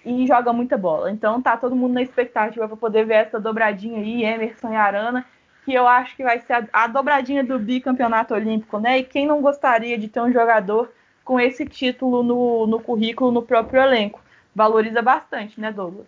e 0.05 0.27
joga 0.27 0.53
muita 0.53 0.77
bola. 0.77 1.11
Então 1.11 1.41
tá 1.41 1.57
todo 1.57 1.77
mundo 1.77 1.95
na 1.95 2.03
expectativa 2.03 2.67
para 2.69 2.77
poder 2.77 3.05
ver 3.07 3.15
essa 3.15 3.41
dobradinha 3.41 3.99
aí, 3.99 4.25
Emerson 4.25 4.73
e 4.73 4.77
Arana 4.77 5.25
que 5.65 5.73
eu 5.73 5.89
acho 5.89 6.15
que 6.15 6.23
vai 6.23 6.39
ser 6.41 6.53
a, 6.53 6.69
a, 6.73 6.87
dobradinha 6.87 7.43
do 7.43 7.59
bicampeonato 7.59 8.35
olímpico, 8.35 8.79
né? 8.79 8.99
E 8.99 9.05
quem 9.05 9.27
não 9.27 9.41
gostaria 9.41 9.99
de 9.99 10.09
ter 10.09 10.21
um 10.21 10.31
jogador 10.31 10.93
com 11.25 11.41
esse 11.41 11.65
título 11.65 12.23
no, 12.23 12.67
no 12.67 12.81
currículo, 12.81 13.33
no 13.33 13.43
próprio 13.43 13.81
elenco? 13.81 14.21
Valoriza 14.55 15.01
bastante, 15.01 15.59
né, 15.59 15.73
Douglas? 15.73 16.07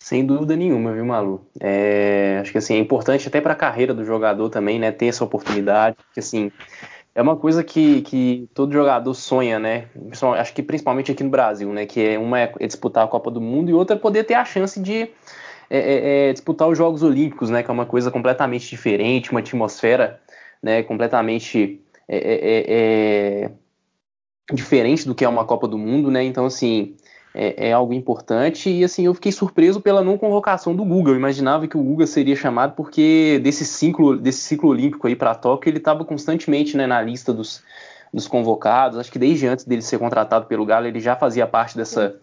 Sem 0.00 0.24
dúvida 0.24 0.56
nenhuma, 0.56 0.92
viu, 0.92 1.04
Malu? 1.04 1.46
É, 1.60 2.38
acho 2.40 2.50
que 2.50 2.58
assim, 2.58 2.74
é 2.74 2.78
importante 2.78 3.28
até 3.28 3.40
para 3.40 3.52
a 3.52 3.56
carreira 3.56 3.94
do 3.94 4.04
jogador 4.04 4.48
também, 4.48 4.78
né, 4.78 4.90
ter 4.90 5.06
essa 5.06 5.24
oportunidade, 5.24 5.96
porque 5.96 6.20
assim, 6.20 6.50
é 7.18 7.22
uma 7.22 7.34
coisa 7.34 7.64
que, 7.64 8.02
que 8.02 8.48
todo 8.54 8.72
jogador 8.72 9.12
sonha, 9.12 9.58
né? 9.58 9.88
Acho 10.38 10.54
que 10.54 10.62
principalmente 10.62 11.10
aqui 11.10 11.24
no 11.24 11.30
Brasil, 11.30 11.72
né? 11.72 11.84
Que 11.84 12.10
é 12.10 12.16
uma 12.16 12.38
é 12.38 12.48
disputar 12.64 13.02
a 13.04 13.08
Copa 13.08 13.28
do 13.28 13.40
Mundo 13.40 13.68
e 13.68 13.74
outra 13.74 13.96
é 13.96 13.98
poder 13.98 14.22
ter 14.22 14.34
a 14.34 14.44
chance 14.44 14.78
de 14.80 15.10
é, 15.68 15.78
é, 15.78 16.28
é, 16.28 16.32
disputar 16.32 16.68
os 16.68 16.78
Jogos 16.78 17.02
Olímpicos, 17.02 17.50
né, 17.50 17.64
que 17.64 17.70
é 17.70 17.74
uma 17.74 17.86
coisa 17.86 18.08
completamente 18.08 18.70
diferente, 18.70 19.32
uma 19.32 19.40
atmosfera 19.40 20.20
né, 20.62 20.84
completamente 20.84 21.80
é, 22.08 23.50
diferente 24.52 25.04
do 25.04 25.12
que 25.12 25.24
é 25.24 25.28
uma 25.28 25.44
Copa 25.44 25.66
do 25.66 25.76
Mundo, 25.76 26.12
né? 26.12 26.22
Então, 26.22 26.46
assim, 26.46 26.94
é, 27.38 27.72
algo 27.72 27.92
importante. 27.92 28.68
E 28.70 28.82
assim, 28.82 29.06
eu 29.06 29.14
fiquei 29.14 29.30
surpreso 29.32 29.80
pela 29.80 30.02
não 30.02 30.18
convocação 30.18 30.74
do 30.74 30.84
Guga. 30.84 31.12
Eu 31.12 31.16
imaginava 31.16 31.66
que 31.66 31.76
o 31.76 31.82
Guga 31.82 32.06
seria 32.06 32.34
chamado 32.34 32.74
porque 32.74 33.40
desse 33.42 33.64
ciclo, 33.64 34.16
desse 34.16 34.40
ciclo 34.40 34.70
olímpico 34.70 35.06
aí 35.06 35.14
para 35.14 35.34
Tóquio, 35.34 35.70
ele 35.70 35.78
estava 35.78 36.04
constantemente 36.04 36.76
né, 36.76 36.86
na 36.86 37.00
lista 37.00 37.32
dos, 37.32 37.62
dos 38.12 38.26
convocados. 38.26 38.98
Acho 38.98 39.12
que 39.12 39.18
desde 39.18 39.46
antes 39.46 39.64
dele 39.64 39.82
ser 39.82 39.98
contratado 39.98 40.46
pelo 40.46 40.66
Galo, 40.66 40.86
ele 40.86 41.00
já 41.00 41.14
fazia 41.14 41.46
parte 41.46 41.76
dessa, 41.76 42.16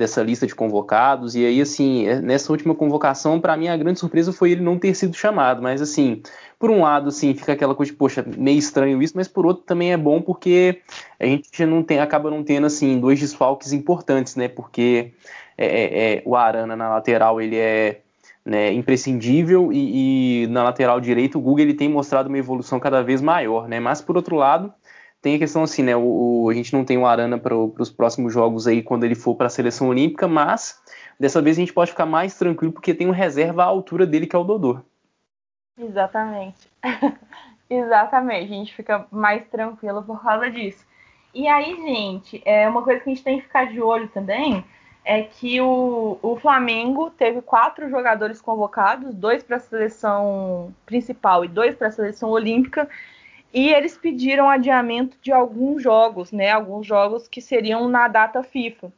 dessa 0.00 0.22
lista 0.22 0.46
de 0.46 0.54
convocados. 0.54 1.34
E 1.36 1.44
aí, 1.44 1.60
assim, 1.60 2.08
é, 2.08 2.20
nessa 2.20 2.50
última 2.50 2.74
convocação, 2.74 3.38
para 3.38 3.54
mim 3.54 3.68
a 3.68 3.76
grande 3.76 4.00
surpresa 4.00 4.32
foi 4.32 4.52
ele 4.52 4.62
não 4.62 4.78
ter 4.78 4.94
sido 4.94 5.14
chamado. 5.14 5.62
Mas, 5.62 5.82
assim, 5.82 6.22
por 6.58 6.70
um 6.70 6.80
lado, 6.80 7.10
assim, 7.10 7.34
fica 7.34 7.52
aquela 7.52 7.74
coisa 7.74 7.92
de, 7.92 7.98
poxa, 7.98 8.24
meio 8.36 8.58
estranho 8.58 9.02
isso, 9.02 9.12
mas 9.14 9.28
por 9.28 9.44
outro 9.44 9.62
também 9.62 9.92
é 9.92 9.98
bom 9.98 10.22
porque 10.22 10.80
a 11.20 11.26
gente 11.26 11.66
não 11.66 11.82
tem, 11.82 12.00
acaba 12.00 12.30
não 12.30 12.42
tendo, 12.42 12.66
assim, 12.66 12.98
dois 12.98 13.20
desfalques 13.20 13.72
importantes, 13.72 14.36
né? 14.36 14.48
Porque 14.48 15.12
é, 15.56 15.66
é, 15.66 16.14
é 16.14 16.22
o 16.24 16.34
Arana 16.34 16.74
na 16.74 16.88
lateral, 16.88 17.40
ele 17.40 17.56
é. 17.56 18.00
Né, 18.42 18.72
imprescindível 18.72 19.70
e, 19.70 20.44
e, 20.44 20.46
na 20.46 20.64
lateral 20.64 20.98
direito 20.98 21.36
o 21.36 21.42
Google 21.42 21.60
ele 21.60 21.74
tem 21.74 21.90
mostrado 21.90 22.30
uma 22.30 22.38
evolução 22.38 22.80
cada 22.80 23.02
vez 23.02 23.20
maior, 23.20 23.68
né? 23.68 23.78
Mas 23.78 24.00
por 24.00 24.16
outro 24.16 24.34
lado, 24.34 24.72
tem 25.22 25.36
a 25.36 25.38
questão 25.38 25.62
assim, 25.62 25.82
né? 25.82 25.96
O, 25.96 26.44
o 26.44 26.50
a 26.50 26.54
gente 26.54 26.72
não 26.72 26.84
tem 26.84 26.98
o 26.98 27.06
Arana 27.06 27.38
para 27.38 27.56
os 27.56 27.90
próximos 27.90 28.32
jogos 28.32 28.66
aí 28.66 28.82
quando 28.82 29.04
ele 29.04 29.14
for 29.14 29.34
para 29.34 29.46
a 29.46 29.50
seleção 29.50 29.88
olímpica, 29.88 30.26
mas 30.26 30.80
dessa 31.18 31.42
vez 31.42 31.56
a 31.56 31.60
gente 31.60 31.72
pode 31.72 31.90
ficar 31.90 32.06
mais 32.06 32.36
tranquilo 32.36 32.72
porque 32.72 32.94
tem 32.94 33.06
um 33.06 33.12
reserva 33.12 33.62
à 33.62 33.66
altura 33.66 34.06
dele 34.06 34.26
que 34.26 34.34
é 34.34 34.38
o 34.38 34.44
Dodô. 34.44 34.80
Exatamente. 35.78 36.68
Exatamente. 37.68 38.52
A 38.52 38.56
gente 38.56 38.74
fica 38.74 39.06
mais 39.10 39.46
tranquilo 39.48 40.02
por 40.02 40.22
causa 40.22 40.50
disso. 40.50 40.84
E 41.32 41.46
aí, 41.46 41.76
gente, 41.76 42.42
é 42.44 42.68
uma 42.68 42.82
coisa 42.82 43.00
que 43.00 43.08
a 43.08 43.14
gente 43.14 43.22
tem 43.22 43.36
que 43.38 43.46
ficar 43.46 43.66
de 43.66 43.80
olho 43.80 44.08
também 44.08 44.64
é 45.04 45.22
que 45.22 45.60
o, 45.60 46.18
o 46.22 46.36
Flamengo 46.36 47.10
teve 47.10 47.40
quatro 47.40 47.88
jogadores 47.88 48.40
convocados, 48.40 49.14
dois 49.14 49.42
para 49.42 49.56
a 49.56 49.60
seleção 49.60 50.74
principal 50.84 51.44
e 51.44 51.48
dois 51.48 51.74
para 51.74 51.88
a 51.88 51.92
seleção 51.92 52.30
olímpica, 52.30 52.88
e 53.52 53.68
eles 53.72 53.98
pediram 53.98 54.48
adiamento 54.48 55.16
de 55.20 55.32
alguns 55.32 55.82
jogos, 55.82 56.30
né? 56.30 56.50
Alguns 56.50 56.86
jogos 56.86 57.26
que 57.26 57.40
seriam 57.40 57.88
na 57.88 58.06
data 58.06 58.42
FIFA. 58.42 58.92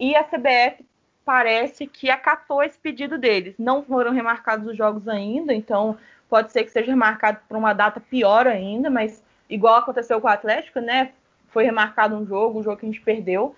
E 0.00 0.16
a 0.16 0.24
CBF 0.24 0.84
parece 1.24 1.86
que 1.86 2.10
acatou 2.10 2.62
esse 2.62 2.78
pedido 2.78 3.18
deles. 3.18 3.54
Não 3.58 3.82
foram 3.82 4.12
remarcados 4.12 4.66
os 4.66 4.76
jogos 4.76 5.06
ainda, 5.06 5.52
então 5.52 5.98
pode 6.28 6.52
ser 6.52 6.64
que 6.64 6.70
seja 6.70 6.90
remarcado 6.90 7.40
para 7.46 7.58
uma 7.58 7.74
data 7.74 8.00
pior 8.00 8.46
ainda, 8.46 8.88
mas 8.88 9.22
igual 9.48 9.76
aconteceu 9.76 10.20
com 10.20 10.26
o 10.26 10.30
Atlético, 10.30 10.80
né? 10.80 11.12
Foi 11.48 11.64
remarcado 11.64 12.16
um 12.16 12.26
jogo, 12.26 12.58
um 12.58 12.62
jogo 12.62 12.78
que 12.78 12.86
a 12.86 12.88
gente 12.88 13.02
perdeu, 13.02 13.54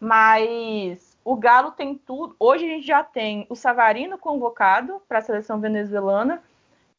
mas 0.00 1.16
o 1.24 1.36
Galo 1.36 1.70
tem 1.70 1.94
tudo. 1.94 2.34
Hoje 2.40 2.64
a 2.64 2.68
gente 2.68 2.86
já 2.86 3.04
tem 3.04 3.46
o 3.48 3.54
Savarino 3.54 4.18
convocado 4.18 5.00
para 5.08 5.18
a 5.18 5.22
seleção 5.22 5.60
venezuelana 5.60 6.42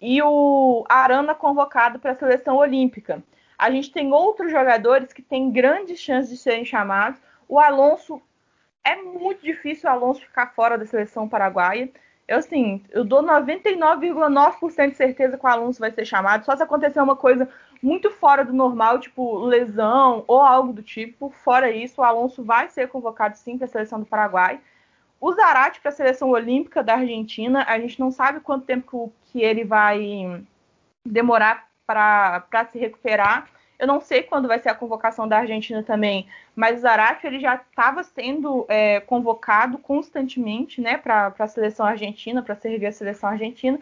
e 0.05 0.21
o 0.21 0.83
Arana 0.89 1.33
convocado 1.33 1.97
para 1.97 2.11
a 2.11 2.15
seleção 2.15 2.57
olímpica. 2.57 3.23
A 3.57 3.71
gente 3.71 3.89
tem 3.89 4.11
outros 4.11 4.51
jogadores 4.51 5.13
que 5.13 5.21
têm 5.21 5.49
grandes 5.49 5.97
chances 5.97 6.29
de 6.29 6.35
serem 6.35 6.65
chamados. 6.65 7.21
O 7.47 7.57
Alonso 7.57 8.21
é 8.83 8.97
muito 8.97 9.41
difícil 9.41 9.89
o 9.89 9.93
Alonso 9.93 10.19
ficar 10.19 10.47
fora 10.47 10.77
da 10.77 10.85
seleção 10.85 11.29
paraguaia. 11.29 11.89
Eu, 12.27 12.39
assim, 12.39 12.83
eu 12.91 13.05
dou 13.05 13.23
99,9% 13.23 14.89
de 14.89 14.97
certeza 14.97 15.37
que 15.37 15.45
o 15.45 15.49
Alonso 15.49 15.79
vai 15.79 15.91
ser 15.91 16.03
chamado. 16.03 16.43
Só 16.43 16.53
se 16.53 16.63
acontecer 16.63 16.99
uma 16.99 17.15
coisa 17.15 17.47
muito 17.81 18.11
fora 18.11 18.43
do 18.43 18.51
normal, 18.51 18.99
tipo 18.99 19.39
lesão 19.45 20.25
ou 20.27 20.41
algo 20.41 20.73
do 20.73 20.83
tipo. 20.83 21.29
Fora 21.29 21.71
isso, 21.71 22.01
o 22.01 22.03
Alonso 22.03 22.43
vai 22.43 22.67
ser 22.67 22.89
convocado 22.89 23.37
sim 23.37 23.57
para 23.57 23.67
a 23.67 23.69
seleção 23.69 24.01
do 24.01 24.05
Paraguai. 24.05 24.59
O 25.23 25.31
Zarate 25.31 25.79
para 25.79 25.87
a 25.87 25.93
seleção 25.93 26.31
olímpica 26.31 26.83
da 26.83 26.95
Argentina, 26.95 27.63
a 27.65 27.79
gente 27.79 27.97
não 27.97 28.11
sabe 28.11 28.41
quanto 28.41 28.65
tempo 28.65 29.09
que 29.27 29.41
ele 29.41 29.63
vai 29.63 30.43
demorar 31.07 31.69
para 31.87 32.67
se 32.69 32.77
recuperar. 32.77 33.47
Eu 33.79 33.87
não 33.87 34.01
sei 34.01 34.23
quando 34.23 34.49
vai 34.49 34.59
ser 34.59 34.67
a 34.67 34.75
convocação 34.75 35.25
da 35.25 35.37
Argentina 35.37 35.81
também, 35.81 36.27
mas 36.53 36.79
o 36.79 36.81
Zarate 36.81 37.25
ele 37.25 37.39
já 37.39 37.55
estava 37.55 38.03
sendo 38.03 38.65
é, 38.67 38.99
convocado 38.99 39.77
constantemente 39.77 40.81
né, 40.81 40.97
para 40.97 41.33
a 41.39 41.47
seleção 41.47 41.85
argentina, 41.85 42.43
para 42.43 42.57
servir 42.57 42.87
a 42.87 42.91
seleção 42.91 43.29
argentina. 43.29 43.79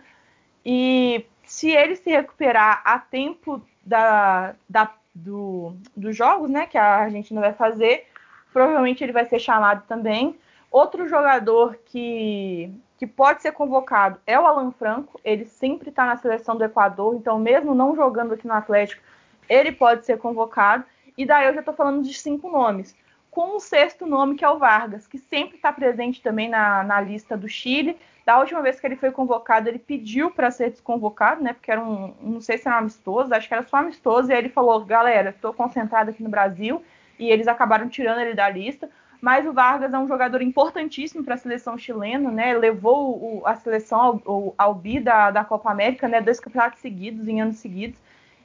E 0.63 1.25
se 1.43 1.71
ele 1.71 1.95
se 1.95 2.11
recuperar 2.11 2.83
a 2.85 2.99
tempo 2.99 3.59
da, 3.83 4.53
da, 4.69 4.93
do, 5.15 5.75
dos 5.97 6.15
jogos 6.15 6.51
né, 6.51 6.67
que 6.67 6.77
a 6.77 6.97
Argentina 6.97 7.41
vai 7.41 7.53
fazer, 7.53 8.05
provavelmente 8.53 9.03
ele 9.03 9.11
vai 9.11 9.25
ser 9.25 9.39
chamado 9.39 9.87
também. 9.87 10.39
Outro 10.71 11.05
jogador 11.05 11.77
que, 11.85 12.73
que 12.97 13.05
pode 13.05 13.41
ser 13.41 13.51
convocado 13.51 14.21
é 14.25 14.39
o 14.39 14.47
Alan 14.47 14.71
Franco. 14.71 15.19
Ele 15.21 15.43
sempre 15.43 15.89
está 15.89 16.05
na 16.05 16.15
seleção 16.15 16.55
do 16.55 16.63
Equador, 16.63 17.13
então, 17.13 17.37
mesmo 17.37 17.75
não 17.75 17.93
jogando 17.93 18.33
aqui 18.33 18.47
no 18.47 18.53
Atlético, 18.53 19.03
ele 19.49 19.73
pode 19.73 20.05
ser 20.05 20.17
convocado. 20.17 20.85
E 21.17 21.25
daí 21.25 21.45
eu 21.45 21.53
já 21.53 21.59
estou 21.59 21.73
falando 21.73 22.01
de 22.01 22.13
cinco 22.13 22.49
nomes. 22.49 22.95
Com 23.29 23.57
o 23.57 23.59
sexto 23.59 24.05
nome, 24.05 24.35
que 24.35 24.45
é 24.45 24.49
o 24.49 24.57
Vargas, 24.57 25.07
que 25.07 25.17
sempre 25.17 25.57
está 25.57 25.73
presente 25.73 26.21
também 26.21 26.47
na, 26.47 26.83
na 26.83 27.01
lista 27.01 27.35
do 27.35 27.49
Chile. 27.49 27.97
Da 28.25 28.39
última 28.39 28.61
vez 28.61 28.79
que 28.79 28.87
ele 28.87 28.95
foi 28.95 29.11
convocado, 29.11 29.67
ele 29.67 29.79
pediu 29.79 30.31
para 30.31 30.51
ser 30.51 30.69
desconvocado, 30.69 31.43
né? 31.43 31.51
Porque 31.53 31.71
era 31.71 31.83
um, 31.83 32.13
não 32.21 32.39
sei 32.39 32.57
se 32.57 32.67
era 32.67 32.77
um 32.77 32.79
amistoso, 32.79 33.33
acho 33.33 33.47
que 33.47 33.53
era 33.53 33.63
só 33.63 33.77
amistoso. 33.77 34.29
E 34.29 34.33
aí 34.33 34.39
ele 34.39 34.49
falou: 34.49 34.85
galera, 34.85 35.31
estou 35.31 35.53
concentrado 35.53 36.11
aqui 36.11 36.23
no 36.23 36.29
Brasil. 36.29 36.81
E 37.19 37.29
eles 37.29 37.47
acabaram 37.47 37.89
tirando 37.89 38.21
ele 38.21 38.33
da 38.33 38.49
lista. 38.49 38.89
Mas 39.21 39.45
o 39.45 39.53
Vargas 39.53 39.93
é 39.93 39.99
um 39.99 40.07
jogador 40.07 40.41
importantíssimo 40.41 41.23
para 41.23 41.35
a 41.35 41.37
seleção 41.37 41.77
chilena, 41.77 42.31
né? 42.31 42.57
Levou 42.57 43.39
o, 43.39 43.45
a 43.45 43.55
seleção 43.55 44.19
ao, 44.25 44.55
ao 44.57 44.73
bi 44.73 44.99
da, 44.99 45.29
da 45.29 45.45
Copa 45.45 45.69
América, 45.69 46.07
né? 46.07 46.19
Dois 46.19 46.39
campeonatos 46.39 46.79
seguidos, 46.79 47.27
em 47.27 47.39
anos 47.39 47.57
seguidos. 47.57 47.99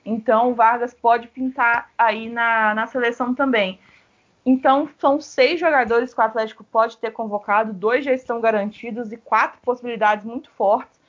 Então, 0.04 0.50
o 0.50 0.54
Vargas 0.54 0.92
pode 0.92 1.28
pintar 1.28 1.90
aí 1.96 2.28
na, 2.28 2.74
na 2.74 2.86
seleção 2.86 3.34
também. 3.34 3.80
Então, 4.44 4.88
são 4.98 5.20
seis 5.20 5.58
jogadores 5.58 6.12
que 6.12 6.20
o 6.20 6.24
Atlético 6.24 6.62
pode 6.62 6.98
ter 6.98 7.10
convocado, 7.10 7.72
dois 7.72 8.04
já 8.04 8.12
estão 8.12 8.40
garantidos 8.40 9.10
e 9.10 9.16
quatro 9.16 9.58
possibilidades 9.62 10.24
muito 10.24 10.50
fortes. 10.50 11.00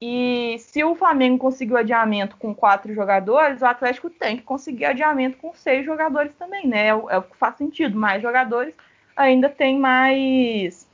E 0.00 0.56
se 0.58 0.82
o 0.82 0.96
Flamengo 0.96 1.38
conseguiu 1.38 1.76
adiamento 1.76 2.36
com 2.36 2.52
quatro 2.52 2.92
jogadores, 2.92 3.62
o 3.62 3.66
Atlético 3.66 4.10
tem 4.10 4.36
que 4.36 4.42
conseguir 4.42 4.84
adiamento 4.84 5.38
com 5.38 5.54
seis 5.54 5.86
jogadores 5.86 6.34
também, 6.34 6.66
né? 6.66 6.88
É 6.88 6.94
o, 6.94 7.08
é 7.08 7.18
o 7.18 7.22
que 7.22 7.36
faz 7.36 7.54
sentido. 7.54 7.96
Mais 7.96 8.20
jogadores 8.20 8.74
ainda 9.16 9.48
tem 9.48 9.78
mais, 9.78 10.88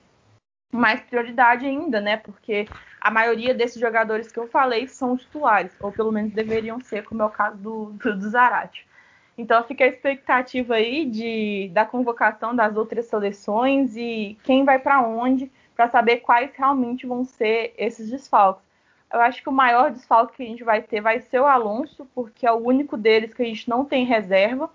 mais 0.73 1.01
prioridade 1.01 1.66
ainda, 1.66 2.01
né? 2.01 2.16
Porque 2.16 2.66
a 3.01 3.11
maioria 3.11 3.55
desses 3.55 3.81
jogadores 3.81 4.31
que 4.31 4.39
eu 4.39 4.49
falei 4.49 4.87
são 4.87 5.16
titulares, 5.16 5.73
ou 5.81 5.93
pelo 5.93 6.12
menos 6.12 6.33
deveriam 6.33 6.81
ser, 6.81 7.05
como 7.05 7.23
é 7.23 7.27
o 7.27 7.31
caso 7.31 7.57
do, 7.59 7.87
do, 7.93 8.19
do 8.19 8.31
Zarate. 8.31 8.87
Então 9.37 9.62
fica 9.62 9.85
a 9.85 9.89
expectativa 9.89 10.75
aí 10.75 11.05
de, 11.07 11.71
da 11.73 11.87
convocação 11.87 12.57
das 12.57 12.77
outras 12.77 13.07
seleções 13.07 13.97
e 13.97 14.37
quem 14.43 14.64
vai 14.64 14.81
para 14.81 15.01
onde, 15.01 15.51
para 15.77 15.89
saber 15.89 16.16
quais 16.16 16.51
realmente 16.57 17.07
vão 17.07 17.25
ser 17.25 17.73
esses 17.79 18.11
desfalques. 18.11 18.66
Eu 19.12 19.21
acho 19.21 19.41
que 19.41 19.49
o 19.49 19.53
maior 19.53 19.93
desfalque 19.93 20.37
que 20.37 20.43
a 20.43 20.47
gente 20.47 20.64
vai 20.64 20.83
ter 20.83 21.01
vai 21.01 21.21
ser 21.21 21.39
o 21.41 21.47
Alonso, 21.47 22.05
porque 22.14 22.47
é 22.47 22.53
o 22.53 22.57
único 22.57 22.97
deles 22.97 23.33
que 23.33 23.43
a 23.43 23.47
gente 23.47 23.69
não 23.69 23.85
tem 23.85 24.05
reserva. 24.05 24.69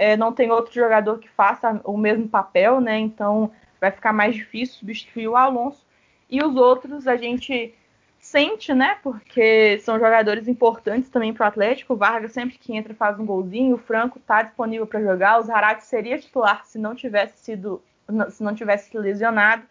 É, 0.00 0.16
não 0.16 0.32
tem 0.32 0.50
outro 0.50 0.72
jogador 0.72 1.18
que 1.18 1.28
faça 1.28 1.78
o 1.84 1.94
mesmo 1.98 2.26
papel, 2.26 2.80
né? 2.80 2.98
Então 2.98 3.50
vai 3.78 3.90
ficar 3.90 4.14
mais 4.14 4.34
difícil 4.34 4.78
substituir 4.78 5.28
o 5.28 5.36
Alonso. 5.36 5.86
E 6.30 6.42
os 6.42 6.56
outros 6.56 7.06
a 7.06 7.18
gente 7.18 7.74
sente, 8.18 8.72
né? 8.72 8.96
Porque 9.02 9.78
são 9.80 9.98
jogadores 9.98 10.48
importantes 10.48 11.10
também 11.10 11.34
para 11.34 11.44
o 11.44 11.48
Atlético. 11.48 11.92
O 11.92 11.96
Vargas 11.98 12.32
sempre 12.32 12.56
que 12.56 12.74
entra 12.74 12.94
faz 12.94 13.20
um 13.20 13.26
golzinho. 13.26 13.74
O 13.74 13.78
Franco 13.78 14.18
está 14.18 14.40
disponível 14.40 14.86
para 14.86 15.02
jogar. 15.02 15.38
O 15.38 15.42
Zarate 15.42 15.84
seria 15.84 16.18
titular 16.18 16.64
se 16.64 16.78
não 16.78 16.94
tivesse 16.94 17.36
sido, 17.44 17.82
se 18.30 18.42
não 18.42 18.54
tivesse 18.54 18.96
lesionado. 18.96 19.64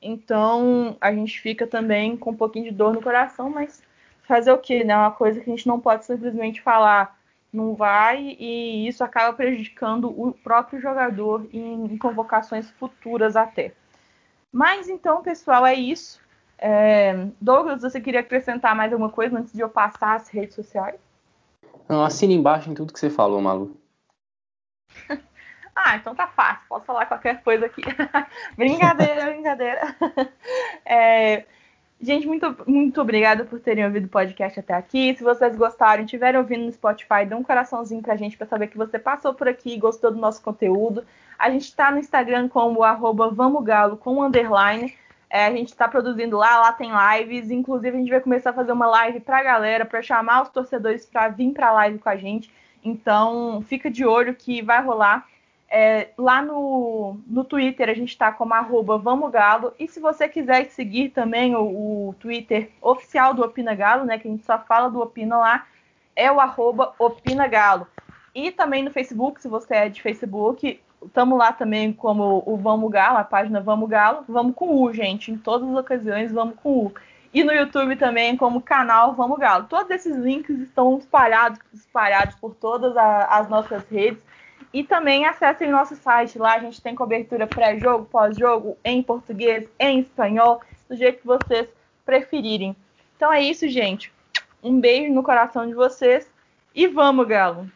Então 0.00 0.96
a 1.02 1.12
gente 1.12 1.38
fica 1.38 1.66
também 1.66 2.16
com 2.16 2.30
um 2.30 2.36
pouquinho 2.36 2.64
de 2.64 2.70
dor 2.70 2.94
no 2.94 3.02
coração, 3.02 3.50
mas 3.50 3.82
fazer 4.22 4.52
o 4.52 4.58
que, 4.58 4.84
né? 4.84 4.96
Uma 4.96 5.10
coisa 5.10 5.38
que 5.38 5.50
a 5.50 5.54
gente 5.54 5.68
não 5.68 5.78
pode 5.78 6.06
simplesmente 6.06 6.62
falar 6.62 7.14
não 7.52 7.74
vai 7.74 8.36
e 8.38 8.86
isso 8.86 9.02
acaba 9.02 9.36
prejudicando 9.36 10.08
o 10.08 10.32
próprio 10.32 10.80
jogador 10.80 11.46
em, 11.52 11.86
em 11.86 11.98
convocações 11.98 12.70
futuras 12.72 13.36
até. 13.36 13.72
Mas 14.52 14.88
então, 14.88 15.22
pessoal, 15.22 15.66
é 15.66 15.74
isso. 15.74 16.20
É... 16.58 17.28
Douglas, 17.40 17.82
você 17.82 18.00
queria 18.00 18.20
acrescentar 18.20 18.74
mais 18.74 18.92
alguma 18.92 19.10
coisa 19.10 19.38
antes 19.38 19.52
de 19.52 19.60
eu 19.60 19.68
passar 19.68 20.16
as 20.16 20.28
redes 20.28 20.54
sociais? 20.54 20.98
Não, 21.88 22.04
assina 22.04 22.32
embaixo 22.32 22.70
em 22.70 22.74
tudo 22.74 22.92
que 22.92 22.98
você 22.98 23.10
falou, 23.10 23.40
Malu. 23.40 23.76
ah, 25.74 25.96
então 25.96 26.14
tá 26.14 26.26
fácil, 26.26 26.66
posso 26.68 26.84
falar 26.84 27.06
qualquer 27.06 27.42
coisa 27.42 27.66
aqui. 27.66 27.82
brincadeira, 28.56 29.26
brincadeira. 29.26 29.96
É... 30.84 31.44
Gente, 31.98 32.26
muito, 32.26 32.54
muito 32.66 33.00
obrigada 33.00 33.44
por 33.44 33.58
terem 33.58 33.84
ouvido 33.84 34.04
o 34.04 34.08
podcast 34.08 34.60
até 34.60 34.74
aqui. 34.74 35.14
Se 35.16 35.24
vocês 35.24 35.56
gostaram 35.56 36.04
estiverem 36.04 36.38
ouvindo 36.38 36.66
no 36.66 36.72
Spotify, 36.72 37.24
dê 37.26 37.34
um 37.34 37.42
coraçãozinho 37.42 38.02
pra 38.02 38.16
gente 38.16 38.36
para 38.36 38.46
saber 38.46 38.66
que 38.66 38.76
você 38.76 38.98
passou 38.98 39.32
por 39.32 39.48
aqui 39.48 39.74
e 39.74 39.78
gostou 39.78 40.10
do 40.10 40.18
nosso 40.18 40.42
conteúdo. 40.42 41.04
A 41.38 41.48
gente 41.48 41.64
está 41.64 41.90
no 41.90 41.98
Instagram 41.98 42.48
como 42.48 42.82
arroba 42.82 43.30
vamogalo 43.30 43.96
com 43.96 44.22
underline. 44.22 44.94
É, 45.30 45.46
a 45.46 45.50
gente 45.50 45.68
está 45.68 45.88
produzindo 45.88 46.36
lá, 46.36 46.60
lá 46.60 46.72
tem 46.72 46.90
lives. 46.92 47.50
Inclusive, 47.50 47.96
a 47.96 47.98
gente 47.98 48.10
vai 48.10 48.20
começar 48.20 48.50
a 48.50 48.54
fazer 48.54 48.72
uma 48.72 48.86
live 48.86 49.20
para 49.20 49.38
a 49.38 49.42
galera, 49.42 49.86
para 49.86 50.02
chamar 50.02 50.42
os 50.42 50.50
torcedores 50.50 51.06
para 51.06 51.28
vir 51.28 51.52
para 51.52 51.68
a 51.68 51.72
live 51.72 51.98
com 51.98 52.10
a 52.10 52.16
gente. 52.16 52.52
Então, 52.84 53.64
fica 53.66 53.90
de 53.90 54.04
olho 54.04 54.34
que 54.34 54.60
vai 54.60 54.82
rolar. 54.82 55.26
É, 55.68 56.10
lá 56.16 56.40
no, 56.40 57.18
no 57.26 57.42
Twitter 57.42 57.88
a 57.88 57.94
gente 57.94 58.10
está 58.10 58.30
como 58.30 58.54
arroba. 58.54 59.02
E 59.78 59.88
se 59.88 59.98
você 59.98 60.28
quiser 60.28 60.66
seguir 60.70 61.10
também 61.10 61.56
o, 61.56 62.08
o, 62.08 62.14
Twitter 62.20 62.70
oficial 62.80 63.34
do 63.34 63.42
Opina 63.42 63.74
Galo, 63.74 64.04
né? 64.04 64.18
Que 64.18 64.28
a 64.28 64.30
gente 64.30 64.44
só 64.44 64.58
fala 64.58 64.88
do 64.88 65.00
Opina 65.00 65.36
lá, 65.36 65.66
é 66.14 66.30
o 66.30 66.40
arroba 66.40 66.94
Opina 66.98 67.46
Galo. 67.48 67.86
E 68.34 68.52
também 68.52 68.82
no 68.82 68.90
Facebook, 68.90 69.40
se 69.40 69.48
você 69.48 69.74
é 69.74 69.88
de 69.88 70.00
Facebook, 70.00 70.80
Estamos 71.04 71.38
lá 71.38 71.52
também 71.52 71.92
como 71.92 72.42
o 72.46 72.56
Vamos 72.56 72.90
Galo, 72.90 73.18
a 73.18 73.24
página 73.24 73.60
Vamos 73.60 73.88
Galo. 73.88 74.24
Vamos 74.28 74.54
com 74.54 74.82
U, 74.82 74.92
gente. 74.92 75.30
Em 75.30 75.36
todas 75.36 75.68
as 75.68 75.76
ocasiões, 75.76 76.32
vamos 76.32 76.56
com 76.62 76.86
U. 76.86 76.94
E 77.32 77.44
no 77.44 77.52
YouTube 77.52 77.96
também 77.96 78.36
como 78.36 78.62
canal 78.62 79.14
Vamos 79.14 79.38
Galo. 79.38 79.64
Todos 79.64 79.90
esses 79.90 80.16
links 80.16 80.58
estão 80.58 80.98
espalhados, 80.98 81.58
espalhados 81.72 82.34
por 82.36 82.54
todas 82.54 82.96
a, 82.96 83.24
as 83.26 83.48
nossas 83.48 83.86
redes. 83.88 84.22
E 84.76 84.84
também 84.84 85.24
acessem 85.24 85.70
nosso 85.70 85.96
site. 85.96 86.38
Lá 86.38 86.56
a 86.56 86.58
gente 86.58 86.82
tem 86.82 86.94
cobertura 86.94 87.46
pré-jogo, 87.46 88.04
pós-jogo, 88.04 88.76
em 88.84 89.02
português, 89.02 89.66
em 89.80 90.00
espanhol, 90.00 90.60
do 90.86 90.94
jeito 90.94 91.20
que 91.20 91.26
vocês 91.26 91.66
preferirem. 92.04 92.76
Então 93.16 93.32
é 93.32 93.40
isso, 93.40 93.66
gente. 93.70 94.12
Um 94.62 94.78
beijo 94.78 95.14
no 95.14 95.22
coração 95.22 95.66
de 95.66 95.72
vocês 95.72 96.30
e 96.74 96.86
vamos, 96.86 97.26
Galo! 97.26 97.70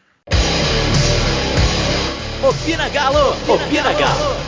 Opina 2.47 2.87
Galo! 2.91 3.31
Opina 3.49 3.95
Galo! 3.95 4.40